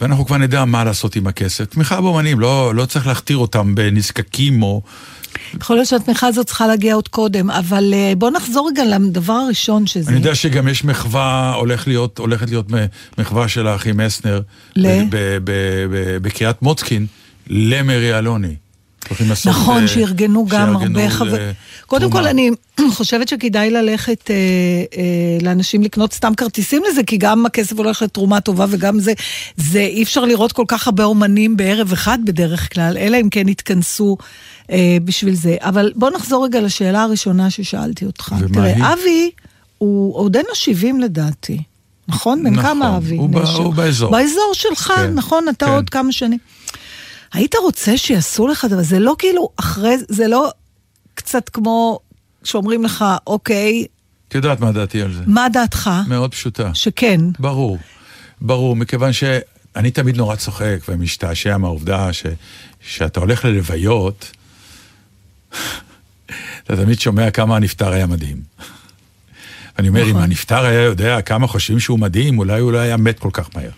ואנחנו 0.00 0.26
כבר 0.26 0.36
נדע 0.36 0.64
מה 0.64 0.84
לעשות 0.84 1.16
עם 1.16 1.26
הכסף. 1.26 1.64
תמיכה 1.64 2.00
באומנים, 2.00 2.40
לא, 2.40 2.74
לא 2.74 2.86
צריך 2.86 3.06
להכתיר 3.06 3.36
אותם 3.36 3.74
בנזקקים 3.74 4.62
או... 4.62 4.82
יכול 5.60 5.76
להיות 5.76 5.88
שהתמיכה 5.88 6.26
הזאת 6.26 6.46
צריכה 6.46 6.66
להגיע 6.66 6.94
עוד 6.94 7.08
קודם, 7.08 7.50
אבל 7.50 7.94
אה, 7.94 8.12
בוא 8.18 8.30
נחזור 8.30 8.70
רגע 8.72 8.84
לדבר 8.84 9.32
הראשון 9.32 9.86
שזה... 9.86 10.10
אני 10.10 10.18
יודע 10.18 10.34
שגם 10.34 10.68
יש 10.68 10.84
מחווה, 10.84 11.54
הולך 11.54 11.88
להיות, 11.88 12.18
הולכת 12.18 12.48
להיות 12.50 12.66
מחווה 13.18 13.48
של 13.48 13.66
האחים 13.66 13.96
מסנר. 13.96 14.40
ל? 14.76 14.88
בקריית 16.22 16.62
מוצקין, 16.62 17.06
למרי 17.50 18.18
אלוני. 18.18 18.54
נכון, 19.46 19.82
אה, 19.82 19.88
שארגנו 19.88 20.46
גם 20.46 20.76
הרבה 20.76 21.10
חברים. 21.10 21.52
קודם 21.86 22.10
כל. 22.10 22.26
אני 22.26 22.50
חושבת 22.96 23.28
שכדאי 23.28 23.70
ללכת 23.70 24.30
אה, 24.30 24.36
אה, 24.96 25.38
לאנשים 25.42 25.82
לקנות 25.82 26.12
סתם 26.12 26.34
כרטיסים 26.34 26.82
לזה, 26.90 27.02
כי 27.02 27.16
גם 27.16 27.46
הכסף 27.46 27.78
הולך 27.78 28.02
לתרומה 28.02 28.40
טובה 28.40 28.66
וגם 28.70 29.00
זה, 29.00 29.12
זה 29.56 29.80
אי 29.80 30.02
אפשר 30.02 30.24
לראות 30.24 30.52
כל 30.52 30.64
כך 30.68 30.86
הרבה 30.86 31.04
אומנים 31.04 31.56
בערב 31.56 31.92
אחד 31.92 32.18
בדרך 32.24 32.74
כלל, 32.74 32.98
אלא 32.98 33.16
אם 33.20 33.28
כן 33.30 33.48
יתכנסו 33.48 34.16
אה, 34.70 34.96
בשביל 35.04 35.34
זה. 35.34 35.56
אבל 35.60 35.92
בוא 35.96 36.10
נחזור 36.10 36.44
רגע 36.44 36.60
לשאלה 36.60 37.02
הראשונה 37.02 37.50
ששאלתי 37.50 38.04
אותך. 38.04 38.34
ומה 38.40 38.54
תראה, 38.54 38.74
היא? 38.74 38.84
אבי 38.84 39.30
הוא 39.78 40.16
עוד 40.16 40.36
אין 40.36 40.44
לו 40.48 40.54
70 40.54 41.00
לדעתי. 41.00 41.62
נכון? 42.08 42.44
בן 42.44 42.50
נכון, 42.50 42.62
כמה 42.62 42.96
אבי? 42.96 43.16
הוא 43.16 43.30
ב-? 43.30 43.36
הוא 43.36 43.74
באזור. 43.74 44.10
באזור 44.12 44.50
שלך, 44.52 44.92
כן, 44.96 45.14
נכון? 45.14 45.48
אתה 45.48 45.66
כן. 45.66 45.72
עוד 45.72 45.90
כמה 45.90 46.12
שנים. 46.12 46.38
היית 47.32 47.54
רוצה 47.54 47.96
שיעשו 47.96 48.46
לך 48.46 48.64
דבר, 48.64 48.82
זה 48.82 48.98
לא 48.98 49.14
כאילו 49.18 49.48
אחרי, 49.56 49.94
זה 50.08 50.28
לא 50.28 50.50
קצת 51.14 51.48
כמו 51.48 51.98
שאומרים 52.44 52.84
לך, 52.84 53.04
אוקיי, 53.26 53.84
את 54.28 54.34
יודעת 54.34 54.60
מה 54.60 54.72
דעתי 54.72 55.02
על 55.02 55.12
זה. 55.12 55.22
מה 55.26 55.48
דעתך? 55.48 55.90
מאוד 56.08 56.30
פשוטה. 56.30 56.74
שכן. 56.74 57.20
ברור, 57.38 57.78
ברור, 58.40 58.76
מכיוון 58.76 59.12
שאני 59.12 59.90
תמיד 59.90 60.16
נורא 60.16 60.36
צוחק 60.36 60.78
ומשתעשע 60.88 61.56
מהעובדה 61.56 62.12
ש, 62.12 62.26
שאתה 62.80 63.20
הולך 63.20 63.44
ללוויות, 63.44 64.30
אתה 66.64 66.76
תמיד 66.76 67.00
שומע 67.00 67.30
כמה 67.30 67.56
הנפטר 67.56 67.92
היה 67.92 68.06
מדהים. 68.06 68.36
ואני 69.78 69.88
אומר, 69.88 70.10
אם 70.10 70.16
הנפטר 70.16 70.64
היה 70.64 70.82
יודע 70.82 71.20
כמה 71.20 71.46
חושבים 71.46 71.80
שהוא 71.80 71.98
מדהים, 71.98 72.38
אולי 72.38 72.60
הוא 72.60 72.72
לא 72.72 72.78
היה 72.78 72.96
מת 72.96 73.18
כל 73.18 73.30
כך 73.32 73.48
מהר. 73.56 73.70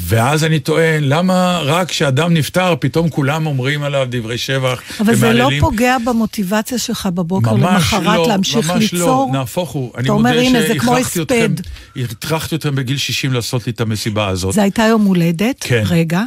ואז 0.00 0.44
אני 0.44 0.60
טוען, 0.60 1.04
למה 1.04 1.60
רק 1.64 1.88
כשאדם 1.88 2.34
נפטר, 2.34 2.74
פתאום 2.80 3.08
כולם 3.08 3.46
אומרים 3.46 3.82
עליו 3.82 4.06
דברי 4.10 4.38
שבח 4.38 4.82
אבל 5.00 5.14
זה 5.14 5.32
לא? 5.32 5.50
פוגע 5.60 5.96
במוטיבציה 6.04 6.78
שלך 6.78 7.06
בבוקר 7.06 7.54
ממש 7.54 7.72
למחרת 7.72 8.16
לא, 8.16 8.28
להמשיך 8.28 8.70
ממש 8.70 8.92
ליצור? 8.92 9.30
לא, 9.32 9.38
נהפוך 9.38 9.70
הוא. 9.70 9.92
אני 9.96 10.08
אומר, 10.08 10.30
מודה 10.30 10.42
הנה, 10.42 10.60
זה 10.60 10.78
כמו 10.78 10.96
שהכרחתי 10.96 11.22
אתכם, 11.22 11.52
הספד. 11.96 12.10
הטרחתי 12.12 12.54
אתכם 12.54 12.74
בגיל 12.74 12.96
60 12.96 13.32
לעשות 13.32 13.66
לי 13.66 13.72
את 13.72 13.80
המסיבה 13.80 14.28
הזאת. 14.28 14.54
זה 14.54 14.62
הייתה 14.62 14.82
יום 14.82 15.04
הולדת, 15.04 15.56
כן. 15.60 15.82
רגע, 15.86 16.22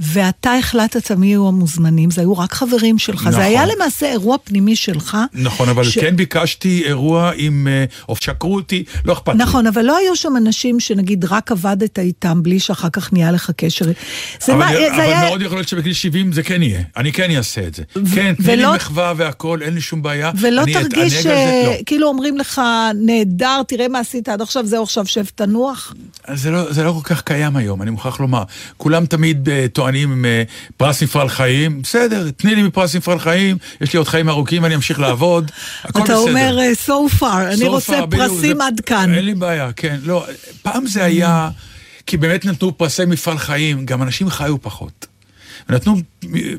ואתה 0.00 0.54
החלטת 0.54 1.10
מי 1.12 1.26
יהיו 1.26 1.48
המוזמנים, 1.48 2.10
זה 2.10 2.20
היו 2.20 2.38
רק 2.38 2.52
חברים 2.54 2.98
שלך. 2.98 3.20
נכון. 3.20 3.32
זה 3.32 3.42
היה 3.44 3.66
למעשה 3.66 4.06
אירוע 4.10 4.36
פנימי 4.44 4.76
שלך. 4.76 5.16
נכון, 5.34 5.68
אבל 5.68 5.84
ש- 5.84 5.98
כן 5.98 6.16
ביקשתי 6.16 6.82
אירוע 6.84 7.30
עם... 7.36 7.68
אה, 7.70 7.84
או 8.08 8.16
שקרו 8.16 8.54
אותי, 8.54 8.84
לא 9.04 9.12
אכפת 9.12 9.28
לי. 9.28 9.34
נכון, 9.42 9.66
אבל 9.66 9.82
לא 9.82 9.96
היו 9.96 10.16
שם 10.16 10.36
אנשים 10.36 10.80
שנגיד 10.80 11.24
רק 11.24 11.52
עבדת 11.52 11.98
איתם 11.98 12.42
בלי 12.42 12.60
שאחר 12.60 12.88
כך 12.92 13.12
נהיה 13.12 13.30
לך 13.32 13.50
קשר. 13.56 13.84
זה 13.84 13.92
אבל, 14.52 14.54
מה, 14.58 14.68
אני- 14.68 14.76
זה 14.78 14.90
אבל 14.94 15.00
היה... 15.00 15.24
מאוד 15.28 15.42
יכול 15.42 15.58
להיות 15.58 15.68
שבגיל 15.68 15.92
70 15.92 16.32
זה 16.32 16.42
כן 16.42 16.62
יהיה. 16.62 16.82
אני 16.96 17.12
כן 17.12 17.30
אעשה 17.36 17.66
את 17.66 17.74
זה. 17.74 17.82
כן, 18.14 18.34
תני 18.34 18.56
לי 18.56 18.64
ולא- 18.66 18.74
מחווה 18.74 19.12
והכל, 19.16 19.58
אין 19.62 19.74
לי 19.74 19.80
שום 19.80 20.02
בעיה. 20.02 20.30
ולא 20.40 20.62
תרגיש 20.72 21.12
זה, 21.12 21.62
לא. 21.66 21.72
שכאילו 21.80 22.08
אומרים 22.08 22.38
לך, 22.38 22.60
נהדר, 22.94 23.62
תראה 23.68 23.88
מה 23.88 23.98
עשית 23.98 24.28
עד 24.28 24.40
עכשיו, 24.42 24.66
זהו 24.66 24.82
עכשיו 24.82 25.06
שב 25.06 25.24
תנוח. 25.34 25.94
זה 26.34 26.50
לא, 26.50 26.72
זה 26.72 26.82
לא 26.84 26.92
כל 27.02 27.14
כך 27.14 27.22
קיים 27.22 27.56
היום, 27.56 27.82
אני 27.82 27.90
מוכרח 27.90 28.20
לומר. 28.20 28.42
כולם 28.76 29.06
תמיד 29.06 29.48
uh, 29.48 29.50
טוענים 29.90 30.24
uh, 30.24 30.50
פרס 30.76 31.02
מפעל 31.02 31.28
חיים, 31.28 31.82
בסדר, 31.82 32.30
תני 32.30 32.54
לי 32.54 32.62
מפרס 32.62 32.94
מפעל 32.96 33.18
חיים, 33.18 33.56
יש 33.80 33.92
לי 33.92 33.96
עוד 33.98 34.08
חיים 34.08 34.28
ארוכים, 34.28 34.64
אני 34.64 34.74
אמשיך 34.74 34.98
לעבוד, 35.00 35.50
הכל 35.84 35.98
אתה 35.98 36.12
בסדר. 36.12 36.16
אומר, 36.16 36.58
אה, 36.58 36.72
so 36.86 37.20
far, 37.20 37.24
אני 37.54 37.66
So 37.66 37.68
רוצה 37.68 38.00
far, 38.00 38.06
פרסים 38.10 38.56
זה- 38.56 38.64
עד 38.66 38.80
כאן. 38.80 39.14
אין 39.14 39.24
לי 39.24 39.34
בעיה, 39.34 39.70
כן. 39.76 39.96
לא, 40.04 40.26
פעם 40.62 40.86
זה 40.86 41.04
היה, 41.04 41.50
כי 42.06 42.16
באמת 42.16 42.44
נתנו 42.44 42.78
פרסי 42.78 43.04
מפעל 43.04 43.38
חיים, 43.38 43.86
גם 43.86 44.02
אנשים 44.02 44.30
חיו 44.30 44.62
פחות. 44.62 45.06
ונתנו 45.68 45.96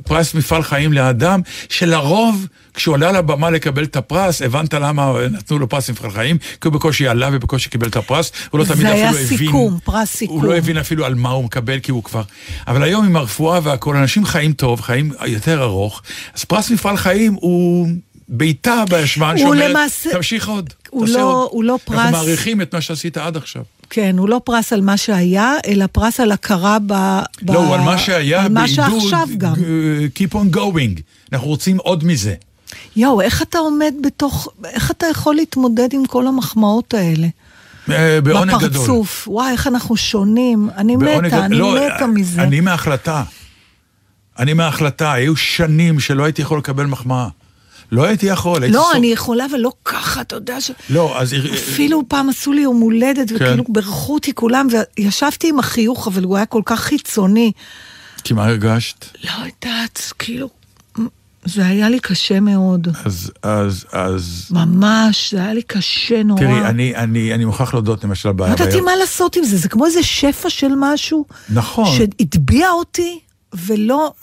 פרס 0.03 0.33
מפעל 0.33 0.63
חיים 0.63 0.93
לאדם 0.93 1.41
שלרוב, 1.69 2.47
כשהוא 2.73 2.95
עלה 2.95 3.11
לבמה 3.11 3.49
לקבל 3.49 3.83
את 3.83 3.95
הפרס, 3.95 4.41
הבנת 4.41 4.73
למה 4.73 5.13
נתנו 5.31 5.59
לו 5.59 5.69
פרס 5.69 5.89
מפעל 5.89 6.11
חיים? 6.11 6.37
כי 6.37 6.67
הוא 6.67 6.73
בקושי 6.73 7.07
עלה 7.07 7.29
ובקושי 7.33 7.69
קיבל 7.69 7.87
את 7.87 7.95
הפרס, 7.95 8.31
הוא 8.49 8.59
לא 8.59 8.65
זה 8.65 8.73
תמיד 8.73 8.85
היה 8.87 9.09
אפילו 9.09 9.25
הבין... 9.25 9.37
סיכום, 9.37 9.77
פרס 9.83 10.09
סיכום. 10.09 10.37
הוא 10.37 10.45
לא 10.45 10.57
הבין 10.57 10.77
אפילו 10.77 11.05
על 11.05 11.15
מה 11.15 11.29
הוא 11.29 11.43
מקבל, 11.43 11.79
כי 11.79 11.91
הוא 11.91 12.03
כבר... 12.03 12.21
אבל 12.67 12.83
היום 12.83 13.05
עם 13.05 13.15
הרפואה 13.15 13.59
והכול, 13.63 13.97
אנשים 13.97 14.25
חיים 14.25 14.53
טוב, 14.53 14.81
חיים 14.81 15.11
יותר 15.25 15.63
ארוך, 15.63 16.01
אז 16.35 16.43
פרס 16.43 16.71
מפעל 16.71 16.97
חיים 16.97 17.33
הוא... 17.33 17.87
בעיטה 18.33 18.83
בישבן 18.89 19.37
שאומרת, 19.37 19.69
למעשה- 19.69 20.09
תמשיך 20.11 20.47
עוד, 20.47 20.69
הוא 20.89 21.05
תעשה 21.05 21.17
לא- 21.17 21.23
עוד. 21.43 21.47
הוא 21.51 21.63
לא 21.63 21.79
פרס- 21.85 21.97
אנחנו 21.97 22.11
מעריכים 22.11 22.61
את 22.61 22.73
מה 22.75 22.81
שעשית 22.81 23.17
עד 23.17 23.37
עכשיו. 23.37 23.61
כן, 23.89 24.15
הוא 24.17 24.29
לא 24.29 24.41
פרס 24.43 24.73
על 24.73 24.81
מה 24.81 24.97
שהיה, 24.97 25.53
אלא 25.67 25.85
פרס 25.91 26.19
על 26.19 26.31
הכרה 26.31 26.77
ב... 26.79 26.93
ב... 27.41 27.51
לא, 27.51 27.65
הוא 27.65 27.73
על 27.75 27.81
מה 27.81 27.97
שהיה 27.97 28.43
על 28.43 28.51
מה 28.51 28.67
שעכשיו 28.67 29.27
גם. 29.37 29.53
uh, 29.53 29.57
Keep 30.19 30.33
on 30.35 30.55
going. 30.55 31.01
אנחנו 31.33 31.47
רוצים 31.47 31.77
עוד 31.77 32.03
מזה. 32.03 32.33
יואו, 32.95 33.21
איך 33.21 33.41
אתה 33.41 33.57
עומד 33.57 33.93
בתוך... 34.03 34.47
איך 34.65 34.91
אתה 34.91 35.05
יכול 35.11 35.35
להתמודד 35.35 35.93
עם 35.93 36.05
כל 36.05 36.27
המחמאות 36.27 36.93
האלה? 36.93 37.27
אה, 37.89 38.21
בעונג 38.21 38.51
גדול. 38.51 38.69
בפרצוף. 38.69 39.27
וואי, 39.27 39.51
איך 39.51 39.67
אנחנו 39.67 39.97
שונים. 39.97 40.69
אני 40.77 40.95
מתה. 40.95 41.45
אני 41.45 41.57
לא, 41.57 41.75
מתה 41.95 42.07
מזה. 42.07 42.41
אני 42.43 42.59
מההחלטה. 42.59 43.23
אני 44.39 44.53
מההחלטה. 44.53 45.13
היו 45.13 45.35
שנים 45.35 45.99
שלא 45.99 46.23
הייתי 46.23 46.41
יכול 46.41 46.57
לקבל 46.57 46.85
מחמאה. 46.85 47.27
לא 47.91 48.03
הייתי 48.03 48.25
יכול. 48.25 48.63
הייתי 48.63 48.77
לא, 48.77 48.83
סוף- 48.87 48.95
אני 48.95 49.07
יכולה, 49.07 49.45
אבל 49.45 49.59
לא 49.59 49.71
ככה, 49.85 50.21
אתה 50.21 50.35
יודע 50.35 50.61
ש... 50.61 50.71
לא, 50.89 51.19
אז... 51.21 51.35
אפילו 51.53 52.03
פעם 52.07 52.29
עשו 52.29 52.53
לי 52.53 52.61
יום 52.61 52.79
הולדת, 52.79 53.29
כן. 53.29 53.35
וכאילו 53.35 53.63
בירכו 53.69 54.13
אותי 54.13 54.33
כולם, 54.33 54.67
וישבתי 54.97 55.49
עם 55.49 55.59
החיוך, 55.59 56.07
אבל 56.07 56.23
הוא 56.23 56.35
היה 56.37 56.45
כל 56.45 56.61
כך 56.65 56.79
חיצוני. 56.79 57.51
כי 58.23 58.33
מה 58.33 58.45
הרגשת? 58.45 59.05
לא 59.23 59.31
יודעת, 59.45 60.13
כאילו, 60.19 60.49
זה 61.45 61.65
היה 61.65 61.89
לי 61.89 61.99
קשה 61.99 62.39
מאוד. 62.39 62.87
אז, 63.05 63.31
אז, 63.43 63.85
אז... 63.91 64.47
ממש, 64.51 65.33
זה 65.33 65.43
היה 65.43 65.53
לי 65.53 65.61
קשה 65.61 66.23
נורא. 66.23 66.39
תראי, 66.39 66.61
אני, 66.61 66.95
אני, 66.95 67.33
אני 67.33 67.45
מוכרח 67.45 67.73
להודות 67.73 68.03
למשל 68.03 68.29
לא 68.29 68.33
בעיה. 68.33 68.53
ידעתי 68.53 68.81
מה 68.81 68.95
לעשות 68.95 69.35
עם 69.35 69.43
זה, 69.43 69.57
זה 69.57 69.69
כמו 69.69 69.85
איזה 69.85 70.03
שפע 70.03 70.49
של 70.49 70.71
משהו. 70.77 71.25
נכון. 71.49 71.97
שהטביע 71.97 72.69
אותי, 72.69 73.19
ולא... 73.53 74.13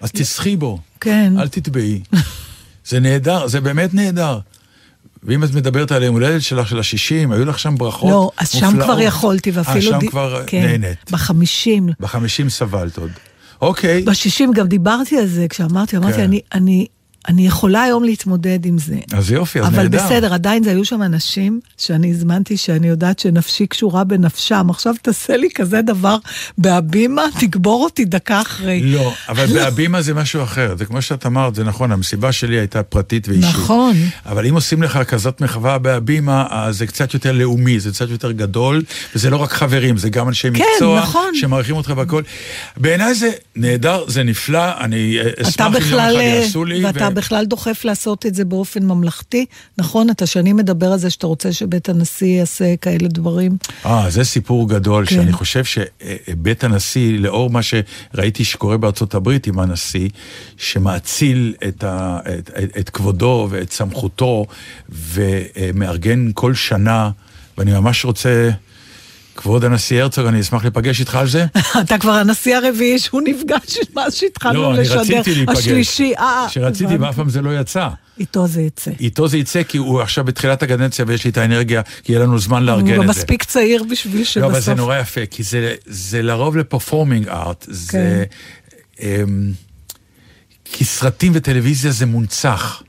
אז 0.00 0.10
תסחי 0.12 0.56
בו. 0.56 0.78
כן. 1.00 1.32
אל 1.38 1.48
תטבעי. 1.48 2.02
זה 2.86 3.00
נהדר, 3.00 3.46
זה 3.46 3.60
באמת 3.60 3.94
נהדר. 3.94 4.38
ואם 5.22 5.44
את 5.44 5.54
מדברת 5.54 5.92
על 5.92 6.02
היום 6.02 6.14
הולדת 6.14 6.42
שלך, 6.42 6.68
של 6.68 6.78
השישים, 6.78 7.32
היו 7.32 7.44
לך 7.44 7.58
שם 7.58 7.74
ברכות 7.78 8.10
לא, 8.10 8.30
אז 8.36 8.50
שם 8.50 8.66
מופלאות. 8.66 8.84
כבר 8.84 9.00
יכולתי, 9.00 9.50
ואפילו... 9.50 9.76
אה, 9.76 9.82
שם 9.82 9.98
די- 9.98 10.08
כבר 10.08 10.42
כן, 10.46 10.62
נהנית. 10.62 11.10
בחמישים. 11.10 11.88
בחמישים 12.00 12.50
סבלת 12.50 12.98
עוד. 12.98 13.10
אוקיי. 13.60 14.02
בשישים 14.02 14.52
גם 14.52 14.66
דיברתי 14.66 15.18
על 15.18 15.26
זה, 15.26 15.46
כשאמרתי, 15.48 15.96
אמרתי, 15.96 16.16
כן. 16.16 16.22
אני, 16.22 16.40
אני, 16.54 16.86
אני 17.28 17.46
יכולה 17.46 17.82
היום 17.82 18.04
להתמודד 18.04 18.66
עם 18.66 18.78
זה. 18.78 18.96
אז 19.12 19.30
יופי, 19.30 19.60
אז 19.60 19.66
אבל 19.66 19.82
נהדר. 19.82 20.04
בסדר, 20.04 20.34
עדיין 20.34 20.62
זה 20.62 20.70
היו 20.70 20.84
שם 20.84 21.02
אנשים 21.02 21.60
שאני 21.78 22.10
הזמנתי 22.10 22.56
שאני 22.56 22.88
יודעת 22.88 23.18
שנפשי 23.18 23.66
קשורה 23.66 24.04
בנפשם. 24.04 24.66
עכשיו 24.70 24.94
תעשה 25.02 25.36
לי 25.36 25.48
כזה 25.54 25.82
דבר 25.82 26.16
בהבימה, 26.58 27.22
תגבור 27.38 27.84
אותי 27.84 28.04
דקה 28.04 28.40
אחרי. 28.40 28.80
לא, 28.82 29.12
אבל 29.28 29.46
בהבימה 29.46 30.02
זה 30.02 30.14
משהו 30.14 30.42
אחר. 30.42 30.74
זה 30.78 30.84
כמו 30.84 31.02
שאת 31.02 31.26
אמרת, 31.26 31.54
זה 31.54 31.64
נכון, 31.64 31.92
המסיבה 31.92 32.32
שלי 32.32 32.58
הייתה 32.58 32.82
פרטית 32.82 33.28
ואישית. 33.28 33.50
נכון. 33.50 33.96
אבל 34.26 34.46
אם 34.46 34.54
עושים 34.54 34.82
לך 34.82 34.96
כזאת 34.96 35.40
מחווה 35.40 35.78
בהבימה, 35.78 36.46
אז 36.50 36.78
זה 36.78 36.86
קצת 36.86 37.14
יותר 37.14 37.32
לאומי, 37.32 37.80
זה 37.80 37.90
קצת 37.90 38.10
יותר 38.10 38.32
גדול, 38.32 38.82
וזה 39.14 39.30
לא 39.30 39.36
רק 39.36 39.52
חברים, 39.52 39.96
זה 39.96 40.10
גם 40.10 40.28
אנשי 40.28 40.48
כן, 40.50 40.64
מקצוע, 40.74 41.00
נכון. 41.00 41.34
שמעריכים 41.34 41.76
אותך 41.76 41.92
והכל. 41.96 42.22
בעיניי 42.76 43.14
זה 43.14 43.30
נהדר, 43.56 44.04
זה 44.08 44.22
נפלא, 44.22 44.80
אני 44.80 45.18
אה, 45.18 45.48
אשמח 45.48 45.66
אם 45.66 45.72
יום 45.72 45.82
אחד 45.82 46.12
אה, 46.16 46.22
יעשו 46.22 46.64
לי. 46.64 46.84
ואתה 46.84 47.07
אתה 47.08 47.20
בכלל 47.20 47.44
דוחף 47.44 47.84
לעשות 47.84 48.26
את 48.26 48.34
זה 48.34 48.44
באופן 48.44 48.84
ממלכתי, 48.84 49.46
נכון? 49.78 50.10
אתה 50.10 50.26
שנים 50.26 50.56
מדבר 50.56 50.92
על 50.92 50.98
זה 50.98 51.10
שאתה 51.10 51.26
רוצה 51.26 51.52
שבית 51.52 51.88
הנשיא 51.88 52.26
יעשה 52.26 52.76
כאלה 52.76 53.08
דברים. 53.08 53.56
אה, 53.86 54.10
זה 54.10 54.24
סיפור 54.24 54.68
גדול, 54.68 55.06
כן. 55.06 55.14
שאני 55.14 55.32
חושב 55.32 55.64
שבית 55.64 56.64
הנשיא, 56.64 57.18
לאור 57.18 57.50
מה 57.50 57.60
שראיתי 57.62 58.44
שקורה 58.44 58.76
בארצות 58.76 59.14
הברית 59.14 59.46
עם 59.46 59.58
הנשיא, 59.58 60.08
שמאציל 60.56 61.54
את, 61.68 61.84
ה, 61.84 62.18
את, 62.38 62.50
את, 62.50 62.76
את 62.78 62.90
כבודו 62.90 63.48
ואת 63.50 63.72
סמכותו, 63.72 64.46
ומארגן 64.88 66.30
כל 66.34 66.54
שנה, 66.54 67.10
ואני 67.58 67.72
ממש 67.72 68.04
רוצה, 68.04 68.50
כבוד 69.38 69.64
הנשיא 69.64 70.02
הרצוג, 70.02 70.26
אני 70.26 70.40
אשמח 70.40 70.62
להיפגש 70.62 71.00
איתך 71.00 71.14
על 71.14 71.28
זה. 71.28 71.46
אתה 71.84 71.98
כבר 71.98 72.10
הנשיא 72.10 72.56
הרביעי 72.56 72.98
שהוא 72.98 73.20
נפגש 73.24 73.78
מאז 73.96 74.14
שהתחלנו 74.14 74.62
לא, 74.62 74.74
אני 74.74 74.80
לשדר. 74.80 75.00
רציתי 75.00 75.34
להיפגש. 75.34 75.58
השלישי, 75.58 76.12
אה, 76.18 76.46
שרציתי 76.48 76.84
הבנתי. 76.84 77.02
ואף 77.02 77.16
פעם 77.16 77.28
זה 77.28 77.42
לא 77.42 77.60
יצא. 77.60 77.88
איתו 78.20 78.46
זה 78.46 78.62
יצא. 78.62 78.90
איתו 79.00 79.28
זה 79.28 79.38
יצא 79.38 79.62
כי 79.62 79.78
הוא 79.78 80.00
עכשיו 80.00 80.24
בתחילת 80.24 80.62
הקדנציה 80.62 81.04
ויש 81.08 81.24
לי 81.24 81.30
את 81.30 81.36
האנרגיה, 81.36 81.82
כי 82.02 82.12
יהיה 82.12 82.22
לנו 82.22 82.38
זמן 82.38 82.62
לארגן 82.62 82.92
את 82.92 82.96
הוא 82.96 82.96
זה. 82.96 83.02
גם 83.02 83.08
מספיק 83.08 83.44
צעיר 83.44 83.84
בשביל 83.90 84.22
לא, 84.36 84.46
אבל 84.46 84.54
זה 84.54 84.60
שבסוף... 84.60 84.78
נורא 84.78 84.96
יפה, 84.98 85.26
כי 85.26 85.42
זה, 85.86 86.22
לרוב 86.22 86.56
לפרפורמינג 86.56 87.28
ארט, 87.28 87.66
זה... 87.68 88.24
אמ, 89.00 89.52
כי 90.64 90.84
סרטים 90.84 91.32
וטלוויזיה 91.34 91.90
זה 91.90 92.06
מונצח. 92.06 92.82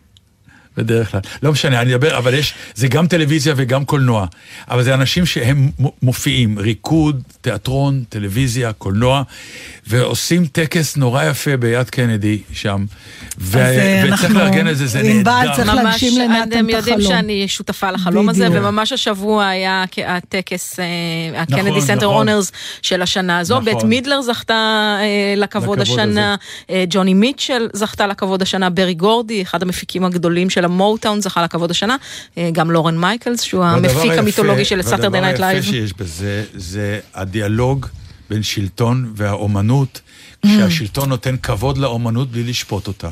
בדרך 0.80 1.12
כלל. 1.12 1.22
לא 1.44 1.52
משנה, 1.52 1.82
אני 1.82 1.96
אדבר, 1.96 2.18
אבל 2.18 2.34
יש, 2.34 2.54
זה 2.76 2.88
גם 2.88 3.08
טלוויזיה 3.08 3.54
וגם 3.58 3.86
קולנוע. 3.86 4.26
אבל 4.70 4.84
זה 4.84 4.94
אנשים 4.94 5.26
שהם 5.26 5.70
מו- 5.80 5.94
מופיעים, 6.02 6.60
ריקוד, 6.60 7.22
תיאטרון, 7.42 8.04
טלוויזיה, 8.10 8.74
קולנוע, 8.74 9.24
ועושים 9.88 10.46
טקס 10.46 10.98
נורא 10.98 11.24
יפה 11.24 11.58
ביד 11.58 11.90
קנדי 11.90 12.40
שם. 12.52 12.86
ו- 13.40 13.58
אה, 13.58 14.04
וצריך 14.06 14.24
אנחנו- 14.24 14.40
לארגן 14.40 14.68
את 14.70 14.78
זה, 14.78 14.88
זה 14.88 15.00
ענבל, 15.00 15.14
נהדר. 15.32 15.56
צריך 15.56 15.70
ממש, 15.70 15.84
להגשים 15.84 16.22
לנתן 16.22 16.50
אתם 16.50 16.66
את 16.70 16.74
יודעים 16.74 16.96
החלום. 17.00 17.12
שאני 17.12 17.48
שותפה 17.48 17.92
לחלום 17.92 18.30
הזה, 18.30 18.50
בדיוק. 18.50 18.64
וממש 18.66 18.92
השבוע 18.94 19.48
היה 19.48 19.84
הטקס, 20.08 20.80
אה, 20.80 20.86
נכון, 21.44 21.60
ה 21.60 21.62
Kennedy 21.62 21.82
Center 21.82 22.06
נכון. 22.06 22.16
Honors 22.16 22.52
של 22.82 23.02
השנה 23.02 23.40
הזו. 23.40 23.54
נכון. 23.60 23.66
בית 23.66 23.84
מידלר 23.84 24.22
זכתה 24.22 24.54
אה, 25.02 25.34
לכבוד 25.38 25.80
לכבוד 25.80 25.82
השנה, 25.82 26.36
אה, 26.70 26.84
ג'וני 26.90 27.14
מיטשל 27.14 27.68
זכתה 27.74 28.08
לכבוד 28.08 28.42
השנה, 28.42 28.70
ברי 28.70 28.94
גורדי, 28.94 29.42
אחד 29.42 29.64
המפיקים 29.64 30.04
הגדולים 30.06 30.50
של 30.50 30.66
המוטאון, 30.70 31.22
זכה 31.22 31.44
לכבוד 31.44 31.72
השנה, 31.72 31.96
אה, 32.38 32.50
גם 32.54 32.72
לורן 32.72 32.98
מייקלס, 32.98 33.42
שהוא 33.42 33.64
המפיק 33.66 33.98
היפה- 33.98 34.14
המיתולוגי 34.20 34.66
של 34.66 34.82
Saturday 34.82 35.22
Night 35.22 35.40
Live. 35.40 35.56
היפה 35.56 35.68
שיש 35.72 35.94
בזה, 35.94 36.44
זה 36.54 37.00
הדיאלוג 37.16 37.86
בין 38.30 38.44
שלטון 38.44 39.12
והאומנות, 39.16 40.02
כשהשלטון 40.46 41.10
נותן 41.10 41.36
כבוד 41.38 41.78
לאומנות 41.78 42.32
בלי 42.32 42.44
לשפוט 42.44 42.88
אותה. 42.88 43.10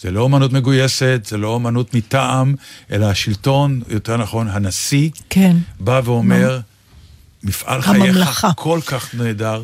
זה 0.00 0.10
לא 0.10 0.20
אומנות 0.20 0.52
מגויסת, 0.52 1.20
זה 1.28 1.36
לא 1.36 1.48
אומנות 1.48 1.94
מטעם, 1.94 2.54
אלא 2.90 3.06
השלטון, 3.06 3.80
יותר 3.88 4.16
נכון, 4.16 4.48
הנשיא, 4.48 5.10
כן. 5.30 5.56
בא 5.80 6.00
ואומר, 6.04 6.60
מפעל 7.42 7.82
חייך. 7.82 8.46
כל 8.56 8.80
כך 8.86 9.14
נהדר, 9.14 9.62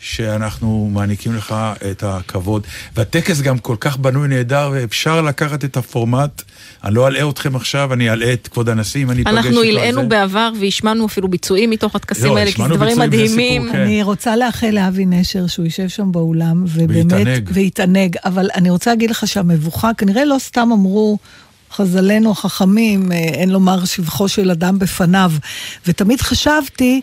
שאנחנו 0.00 0.90
מעניקים 0.92 1.36
לך 1.36 1.54
את 1.90 2.02
הכבוד. 2.02 2.66
והטקס 2.96 3.40
גם 3.40 3.58
כל 3.58 3.76
כך 3.80 3.96
בנוי 3.96 4.28
נהדר, 4.28 4.70
ואפשר 4.72 5.22
לקחת 5.22 5.64
את 5.64 5.76
הפורמט. 5.76 6.42
אני 6.84 6.94
לא 6.94 7.08
אלאה 7.08 7.28
אתכם 7.30 7.56
עכשיו, 7.56 7.92
אני 7.92 8.10
אלאה 8.10 8.32
את 8.32 8.48
כבוד 8.48 8.68
הנשיא, 8.68 9.02
אם 9.02 9.10
אני 9.10 9.22
אפגש 9.22 9.28
איתו 9.28 9.38
אנחנו 9.38 9.60
על 9.60 9.66
זה. 9.66 9.70
הלאינו 9.70 10.08
בעבר 10.08 10.50
והשמענו 10.60 11.06
אפילו 11.06 11.28
ביצועים 11.28 11.70
מתוך 11.70 11.94
הטקסים 11.94 12.26
לא, 12.26 12.38
האלה, 12.38 12.52
כי 12.52 12.62
זה 12.62 12.68
דברים 12.68 12.98
מדהימים. 12.98 13.62
סיפור, 13.62 13.76
כן. 13.76 13.82
אני 13.82 14.02
רוצה 14.02 14.36
לאחל 14.36 14.70
לאבי 14.70 15.06
נשר 15.06 15.46
שהוא 15.46 15.64
יישב 15.64 15.88
שם 15.88 16.12
באולם, 16.12 16.64
ובאמת, 16.68 17.42
ויתענג. 17.52 18.16
אבל 18.24 18.48
אני 18.54 18.70
רוצה 18.70 18.90
להגיד 18.90 19.10
לך 19.10 19.26
שהמבוכה, 19.26 19.90
כנראה 19.94 20.24
לא 20.24 20.36
סתם 20.38 20.68
אמרו 20.72 21.18
חז"לינו 21.72 22.30
החכמים, 22.30 23.12
אה, 23.12 23.16
אין 23.16 23.50
לומר 23.50 23.84
שבחו 23.84 24.28
של 24.28 24.50
אדם 24.50 24.78
בפניו, 24.78 25.32
ותמיד 25.86 26.20
חשבתי, 26.20 27.00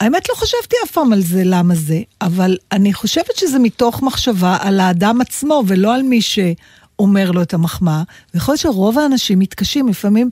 האמת 0.00 0.28
לא 0.28 0.34
חשבתי 0.34 0.76
אף 0.84 0.90
פעם 0.90 1.12
על 1.12 1.22
זה, 1.22 1.42
למה 1.44 1.74
זה, 1.74 2.00
אבל 2.20 2.56
אני 2.72 2.92
חושבת 2.92 3.36
שזה 3.36 3.58
מתוך 3.58 4.02
מחשבה 4.02 4.56
על 4.60 4.80
האדם 4.80 5.20
עצמו, 5.20 5.62
ולא 5.66 5.94
על 5.94 6.02
מי 6.02 6.22
ש... 6.22 6.38
אומר 6.98 7.30
לו 7.30 7.42
את 7.42 7.54
המחמאה, 7.54 8.02
ויכול 8.34 8.52
להיות 8.52 8.60
שרוב 8.60 8.98
האנשים 8.98 9.38
מתקשים, 9.38 9.88
לפעמים 9.88 10.30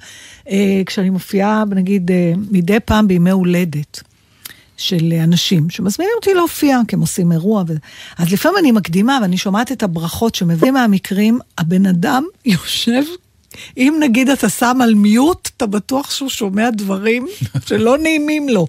אה, 0.50 0.82
כשאני 0.86 1.10
מופיעה, 1.10 1.64
נגיד, 1.70 2.10
אה, 2.10 2.32
מדי 2.50 2.80
פעם 2.84 3.08
בימי 3.08 3.30
הולדת, 3.30 4.02
של 4.76 5.12
אנשים 5.24 5.70
שמזמינים 5.70 6.12
אותי 6.16 6.34
להופיע, 6.34 6.80
כי 6.88 6.96
הם 6.96 7.00
עושים 7.00 7.32
אירוע. 7.32 7.64
ו... 7.68 7.72
אז 8.18 8.32
לפעמים 8.32 8.58
אני 8.58 8.72
מקדימה 8.72 9.18
ואני 9.22 9.36
שומעת 9.36 9.72
את 9.72 9.82
הברכות 9.82 10.34
שמביאים 10.34 10.74
מהמקרים, 10.74 11.38
הבן 11.58 11.86
אדם 11.86 12.24
יושב, 12.44 13.02
אם 13.76 13.96
נגיד 14.00 14.28
אתה 14.28 14.48
שם 14.48 14.78
על 14.82 14.94
מיוט, 14.94 15.50
אתה 15.56 15.66
בטוח 15.66 16.10
שהוא 16.10 16.28
שומע 16.28 16.70
דברים 16.70 17.26
שלא 17.66 17.98
נעימים 17.98 18.48
לו. 18.48 18.66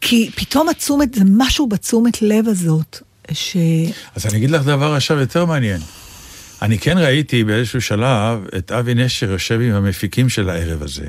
כי 0.00 0.30
פתאום 0.34 0.68
התשומת, 0.68 1.14
זה 1.14 1.24
משהו 1.26 1.66
בתשומת 1.66 2.22
לב 2.22 2.48
הזאת, 2.48 2.98
ש... 3.32 3.56
אז 4.16 4.26
אני 4.26 4.36
אגיד 4.36 4.50
לך 4.50 4.62
דבר 4.62 4.94
עכשיו 4.94 5.18
יותר 5.20 5.44
מעניין. 5.44 5.80
אני 6.62 6.78
כן 6.78 6.98
ראיתי 6.98 7.44
באיזשהו 7.44 7.80
שלב 7.80 8.38
את 8.58 8.72
אבי 8.72 8.94
נשר 8.94 9.30
יושב 9.30 9.60
עם 9.60 9.74
המפיקים 9.74 10.28
של 10.28 10.50
הערב 10.50 10.82
הזה. 10.82 11.06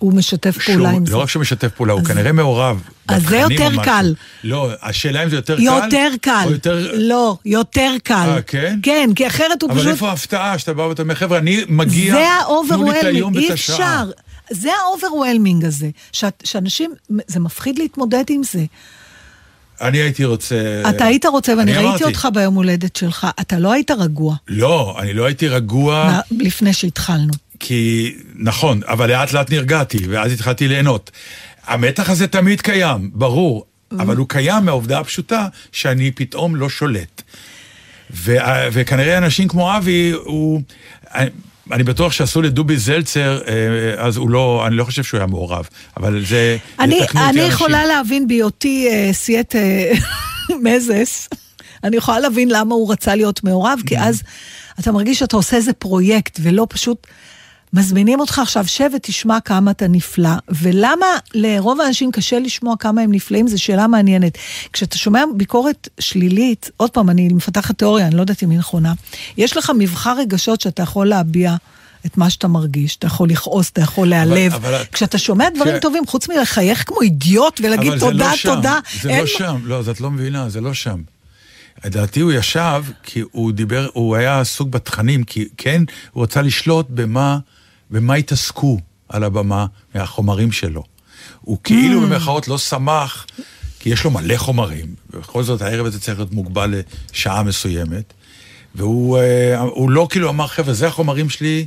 הוא 0.00 0.12
משתף 0.14 0.58
פעולה 0.58 0.88
שהוא- 0.88 0.96
עם 0.96 1.06
זה. 1.06 1.12
לא 1.12 1.18
רק 1.18 1.28
שהוא 1.28 1.40
משתף 1.40 1.68
פעולה, 1.76 1.92
הוא 1.92 2.04
כנראה 2.04 2.32
מעורב. 2.32 2.82
אז 3.08 3.22
זה 3.28 3.36
יותר 3.36 3.68
משהו. 3.68 3.82
קל. 3.82 4.14
לא, 4.44 4.70
השאלה 4.82 5.22
אם 5.24 5.28
זה 5.30 5.36
יותר 5.36 5.56
קל? 5.56 5.62
יותר 5.62 6.08
קל. 6.20 6.42
או 6.46 6.50
יותר... 6.52 6.90
לא, 6.94 7.36
יותר 7.44 7.92
קל. 8.04 8.14
אה, 8.28 8.42
כן? 8.42 8.78
כן, 8.82 9.10
כי 9.16 9.26
אחרת 9.26 9.62
הוא 9.62 9.70
אבל 9.70 9.80
פשוט... 9.80 9.92
איפה 9.92 10.08
ההפתעה 10.08 10.58
שאתה 10.58 10.74
בא 10.74 10.82
ואתה 10.82 11.02
אומר, 11.02 11.14
חבר'ה, 11.14 11.38
אני 11.38 11.60
מגיע, 11.68 12.14
זה 12.14 12.28
ה 12.28 12.36
overwhelming, 12.36 13.36
אי. 13.36 13.52
אפשר. 13.52 14.10
זה 14.50 14.70
ה 14.84 14.90
overwhelming 14.90 15.64
הזה, 15.64 15.90
שאנשים, 16.44 16.94
זה 17.26 17.40
מפחיד 17.40 17.78
להתמודד 17.78 18.24
עם 18.28 18.42
זה. 18.52 18.64
אני 19.80 19.98
הייתי 19.98 20.24
רוצה... 20.24 20.82
אתה 20.88 21.04
היית 21.04 21.24
רוצה, 21.26 21.52
ואני 21.52 21.62
אני 21.62 21.72
ראיתי 21.72 21.88
אמרתי. 21.88 22.04
אותך 22.04 22.28
ביום 22.34 22.54
הולדת 22.54 22.96
שלך, 22.96 23.26
אתה 23.40 23.58
לא 23.58 23.72
היית 23.72 23.90
רגוע 23.90 24.34
לא, 24.48 24.96
אני 24.98 25.12
לא 25.12 25.24
הייתי 25.24 25.48
רגוע, 25.48 26.20
לפני 26.30 26.72
שהתחלנו. 26.72 27.32
כי, 27.60 28.14
נכון, 28.34 28.80
אבל 28.86 29.10
לאט 29.10 29.32
לאט 29.32 29.50
נרגעתי, 29.50 29.98
ואז 30.08 30.32
התחלתי 30.32 30.68
ליהנות. 30.68 31.10
המתח 31.66 32.10
הזה 32.10 32.26
תמיד 32.26 32.60
קיים, 32.60 33.10
ברור, 33.14 33.64
אבל 33.92 34.16
הוא 34.16 34.28
קיים 34.28 34.64
מהעובדה 34.64 34.98
הפשוטה 34.98 35.46
שאני 35.72 36.10
פתאום 36.10 36.56
לא 36.56 36.68
שולט. 36.68 37.22
ו- 38.14 38.36
וכנראה 38.72 39.18
אנשים 39.18 39.48
כמו 39.48 39.76
אבי, 39.76 40.12
הוא... 40.24 40.62
אני, 41.72 41.82
בטוח 41.84 42.12
שעשו 42.12 42.42
לדובי 42.42 42.76
זלצר, 42.76 43.40
אה, 43.48 43.54
אז 44.04 44.16
הוא 44.16 44.30
לא, 44.30 44.64
אני 44.66 44.76
לא 44.76 44.84
חושב 44.84 45.02
שהוא 45.02 45.18
היה 45.18 45.26
מעורב, 45.26 45.68
אבל 45.96 46.24
זה... 46.24 46.56
אני, 46.80 46.94
יתקנו 46.94 47.20
אותי 47.20 47.30
אני 47.30 47.40
אנשים. 47.40 47.54
יכולה 47.54 47.86
להבין 47.86 48.28
בהיותי 48.28 48.88
אה, 48.90 49.12
סיית 49.12 49.56
אה, 49.56 49.92
מזס, 50.64 51.28
אני 51.84 51.96
יכולה 51.96 52.20
להבין 52.20 52.48
למה 52.52 52.74
הוא 52.74 52.92
רצה 52.92 53.14
להיות 53.14 53.44
מעורב, 53.44 53.78
Mm-hmm. 53.84 53.88
כי 53.88 53.98
אז 53.98 54.22
אתה 54.80 54.92
מרגיש 54.92 55.18
שאתה 55.18 55.36
עושה 55.36 55.56
איזה 55.56 55.72
פרויקט, 55.72 56.38
ולא 56.42 56.66
פשוט 56.70 57.06
מזמינים 57.72 58.20
אותך 58.20 58.38
עכשיו, 58.38 58.66
שב 58.66 58.90
ותשמע 58.96 59.40
כמה 59.40 59.70
אתה 59.70 59.88
נפלא. 59.88 60.30
ולמה 60.48 61.06
לרוב 61.34 61.80
האנשים 61.80 62.12
קשה 62.12 62.38
לשמוע 62.38 62.74
כמה 62.78 63.00
הם 63.02 63.12
נפלאים, 63.12 63.48
זו 63.48 63.62
שאלה 63.62 63.86
מעניינת. 63.86 64.38
כשאתה 64.72 64.98
שומע 64.98 65.22
ביקורת 65.36 65.88
שלילית, 66.00 66.70
עוד 66.76 66.90
פעם, 66.90 67.10
אני 67.10 67.28
מפתחת 67.28 67.78
תיאוריה, 67.78 68.06
אני 68.06 68.16
לא 68.16 68.20
יודעת 68.20 68.42
אם 68.42 68.50
היא 68.50 68.58
נכונה, 68.58 68.92
יש 69.36 69.56
לך 69.56 69.72
מבחר 69.78 70.18
רגשות 70.18 70.60
שאתה 70.60 70.82
יכול 70.82 71.06
להביע. 71.06 71.56
את 72.06 72.16
מה 72.18 72.30
שאתה 72.30 72.48
מרגיש, 72.48 72.96
אתה 72.96 73.06
יכול 73.06 73.28
לכעוס, 73.28 73.70
אתה 73.70 73.80
יכול 73.80 74.08
להיעלב. 74.08 74.52
כשאתה 74.92 75.18
שומע 75.18 75.48
דברים 75.54 75.74
כש- 75.76 75.82
טובים, 75.82 76.06
חוץ 76.06 76.28
מלחייך 76.28 76.84
כמו 76.86 77.00
אידיוט 77.02 77.60
ולהגיד 77.64 77.98
תודה, 77.98 78.30
לא 78.30 78.36
שם, 78.36 78.54
תודה, 78.54 78.78
זה 79.02 79.10
אין 79.10 79.20
לא 79.20 79.26
שם, 79.26 79.56
לא, 79.64 79.78
אז 79.78 79.88
את 79.88 80.00
לא 80.00 80.10
מבינה, 80.10 80.48
זה 80.48 80.60
לא 80.60 80.74
שם. 80.74 81.00
לדעתי 81.84 82.20
הוא 82.20 82.32
ישב, 82.32 82.84
כי 83.02 83.22
הוא 83.32 83.52
דיבר, 83.52 83.88
הוא 83.92 84.16
היה 84.16 84.40
עסוק 84.40 84.68
בתכנים, 84.68 85.24
כי 85.24 85.48
כן, 85.56 85.82
הוא 86.12 86.22
רצה 86.22 86.42
לשלוט 86.42 86.86
במה, 86.90 87.38
במה 87.90 88.14
התעסקו 88.14 88.78
על 89.08 89.24
הבמה 89.24 89.66
מהחומרים 89.94 90.52
שלו. 90.52 90.82
הוא 91.40 91.58
כאילו 91.64 92.00
במרכאות 92.00 92.48
לא 92.48 92.58
שמח, 92.58 93.26
כי 93.80 93.90
יש 93.90 94.04
לו 94.04 94.10
מלא 94.10 94.36
חומרים, 94.36 94.86
ובכל 95.10 95.42
זאת 95.42 95.62
הערב 95.62 95.86
הזה 95.86 96.00
צריך 96.00 96.18
להיות 96.18 96.32
מוגבל 96.32 96.74
לשעה 97.12 97.42
מסוימת, 97.42 98.12
והוא 98.74 99.18
אה, 99.18 99.64
לא 99.88 100.06
כאילו 100.10 100.30
אמר, 100.30 100.46
חבר'ה, 100.46 100.74
זה 100.74 100.86
החומרים 100.86 101.30
שלי, 101.30 101.66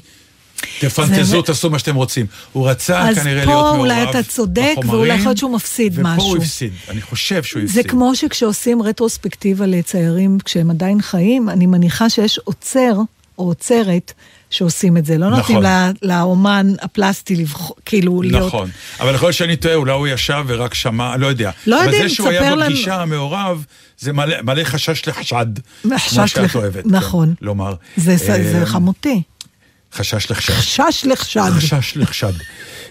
תפנטזו, 0.79 1.23
זה- 1.23 1.41
תעשו 1.45 1.69
מה 1.69 1.79
שאתם 1.79 1.95
רוצים. 1.95 2.25
הוא 2.53 2.69
רצה 2.69 3.09
אז 3.09 3.17
כנראה 3.17 3.45
פה 3.45 3.51
להיות 3.51 3.63
מעורב 3.63 3.79
אולי 3.79 4.03
אתה 4.09 4.23
צודק, 4.23 4.71
בחומרים, 4.77 4.89
ואולי 4.99 5.13
יכול 5.13 5.25
להיות 5.25 5.37
שהוא 5.37 5.55
מפסיד 5.55 5.93
ופה 5.93 6.01
משהו. 6.03 6.27
הוא 6.29 6.37
הפסיד, 6.37 6.73
אני 6.89 7.01
חושב 7.01 7.43
שהוא 7.43 7.61
זה 7.65 7.67
הפסיד. 7.79 7.91
כמו 7.91 8.15
שכשעושים 8.15 8.81
רטרוספקטיבה 8.81 9.65
לציירים 9.65 10.37
כשהם 10.45 10.69
עדיין 10.69 11.01
חיים, 11.01 11.49
אני 11.49 11.65
מניחה 11.65 12.09
שיש 12.09 12.37
עוצר 12.43 12.93
או 13.37 13.43
עוצרת 13.43 14.13
שעושים 14.53 14.97
את 14.97 15.05
זה, 15.05 15.17
לא 15.17 15.29
נותנים 15.29 15.43
נכון. 15.57 15.63
לה- 15.63 15.91
לאומן 16.01 16.67
הפלסטי 16.81 17.35
לבחור, 17.35 17.75
כאילו 17.85 18.21
להיות... 18.21 18.47
נכון, 18.47 18.69
אבל 18.99 19.15
יכול 19.15 19.27
להיות 19.27 19.37
שאני 19.37 19.55
טועה, 19.55 19.75
אולי 19.75 19.91
הוא 19.93 20.07
ישב 20.07 20.43
ורק 20.47 20.73
שמע, 20.73 21.17
לא 21.17 21.27
יודע. 21.27 21.51
לא 21.67 21.75
יודעים, 21.75 22.01
אבל 22.01 22.09
זה 22.09 22.15
שהוא 22.15 22.29
היה 22.29 22.41
תספר 22.41 22.55
לנו. 22.55 22.65
בפגישה 22.69 23.01
המעורב, 23.01 23.65
זה 23.99 24.13
מלא, 24.13 24.35
מלא 24.43 24.63
חשש 24.63 25.07
לחשד. 25.07 25.45
חשש 25.97 26.15
כמו 26.17 26.27
שאת 26.27 26.37
לח- 26.37 26.55
אוהבת. 26.55 26.83
נכון. 26.85 27.33
כן, 27.39 27.45
לומר. 27.45 27.73
זה, 27.97 28.17
זה, 28.17 28.33
אה, 28.33 28.59
זה 28.59 28.65
חמותי. 28.65 29.21
חשש 29.95 30.31
לחשד. 30.31 30.53
חשש 30.53 31.05
לחשד. 31.05 31.41
חשש 31.57 31.93
לחשד. 31.97 32.33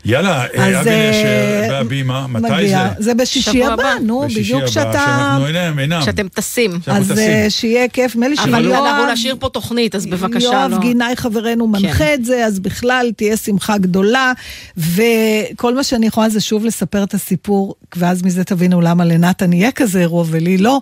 יאללה, 0.05 0.45
אה, 0.57 0.81
אבי 0.81 0.91
אה, 0.91 1.11
נשר 1.11 1.69
בהבימה, 1.73 2.27
מתי 2.27 2.53
מגיע. 2.53 2.89
זה? 2.99 3.03
זה 3.05 3.15
בשישי 3.15 3.65
הבא, 3.65 3.73
הבא. 3.73 3.95
נו, 4.03 4.23
בשישי 4.27 4.41
בדיוק 4.43 4.61
הבא, 4.63 4.71
כשאתה... 4.71 4.93
שאנחנו 4.93 5.47
אינם, 5.47 5.79
אינם. 5.79 6.03
כשאתם 6.03 6.29
טסים. 6.29 6.79
אז. 6.87 7.19
אה, 7.19 7.47
שיהיה 7.49 7.89
כיף, 7.89 8.15
נדמה 8.17 8.29
לי 8.29 8.35
אבל 8.39 8.63
שיואב- 8.63 8.85
אנחנו 8.85 9.13
נשאיר 9.13 9.37
פה 9.39 9.49
תוכנית, 9.49 9.95
אז 9.95 10.07
בבקשה, 10.07 10.45
יואב 10.47 10.71
לא. 10.71 10.79
גינאי 10.79 11.17
חברנו 11.17 11.67
מנחה 11.67 12.15
את 12.15 12.25
זה, 12.25 12.45
אז 12.47 12.61
בכלל 12.61 13.11
תהיה 13.17 13.37
שמחה 13.37 13.79
גדולה. 13.79 14.33
וכל 14.77 15.75
מה 15.75 15.85
שאני 15.85 16.07
יכולה 16.07 16.29
זה 16.29 16.41
שוב 16.41 16.65
לספר 16.65 17.03
את 17.05 17.15
הסיפור, 17.15 17.75
ואז 17.97 18.23
מזה 18.23 18.45
תבינו 18.45 18.81
למה 18.81 19.05
לנתן 19.05 19.53
יהיה 19.53 19.73
כזה 19.73 20.01
אירוע 20.01 20.25
ולי 20.31 20.59
לא. 20.59 20.81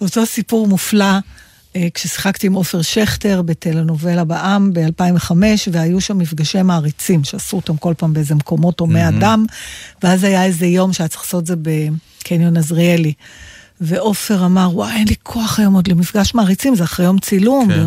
אותו 0.00 0.26
סיפור 0.26 0.66
מופלא. 0.68 1.04
אה, 1.76 1.88
כששיחקתי 1.94 2.46
עם 2.46 2.52
עופר 2.52 2.82
שכטר 2.82 3.42
בטלנובלה 3.42 4.24
בעם 4.24 4.72
ב-2005, 4.72 5.32
והיו 5.72 6.00
שם 6.00 6.18
מפגשי 6.18 6.62
מעריצים, 6.62 7.24
שעשו 7.24 7.56
אותם 7.56 7.76
כל 7.76 7.94
פעם 7.96 8.12
באיזה 8.12 8.34
מקומות 8.34 8.80
הומי 8.80 9.08
אדם, 9.08 9.44
ואז 10.02 10.24
היה 10.24 10.44
איזה 10.44 10.66
יום 10.66 10.92
שהיה 10.92 11.08
צריך 11.08 11.22
לעשות 11.22 11.42
את 11.42 11.46
זה 11.46 11.54
בקניון 11.56 12.56
עזריאלי. 12.56 13.12
ועופר 13.80 14.44
אמר, 14.46 14.70
וואי, 14.72 14.92
אין 14.92 15.08
לי 15.08 15.14
כוח 15.22 15.58
היום 15.58 15.74
עוד 15.74 15.88
למפגש 15.88 16.34
מעריצים, 16.34 16.74
זה 16.74 16.84
אחרי 16.84 17.06
יום 17.06 17.18
צילום. 17.18 17.68
כן. 17.68 17.86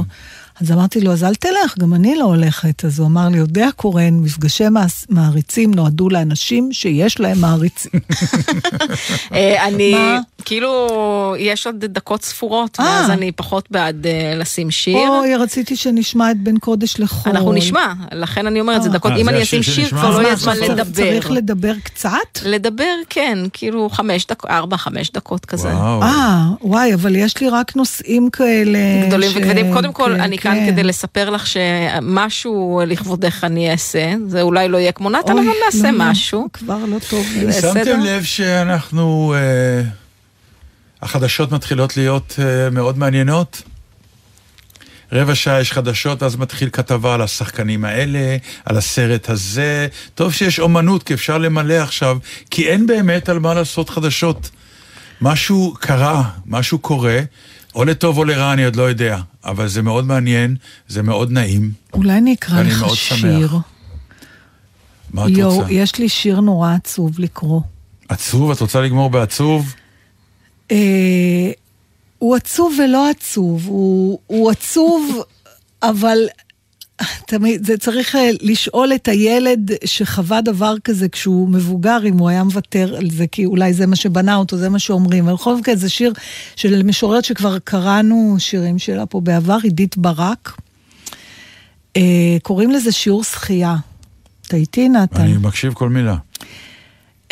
אז 0.61 0.71
אמרתי 0.71 1.01
לו, 1.01 1.11
אז 1.11 1.23
אל 1.23 1.35
תלך, 1.35 1.77
גם 1.79 1.93
אני 1.93 2.15
לא 2.15 2.23
הולכת. 2.23 2.85
אז 2.85 2.99
הוא 2.99 3.07
אמר 3.07 3.29
לי, 3.29 3.37
יודע 3.37 3.67
קורן, 3.75 4.13
מפגשי 4.13 4.63
מעריצים 5.09 5.73
נועדו 5.73 6.09
לאנשים 6.09 6.73
שיש 6.73 7.19
להם 7.19 7.41
מעריצים. 7.41 7.91
אה, 9.33 9.67
אני? 9.67 9.95
כאילו, 10.45 11.35
יש 11.39 11.67
עוד 11.67 11.85
דקות 11.85 12.23
ספורות, 12.23 12.79
אה. 12.79 12.85
ואז 12.85 13.09
אני 13.09 13.31
פחות 13.31 13.67
בעד 13.71 14.07
אה, 14.07 14.33
לשים 14.35 14.71
שיר. 14.71 15.09
אוי, 15.09 15.35
רציתי 15.35 15.75
שנשמע 15.75 16.31
את 16.31 16.37
בין 16.37 16.57
קודש 16.57 16.99
לחול. 16.99 17.31
אנחנו 17.31 17.53
נשמע, 17.53 17.93
לכן 18.11 18.47
אני 18.47 18.59
אומרת, 18.59 18.83
זה 18.83 18.89
דקות, 18.89 19.11
אם 19.17 19.29
אני 19.29 19.43
אשים 19.43 19.63
שיר? 19.63 19.87
כבר 19.87 20.17
לא 20.17 20.23
יהיה 20.23 20.35
זמן 20.35 20.57
לדבר. 20.57 20.93
צריך 20.93 21.31
לדבר 21.31 21.73
קצת? 21.83 22.09
לדבר, 22.45 22.93
כן, 23.09 23.37
כאילו 23.53 23.89
חמש 23.89 24.25
דקות, 24.25 24.49
ארבע, 24.49 24.77
חמש 24.77 25.11
דקות 25.11 25.45
כזה. 25.45 25.69
אה, 25.71 26.49
וואי, 26.61 26.93
אבל 26.93 27.15
יש 27.15 27.41
לי 27.41 27.49
רק 27.49 27.75
נושאים 27.75 28.29
כאלה... 28.29 28.79
גדולים 29.07 29.31
וכבדים. 29.35 29.73
קודם 29.73 29.93
כל, 29.93 30.11
כן, 30.15 30.21
אני 30.21 30.37
כאן 30.45 30.65
כן. 30.65 30.71
כדי 30.71 30.83
לספר 30.83 31.29
לך 31.29 31.47
שמשהו 31.47 32.81
לכבודך 32.87 33.43
אני 33.43 33.71
אעשה. 33.71 34.13
זה 34.27 34.41
אולי 34.41 34.67
לא 34.67 34.77
יהיה 34.77 34.91
כמו 34.91 35.09
נתן, 35.09 35.31
אבל 35.31 35.47
נעשה 35.65 35.91
לא, 35.91 35.97
לא, 35.97 36.11
משהו. 36.11 36.47
כבר 36.53 36.85
לא 36.85 36.97
טוב. 37.09 37.25
שמתם 37.61 37.99
לב 37.99 38.23
שאנחנו... 38.23 39.35
אה, 39.37 40.05
החדשות 41.01 41.51
מתחילות 41.51 41.97
להיות 41.97 42.35
אה, 42.39 42.69
מאוד 42.69 42.97
מעניינות? 42.97 43.61
רבע 45.11 45.35
שעה 45.35 45.61
יש 45.61 45.71
חדשות, 45.71 46.23
אז 46.23 46.35
מתחיל 46.35 46.69
כתבה 46.69 47.13
על 47.13 47.21
השחקנים 47.21 47.85
האלה, 47.85 48.37
על 48.65 48.77
הסרט 48.77 49.29
הזה. 49.29 49.87
טוב 50.15 50.33
שיש 50.33 50.59
אומנות, 50.59 51.03
כי 51.03 51.13
אפשר 51.13 51.37
למלא 51.37 51.73
עכשיו, 51.73 52.17
כי 52.51 52.67
אין 52.67 52.87
באמת 52.87 53.29
על 53.29 53.39
מה 53.39 53.53
לעשות 53.53 53.89
חדשות. 53.89 54.49
משהו 55.21 55.73
קרה, 55.79 56.23
משהו 56.45 56.79
קורה, 56.79 57.19
או 57.75 57.85
לטוב 57.85 58.17
או 58.17 58.23
לרע, 58.23 58.53
אני 58.53 58.65
עוד 58.65 58.75
לא 58.75 58.83
יודע, 58.83 59.17
אבל 59.45 59.67
זה 59.67 59.81
מאוד 59.81 60.05
מעניין, 60.05 60.55
זה 60.87 61.03
מאוד 61.03 61.31
נעים. 61.31 61.71
אולי 61.93 62.17
אני 62.17 62.33
אקרא 62.33 62.63
לך 62.63 62.85
שמח. 62.93 63.17
שיר. 63.17 63.57
מה 65.13 65.25
את 65.25 65.29
יואו, 65.29 65.55
רוצה? 65.55 65.73
יש 65.73 65.99
לי 65.99 66.09
שיר 66.09 66.39
נורא 66.39 66.73
עצוב 66.73 67.19
לקרוא. 67.19 67.61
עצוב? 68.09 68.51
את 68.51 68.61
רוצה 68.61 68.81
לגמור 68.81 69.09
בעצוב? 69.09 69.73
אה, 70.71 71.51
הוא 72.19 72.35
עצוב 72.35 72.73
ולא 72.83 73.09
עצוב, 73.09 73.65
הוא, 73.67 74.19
הוא 74.27 74.51
עצוב, 74.51 75.23
אבל 75.83 76.17
תמיד, 77.27 77.65
זה 77.65 77.77
צריך 77.77 78.15
אה, 78.15 78.29
לשאול 78.41 78.93
את 78.95 79.07
הילד 79.07 79.71
שחווה 79.85 80.41
דבר 80.41 80.75
כזה 80.83 81.09
כשהוא 81.09 81.49
מבוגר, 81.49 81.97
אם 82.05 82.17
הוא 82.17 82.29
היה 82.29 82.43
מוותר 82.43 82.95
על 82.97 83.09
זה, 83.09 83.27
כי 83.27 83.45
אולי 83.45 83.73
זה 83.73 83.85
מה 83.87 83.95
שבנה 83.95 84.35
אותו, 84.35 84.57
זה 84.57 84.69
מה 84.69 84.79
שאומרים. 84.79 85.25
אבל 85.25 85.33
בכל 85.33 85.55
מקרה 85.55 85.75
זה 85.75 85.89
שיר 85.89 86.13
של 86.55 86.83
משוררת 86.83 87.25
שכבר 87.25 87.59
קראנו 87.59 88.35
שירים 88.39 88.79
שלה 88.79 89.05
פה 89.05 89.21
בעבר, 89.21 89.57
עידית 89.63 89.97
ברק. 89.97 90.57
אה, 91.97 92.37
קוראים 92.43 92.71
לזה 92.71 92.91
שיעור 92.91 93.23
שחייה. 93.23 93.75
אתה 94.47 94.57
איתי, 94.57 94.89
נתן? 94.89 95.21
אני 95.21 95.37
מקשיב 95.37 95.73
כל 95.73 95.89
מילה. 95.89 96.15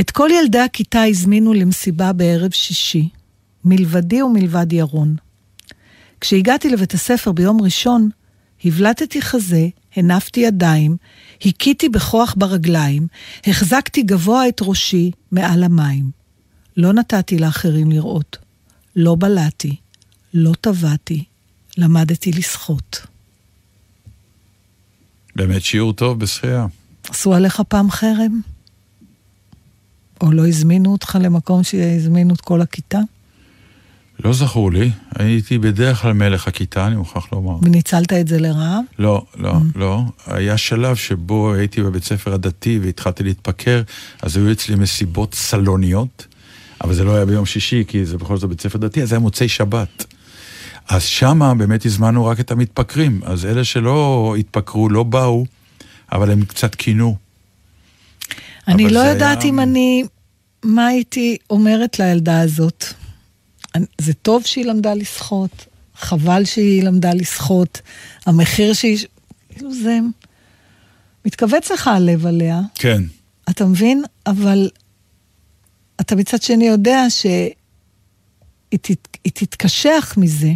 את 0.01 0.11
כל 0.11 0.29
ילדי 0.39 0.59
הכיתה 0.59 1.03
הזמינו 1.03 1.53
למסיבה 1.53 2.13
בערב 2.13 2.51
שישי, 2.51 3.09
מלבדי 3.65 4.21
ומלבד 4.21 4.73
ירון. 4.73 5.15
כשהגעתי 6.21 6.69
לבית 6.69 6.93
הספר 6.93 7.31
ביום 7.31 7.61
ראשון, 7.61 8.09
הבלטתי 8.65 9.21
חזה, 9.21 9.67
הנפתי 9.95 10.39
ידיים, 10.39 10.97
הכיתי 11.45 11.89
בכוח 11.89 12.35
ברגליים, 12.37 13.07
החזקתי 13.47 14.01
גבוה 14.01 14.47
את 14.47 14.57
ראשי 14.61 15.11
מעל 15.31 15.63
המים. 15.63 16.11
לא 16.77 16.93
נתתי 16.93 17.37
לאחרים 17.37 17.91
לראות. 17.91 18.37
לא 18.95 19.15
בלעתי, 19.19 19.75
לא 20.33 20.53
טבעתי, 20.61 21.23
למדתי 21.77 22.31
לשחות. 22.31 23.05
באמת 25.35 25.61
שיעור 25.63 25.93
טוב 25.93 26.19
בשחייה. 26.19 26.65
עשו 27.09 27.33
עליך 27.33 27.61
פעם 27.67 27.91
חרם? 27.91 28.41
או 30.21 30.31
לא 30.31 30.47
הזמינו 30.47 30.91
אותך 30.91 31.17
למקום 31.21 31.63
שהזמינו 31.63 32.33
את 32.33 32.41
כל 32.41 32.61
הכיתה? 32.61 32.99
לא 34.23 34.33
זכור 34.33 34.71
לי, 34.71 34.91
הייתי 35.19 35.57
בדרך 35.57 36.01
כלל 36.01 36.13
מלך 36.13 36.47
הכיתה, 36.47 36.87
אני 36.87 36.95
מוכרח 36.95 37.27
לומר. 37.31 37.55
וניצלת 37.61 38.13
את 38.13 38.27
זה 38.27 38.39
לרעה? 38.39 38.79
לא, 38.99 39.25
לא, 39.37 39.53
לא. 39.75 40.01
היה 40.27 40.57
שלב 40.57 40.95
שבו 40.95 41.53
הייתי 41.53 41.81
בבית 41.83 42.03
ספר 42.03 42.33
הדתי 42.33 42.79
והתחלתי 42.83 43.23
להתפקר, 43.23 43.81
אז 44.21 44.37
היו 44.37 44.51
אצלי 44.51 44.75
מסיבות 44.75 45.33
סלוניות, 45.33 46.27
אבל 46.83 46.93
זה 46.93 47.03
לא 47.03 47.15
היה 47.15 47.25
ביום 47.25 47.45
שישי, 47.45 47.83
כי 47.87 48.05
זה 48.05 48.17
בכל 48.17 48.37
זאת 48.37 48.49
בית 48.49 48.61
ספר 48.61 48.77
דתי, 48.77 49.01
אז 49.01 49.09
זה 49.09 49.15
היה 49.15 49.19
מוצאי 49.19 49.47
שבת. 49.47 50.05
אז 50.89 51.03
שמה 51.03 51.53
באמת 51.53 51.85
הזמנו 51.85 52.25
רק 52.25 52.39
את 52.39 52.51
המתפקרים, 52.51 53.21
אז 53.23 53.45
אלה 53.45 53.63
שלא 53.63 54.35
התפקרו 54.39 54.89
לא 54.89 55.03
באו, 55.03 55.45
אבל 56.11 56.31
הם 56.31 56.45
קצת 56.45 56.75
כינו. 56.75 57.15
אני 58.67 58.89
לא 58.89 58.99
יודעת 58.99 59.41
היה- 59.41 59.49
אם 59.49 59.59
אני... 59.59 60.03
מה 60.63 60.85
הייתי 60.87 61.37
אומרת 61.49 61.99
לילדה 61.99 62.41
הזאת? 62.41 62.85
זה 64.01 64.13
טוב 64.13 64.45
שהיא 64.45 64.65
למדה 64.65 64.93
לשחות, 64.93 65.65
חבל 65.95 66.45
שהיא 66.45 66.83
למדה 66.83 67.13
לשחות, 67.13 67.81
המחיר 68.25 68.73
שהיא... 68.73 68.97
כאילו 69.49 69.73
זה... 69.73 69.99
מתכווץ 71.25 71.71
לך 71.71 71.87
הלב 71.87 72.25
עליה, 72.25 72.59
כן. 72.75 73.03
אתה 73.49 73.65
מבין? 73.65 74.03
אבל 74.27 74.69
אתה 76.01 76.15
מצד 76.15 76.41
שני 76.41 76.67
יודע 76.67 77.09
שהיא 77.09 77.53
תת, 78.81 79.07
תתקשח 79.21 80.13
מזה. 80.17 80.51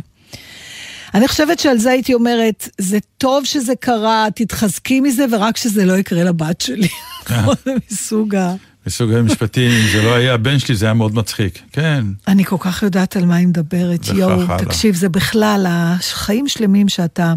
אני 1.14 1.28
חושבת 1.28 1.60
שעל 1.60 1.78
זה 1.78 1.92
הייתי 1.92 2.14
אומרת, 2.14 2.70
זה 2.78 2.98
טוב 3.18 3.46
שזה 3.46 3.76
קרה, 3.76 4.28
תתחזקי 4.36 5.00
מזה, 5.00 5.26
ורק 5.32 5.58
שזה 5.58 5.86
לא 5.86 5.98
יקרה 5.98 6.24
לבת 6.24 6.62
שלי. 6.62 6.88
כמו 7.26 7.52
מסוג 7.92 8.36
ה... 8.36 8.56
מסוג 8.88 9.12
המשפטים, 9.14 9.72
אם 9.72 9.88
זה 9.92 10.02
לא 10.04 10.16
היה 10.16 10.34
הבן 10.34 10.60
שלי, 10.60 10.76
זה 10.76 10.86
היה 10.86 10.94
מאוד 10.94 11.16
מצחיק. 11.16 11.60
כן. 11.72 12.04
אני 12.28 12.46
כל 12.46 12.56
כך 12.60 12.84
יודעת 12.84 13.16
על 13.16 13.26
מה 13.26 13.36
היא 13.36 13.48
מדברת, 13.48 14.08
יואו. 14.14 14.42
תקשיב, 14.58 14.96
זה 14.96 15.10
בכלל, 15.10 15.66
החיים 15.70 16.48
שלמים 16.48 16.90
שאתה 16.90 17.34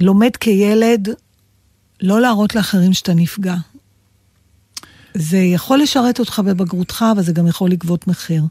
לומד 0.00 0.36
כילד, 0.40 1.08
לא 2.02 2.20
להראות 2.20 2.54
לאחרים 2.54 2.92
שאתה 2.92 3.14
נפגע. 3.14 3.54
זה 5.14 5.38
יכול 5.38 5.78
לשרת 5.82 6.18
אותך 6.20 6.42
בבגרותך, 6.46 7.04
אבל 7.12 7.22
זה 7.22 7.32
גם 7.32 7.46
יכול 7.46 7.70
לגבות 7.70 8.06
מחיר. 8.08 8.42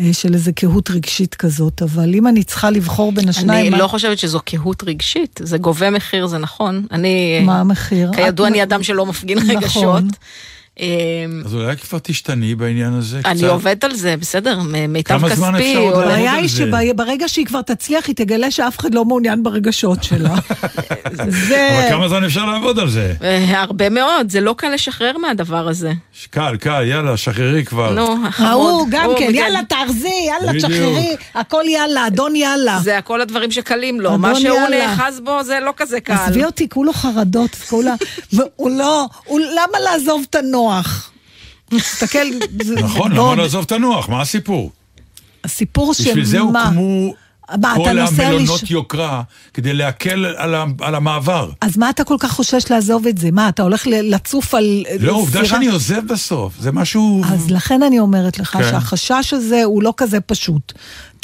אה, 0.00 0.12
של 0.12 0.34
איזה 0.34 0.52
קהות 0.52 0.90
רגשית 0.90 1.34
כזאת, 1.34 1.82
אבל 1.82 2.14
אם 2.14 2.26
אני 2.26 2.42
צריכה 2.44 2.70
לבחור 2.70 3.12
בין 3.12 3.28
השניים... 3.28 3.60
אני 3.60 3.70
מה- 3.70 3.78
לא 3.78 3.86
חושבת 3.88 4.18
שזו 4.18 4.40
קהות 4.44 4.82
רגשית, 4.86 5.40
זה 5.42 5.58
גובה 5.58 5.90
מחיר, 5.90 6.26
זה 6.26 6.38
נכון. 6.38 6.86
אני... 6.90 7.40
מה 7.44 7.60
המחיר? 7.60 8.10
כידוע, 8.12 8.46
את- 8.48 8.52
אני 8.52 8.62
אדם 8.62 8.82
שלא 8.82 9.06
מפגין 9.06 9.38
נכון. 9.38 9.56
רגשות. 9.56 10.04
אה, 10.80 10.86
אז 11.44 11.54
אולי 11.54 11.76
כבר 11.76 11.98
תשתני 12.02 12.54
בעניין 12.54 12.92
הזה 12.94 13.18
קצת. 13.20 13.28
אני 13.30 13.46
עובדת 13.46 13.84
על 13.84 13.94
זה, 13.94 14.14
בסדר, 14.16 14.58
מיטב 14.88 15.18
כמה 15.18 15.34
זמן 15.34 15.52
כספי. 15.54 15.68
אפשר 15.70 15.80
עוד 15.80 15.94
הולך- 15.94 16.06
לעבוד 16.06 16.12
הבעיה 16.12 16.32
על 16.32 16.38
היא 16.38 16.48
זה. 16.50 16.56
שברגע 16.94 17.28
שהיא 17.28 17.46
כבר 17.46 17.62
תצליח, 17.62 18.06
היא 18.06 18.16
תגלה 18.16 18.50
שאף 18.50 18.78
אחד 18.78 18.94
לא 18.94 19.04
מעוניין 19.04 19.42
ברגשות 19.42 20.04
שלה. 20.04 20.34
זה... 21.48 21.68
אבל 21.78 21.88
כמה 21.90 22.08
זמן 22.08 22.24
אפשר 22.24 22.44
לעבוד 22.44 22.78
על 22.78 22.88
זה? 22.88 23.14
אה, 23.22 23.60
הרבה 23.60 23.88
מאוד, 23.88 24.30
זה 24.30 24.40
לא 24.40 24.54
קל 24.58 24.68
לשחרר 24.74 25.18
מהדבר 25.18 25.68
הזה. 25.68 25.92
קל, 26.30 26.56
קל, 26.56 26.82
יאללה, 26.86 27.16
שחררי 27.16 27.64
כבר. 27.64 27.92
נו, 27.92 28.26
החמוד. 28.26 28.48
ההוא 28.50 28.86
גם 28.90 29.10
כן, 29.18 29.34
יאללה 29.34 29.60
תארזי, 29.68 30.08
יאללה. 30.28 30.58
תשחררי, 30.58 31.16
הכל 31.34 31.62
יאללה, 31.68 32.06
אדון 32.06 32.36
יאללה. 32.36 32.78
זה 32.82 32.98
הכל 32.98 33.20
הדברים 33.20 33.50
שקלים 33.50 34.00
לו, 34.00 34.18
מה 34.18 34.34
שהוא. 34.34 34.58
נאחז 34.70 35.20
בו 35.20 35.42
זה 35.42 35.58
לא 35.60 35.72
כזה 35.76 36.00
קל. 36.00 36.12
עזבי 36.12 36.44
אותי, 36.44 36.68
כולו 36.68 36.92
חרדות, 36.92 37.54
כולה, 37.68 37.94
והוא 38.32 38.70
לא, 38.70 39.06
למה 39.30 39.78
לעזוב 39.84 40.24
את 40.30 40.34
הנוח? 40.72 41.10
תסתכל, 41.70 42.26
זה 42.64 42.74
נכון, 42.74 43.12
לא- 43.12 43.26
למה 43.32 43.42
לעזוב 43.42 43.64
את 43.64 43.72
הנוח? 43.72 44.08
מה 44.08 44.20
הסיפור? 44.20 44.70
הסיפור 45.44 45.94
של 45.94 46.02
מה? 46.04 46.08
בשביל 46.10 46.24
זה 46.24 46.38
הוקמו 46.38 47.14
מה, 47.62 47.74
כל 47.76 47.98
המלונות 47.98 48.62
לש- 48.62 48.70
יוקרה, 48.70 49.22
כדי 49.54 49.72
להקל 49.74 50.26
על 50.36 50.54
ה- 50.54 50.64
על 50.80 50.94
המעבר. 50.94 51.50
אז 51.60 51.76
מה 51.78 51.90
אתה 51.90 52.04
כל 52.04 52.16
כך 52.20 52.32
חושש 52.32 52.70
לעזוב 52.70 53.06
את 53.06 53.18
זה? 53.18 53.30
מה, 53.30 53.48
אתה 53.48 53.62
הולך 53.62 53.86
לצוף 53.86 54.54
על... 54.54 54.84
לא, 55.00 55.12
עובדה? 55.12 55.44
שאני 55.44 55.66
עוזב 55.68 56.06
בסוף, 56.06 56.52
זה 56.60 56.72
משהו... 56.72 57.22
אז 57.32 57.50
לכן 57.50 57.82
אני 57.82 57.98
אומרת 58.00 58.38
לך 58.38 58.50
כן. 58.52 58.62
שהחשש 58.70 59.32
הזה 59.32 59.64
הוא 59.64 59.82
לא 59.82 59.94
כזה 59.96 60.20
פשוט. 60.20 60.72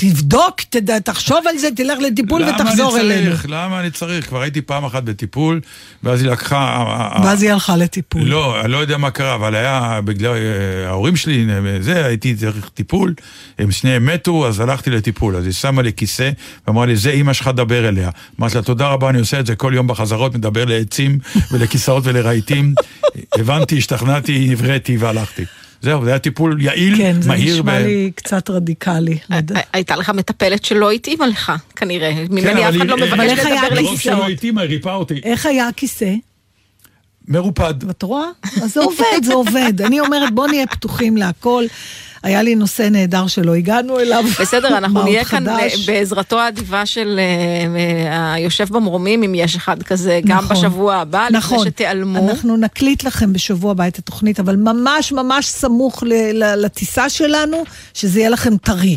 תבדוק, 0.00 0.60
תדע, 0.70 0.98
תחשוב 0.98 1.38
על 1.48 1.58
זה, 1.58 1.68
תלך 1.76 1.98
לטיפול 1.98 2.42
ותחזור 2.42 2.92
למה 2.92 3.00
אני 3.00 3.14
אלינו. 3.14 3.30
צריך? 3.30 3.46
למה 3.48 3.80
אני 3.80 3.90
צריך? 3.90 4.28
כבר 4.28 4.40
הייתי 4.40 4.60
פעם 4.60 4.84
אחת 4.84 5.02
בטיפול, 5.02 5.60
ואז 6.02 6.22
היא 6.22 6.30
לקחה... 6.30 6.84
ואז 7.24 7.42
היא 7.42 7.52
הלכה 7.52 7.76
לטיפול. 7.76 8.22
לא, 8.22 8.60
אני 8.60 8.72
לא 8.72 8.76
יודע 8.76 8.96
מה 8.96 9.10
קרה, 9.10 9.34
אבל 9.34 9.54
היה 9.54 10.00
בגלל 10.04 10.34
אה, 10.34 10.88
ההורים 10.88 11.16
שלי, 11.16 11.46
אה, 11.50 11.82
זה, 11.82 12.06
הייתי 12.06 12.34
צריך 12.34 12.70
טיפול, 12.74 13.14
הם 13.58 13.70
שניהם 13.70 14.06
מתו, 14.06 14.48
אז 14.48 14.60
הלכתי 14.60 14.90
לטיפול. 14.90 15.36
אז 15.36 15.44
היא 15.44 15.52
שמה 15.52 15.82
לי 15.82 15.92
כיסא, 15.92 16.30
ואמרה 16.66 16.86
לי, 16.86 16.96
זה 16.96 17.10
אימא 17.10 17.32
שלך, 17.32 17.50
דבר 17.54 17.88
אליה. 17.88 18.10
אמרתי 18.40 18.54
לה, 18.54 18.62
תודה 18.62 18.88
רבה, 18.88 19.10
אני 19.10 19.18
עושה 19.18 19.40
את 19.40 19.46
זה 19.46 19.56
כל 19.56 19.72
יום 19.74 19.86
בחזרות, 19.86 20.34
מדבר 20.34 20.64
לעצים 20.64 21.18
ולכיסאות 21.52 22.02
ולרהיטים. 22.06 22.74
הבנתי, 23.38 23.78
השתכנעתי, 23.78 24.52
הבראתי 24.52 24.96
והלכתי. 24.96 25.44
זהו, 25.82 26.04
זה 26.04 26.10
היה 26.10 26.18
טיפול 26.18 26.62
יעיל, 26.62 26.96
כן, 26.96 27.16
זה 27.22 27.28
מהיר. 27.28 27.54
נשמע 27.54 27.78
ב- 27.80 27.82
לי 27.86 28.10
קצת 28.14 28.50
רדיקלי. 28.50 29.18
הי- 29.30 29.62
הייתה 29.72 29.96
לך 29.96 30.10
מטפלת 30.10 30.64
שלא 30.64 30.90
התאימה 30.90 31.26
לך, 31.26 31.52
כנראה. 31.76 32.12
ממני 32.30 32.68
אף 32.68 32.74
אחד 32.76 32.86
לא 32.86 32.96
מבקש 32.96 33.10
לדבר 33.38 33.68
לכיסאות? 33.70 34.22
אותי. 34.94 35.20
איך 35.24 35.46
היה 35.46 35.68
הכיסא? 35.68 36.10
מרופד. 37.28 37.90
את 37.90 38.02
רואה? 38.02 38.26
אז 38.62 38.74
זה 38.74 38.80
עובד, 38.80 39.24
זה 39.24 39.34
עובד. 39.34 39.82
אני 39.82 40.00
אומרת, 40.00 40.34
בוא 40.34 40.46
נהיה 40.46 40.66
פתוחים 40.66 41.16
להכל. 41.16 41.64
היה 42.22 42.42
לי 42.42 42.54
נושא 42.54 42.82
נהדר 42.82 43.26
שלא 43.26 43.54
הגענו 43.54 44.00
אליו. 44.00 44.24
בסדר, 44.40 44.78
אנחנו 44.78 45.02
נהיה 45.04 45.24
כאן? 45.24 45.48
אה, 45.48 45.66
בעזרתו 45.86 46.40
האדיבה 46.40 46.86
של 46.86 47.20
אה, 47.20 48.12
אה, 48.12 48.32
היושב 48.32 48.68
במרומים, 48.68 49.22
אם 49.22 49.34
יש 49.34 49.56
אחד 49.56 49.82
כזה, 49.82 50.20
גם 50.26 50.38
נכון. 50.38 50.56
בשבוע 50.56 50.94
הבא, 50.94 51.28
נכון. 51.30 51.58
לפני 51.58 51.70
שתיעלמו. 51.70 52.28
אנחנו 52.30 52.56
נקליט 52.56 53.04
לכם 53.04 53.32
בשבוע 53.32 53.70
הבא 53.70 53.88
את 53.88 53.98
התוכנית, 53.98 54.40
אבל 54.40 54.56
ממש 54.56 55.12
ממש 55.12 55.46
סמוך 55.46 56.02
לטיסה 56.56 57.08
שלנו, 57.08 57.64
שזה 57.94 58.20
יהיה 58.20 58.30
לכם 58.30 58.56
טרי. 58.56 58.96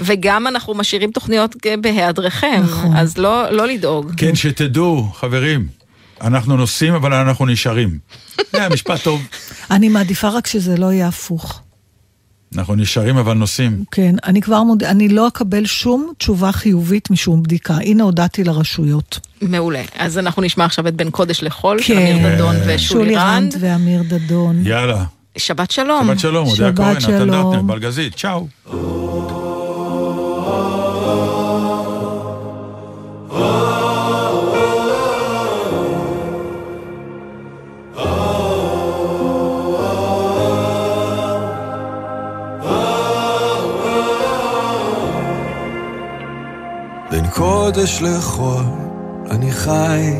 וגם 0.00 0.46
אנחנו 0.46 0.74
משאירים 0.74 1.10
תוכניות 1.10 1.56
בהיעדרכם, 1.80 2.62
נכון. 2.64 2.96
אז 2.96 3.18
לא 3.18 3.50
לא 3.50 3.66
לדאוג. 3.66 4.12
כן, 4.16 4.34
שתדעו, 4.34 5.08
חברים, 5.14 5.66
אנחנו 6.22 6.56
נוסעים, 6.56 6.94
אבל 6.94 7.14
אנחנו 7.14 7.46
נשארים. 7.46 7.98
זה 8.52 8.68
משפט 8.74 9.02
טוב. 9.02 9.22
אני 9.70 9.88
מעדיפה 9.88 10.28
רק 10.28 10.46
שזה 10.46 10.76
לא 10.76 10.92
יהיה 10.92 11.08
הפוך. 11.08 11.60
אנחנו 12.56 12.74
נשארים, 12.74 13.16
אבל 13.16 13.32
נוסעים. 13.34 13.84
כן, 13.90 14.14
אני 14.24 14.40
כבר 14.40 14.62
מודה, 14.62 14.90
אני 14.90 15.08
לא 15.08 15.28
אקבל 15.28 15.66
שום 15.66 16.12
תשובה 16.18 16.52
חיובית 16.52 17.10
משום 17.10 17.42
בדיקה. 17.42 17.74
הנה 17.74 18.02
הודעתי 18.04 18.44
לרשויות. 18.44 19.18
מעולה. 19.42 19.82
אז 19.96 20.18
אנחנו 20.18 20.42
נשמע 20.42 20.64
עכשיו 20.64 20.88
את 20.88 20.94
בין 20.94 21.10
קודש 21.10 21.42
לחול, 21.42 21.82
של 21.82 21.94
כן. 21.94 22.16
אמיר 22.16 22.34
דדון 22.34 22.56
ושולי 22.66 23.16
רנד. 23.16 23.54
ואמיר 23.60 24.02
דדון. 24.02 24.66
יאללה. 24.66 25.04
שבת 25.38 25.70
שלום. 25.70 26.06
שבת 26.06 26.18
שלום, 26.18 26.48
אודיה 26.48 26.72
כהן, 26.72 26.96
נתן. 26.96 27.28
דטנר, 27.28 27.62
בלגזית, 27.62 28.14
צ'או. 28.16 28.46
קודש 47.74 48.02
לחול 48.02 48.64
אני 49.30 49.52
חי 49.52 50.12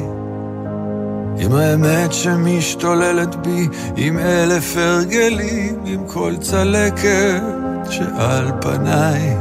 עם 1.39 1.53
האמת 1.53 2.13
שמשתוללת 2.13 3.37
בי, 3.37 3.69
עם 3.97 4.19
אלף 4.19 4.77
הרגלים, 4.77 5.81
עם 5.85 6.07
כל 6.07 6.35
צלקת 6.41 7.43
שעל 7.91 8.51
פניי. 8.61 9.37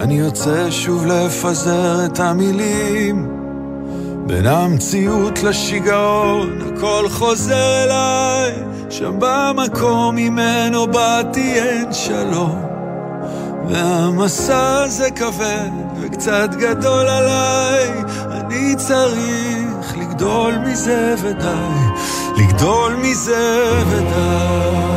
אני 0.00 0.18
יוצא 0.18 0.70
שוב 0.70 1.06
לפזר 1.06 2.04
את 2.04 2.20
המילים, 2.20 3.28
בין 4.26 4.46
המציאות 4.46 5.42
לשיגעון, 5.42 6.58
הכל 6.60 7.08
חוזר 7.08 7.84
אליי, 7.84 8.52
שם 8.90 9.14
במקום 9.18 10.16
ממנו 10.16 10.86
באתי 10.86 11.54
אין 11.54 11.92
שלום. 11.92 12.62
והמסע 13.68 14.82
הזה 14.84 15.10
כבד 15.10 15.87
וקצת 16.18 16.50
גדול 16.58 17.06
עליי, 17.08 18.02
אני 18.30 18.74
צריך 18.76 19.96
לגדול 19.98 20.54
מזה 20.58 21.14
ודי, 21.22 22.02
לגדול 22.36 22.96
מזה 22.96 23.82
ודי. 23.86 24.88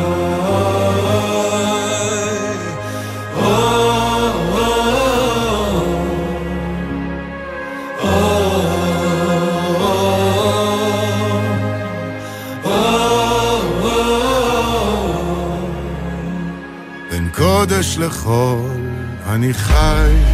אני 19.42 19.54
חי, 19.54 20.31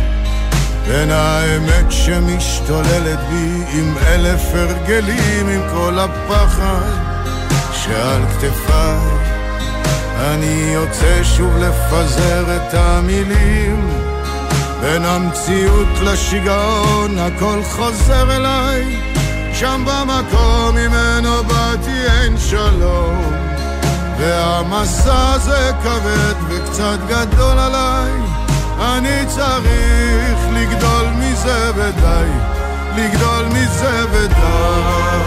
בין 0.88 1.12
האמת 1.12 1.92
שמשתוללת 1.92 3.20
בי 3.30 3.64
עם 3.72 3.98
אלף 4.08 4.42
הרגלים, 4.54 5.48
עם 5.48 5.62
כל 5.74 6.00
הפחד 6.00 6.92
שעל 7.74 8.22
כתפיי. 8.26 9.38
אני 10.20 10.72
יוצא 10.74 11.24
שוב 11.24 11.58
לפזר 11.58 12.56
את 12.56 12.74
המילים, 12.74 13.90
בין 14.82 15.06
המציאות 15.06 15.88
לשיגעון 16.04 17.20
הכל 17.20 17.60
חוזר 17.64 18.36
אליי, 18.36 19.00
שם 19.54 19.86
במקום 19.86 20.76
ממנו 20.76 21.44
באתי 21.44 22.06
אין 22.08 22.38
שלום. 22.38 23.34
והמסע 24.18 25.34
הזה 25.34 25.72
כבד 25.84 26.36
וקצת 26.50 26.98
גדול 27.08 27.58
עליי, 27.60 28.12
אני 28.98 29.26
צריך 29.28 30.40
לגדול 30.54 31.08
מזה 31.20 31.72
ודי, 31.76 32.30
לגדול 32.96 33.46
מזה 33.46 34.06
ודי. 34.12 35.27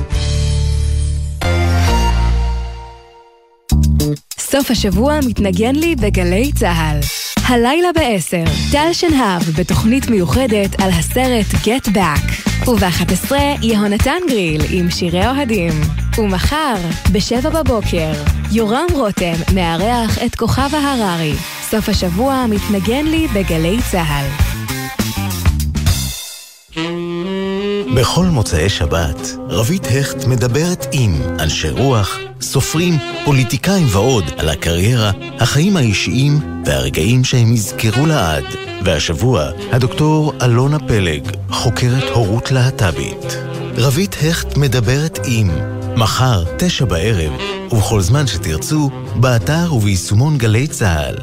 סוף 4.51 4.71
השבוע 4.71 5.19
מתנגן 5.25 5.75
לי 5.75 5.95
בגלי 5.95 6.51
צה"ל. 6.55 6.99
הלילה 7.45 7.87
ב-10, 7.95 8.71
טל 8.71 8.93
שנהב 8.93 9.41
בתוכנית 9.59 10.09
מיוחדת 10.09 10.81
על 10.81 10.89
הסרט 10.89 11.45
Get 11.45 11.87
Back. 11.87 12.49
וב-11, 12.69 13.35
יהונתן 13.61 14.19
גריל 14.29 14.61
עם 14.71 14.89
שירי 14.89 15.27
אוהדים. 15.27 15.71
ומחר, 16.17 16.75
ב-7 17.11 17.49
בבוקר, 17.49 18.11
יורם 18.51 18.87
רותם 18.93 19.33
מארח 19.55 20.23
את 20.25 20.35
כוכב 20.35 20.69
ההררי. 20.75 21.33
סוף 21.61 21.89
השבוע 21.89 22.45
מתנגן 22.49 23.05
לי 23.05 23.27
בגלי 23.27 23.77
צה"ל. 23.91 24.50
בכל 27.95 28.25
מוצאי 28.25 28.69
שבת, 28.69 29.35
רבית 29.49 29.87
הכט 29.87 30.25
מדברת 30.25 30.85
עם 30.91 31.21
אנשי 31.39 31.69
רוח, 31.69 32.17
סופרים, 32.41 32.97
פוליטיקאים 33.25 33.87
ועוד 33.89 34.23
על 34.37 34.49
הקריירה, 34.49 35.11
החיים 35.39 35.77
האישיים 35.77 36.39
והרגעים 36.65 37.23
שהם 37.23 37.53
יזכרו 37.53 38.05
לעד. 38.05 38.43
והשבוע, 38.83 39.49
הדוקטור 39.71 40.33
אלונה 40.41 40.79
פלג, 40.79 41.23
חוקרת 41.49 42.03
הורות 42.13 42.51
להט"בית. 42.51 43.37
רבית 43.77 44.15
הכט 44.21 44.57
מדברת 44.57 45.19
עם 45.25 45.49
מחר, 45.95 46.43
תשע 46.57 46.85
בערב, 46.85 47.31
ובכל 47.71 48.01
זמן 48.01 48.27
שתרצו, 48.27 48.89
באתר 49.15 49.73
וביישומון 49.73 50.37
גלי 50.37 50.67
צה"ל. 50.67 51.15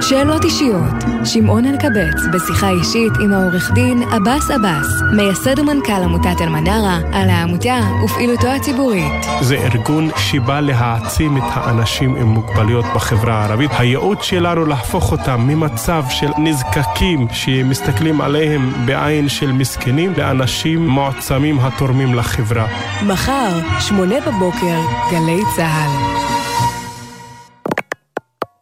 שאלות 0.00 0.44
אישיות, 0.44 1.04
שמעון 1.24 1.64
אלקבץ 1.64 2.22
בשיחה 2.32 2.70
אישית 2.70 3.12
עם 3.20 3.32
העורך 3.32 3.70
דין 3.74 4.02
עבאס 4.02 4.50
עבאס, 4.50 4.86
מייסד 5.16 5.58
ומנכ"ל 5.58 5.92
עמותת 5.92 6.40
אלמנארה, 6.40 6.98
על 7.12 7.30
העמותה 7.30 7.80
ופעילותו 8.04 8.48
הציבורית. 8.48 9.12
זה 9.40 9.54
ארגון 9.54 10.10
שבא 10.16 10.60
להעצים 10.60 11.36
את 11.36 11.42
האנשים 11.54 12.16
עם 12.16 12.26
מוגבלויות 12.26 12.84
בחברה 12.94 13.34
הערבית. 13.34 13.70
הייעוד 13.78 14.22
שלנו 14.22 14.66
להפוך 14.66 15.12
אותם 15.12 15.40
ממצב 15.40 16.04
של 16.08 16.30
נזקקים 16.38 17.26
שמסתכלים 17.32 18.20
עליהם 18.20 18.72
בעין 18.86 19.28
של 19.28 19.52
מסכנים 19.52 20.12
לאנשים 20.16 20.88
מועצמים 20.88 21.60
התורמים 21.60 22.14
לחברה. 22.14 22.66
מחר, 23.06 23.60
שמונה 23.80 24.16
בבוקר, 24.26 24.80
גלי 25.10 25.40
צה"ל. 25.56 26.41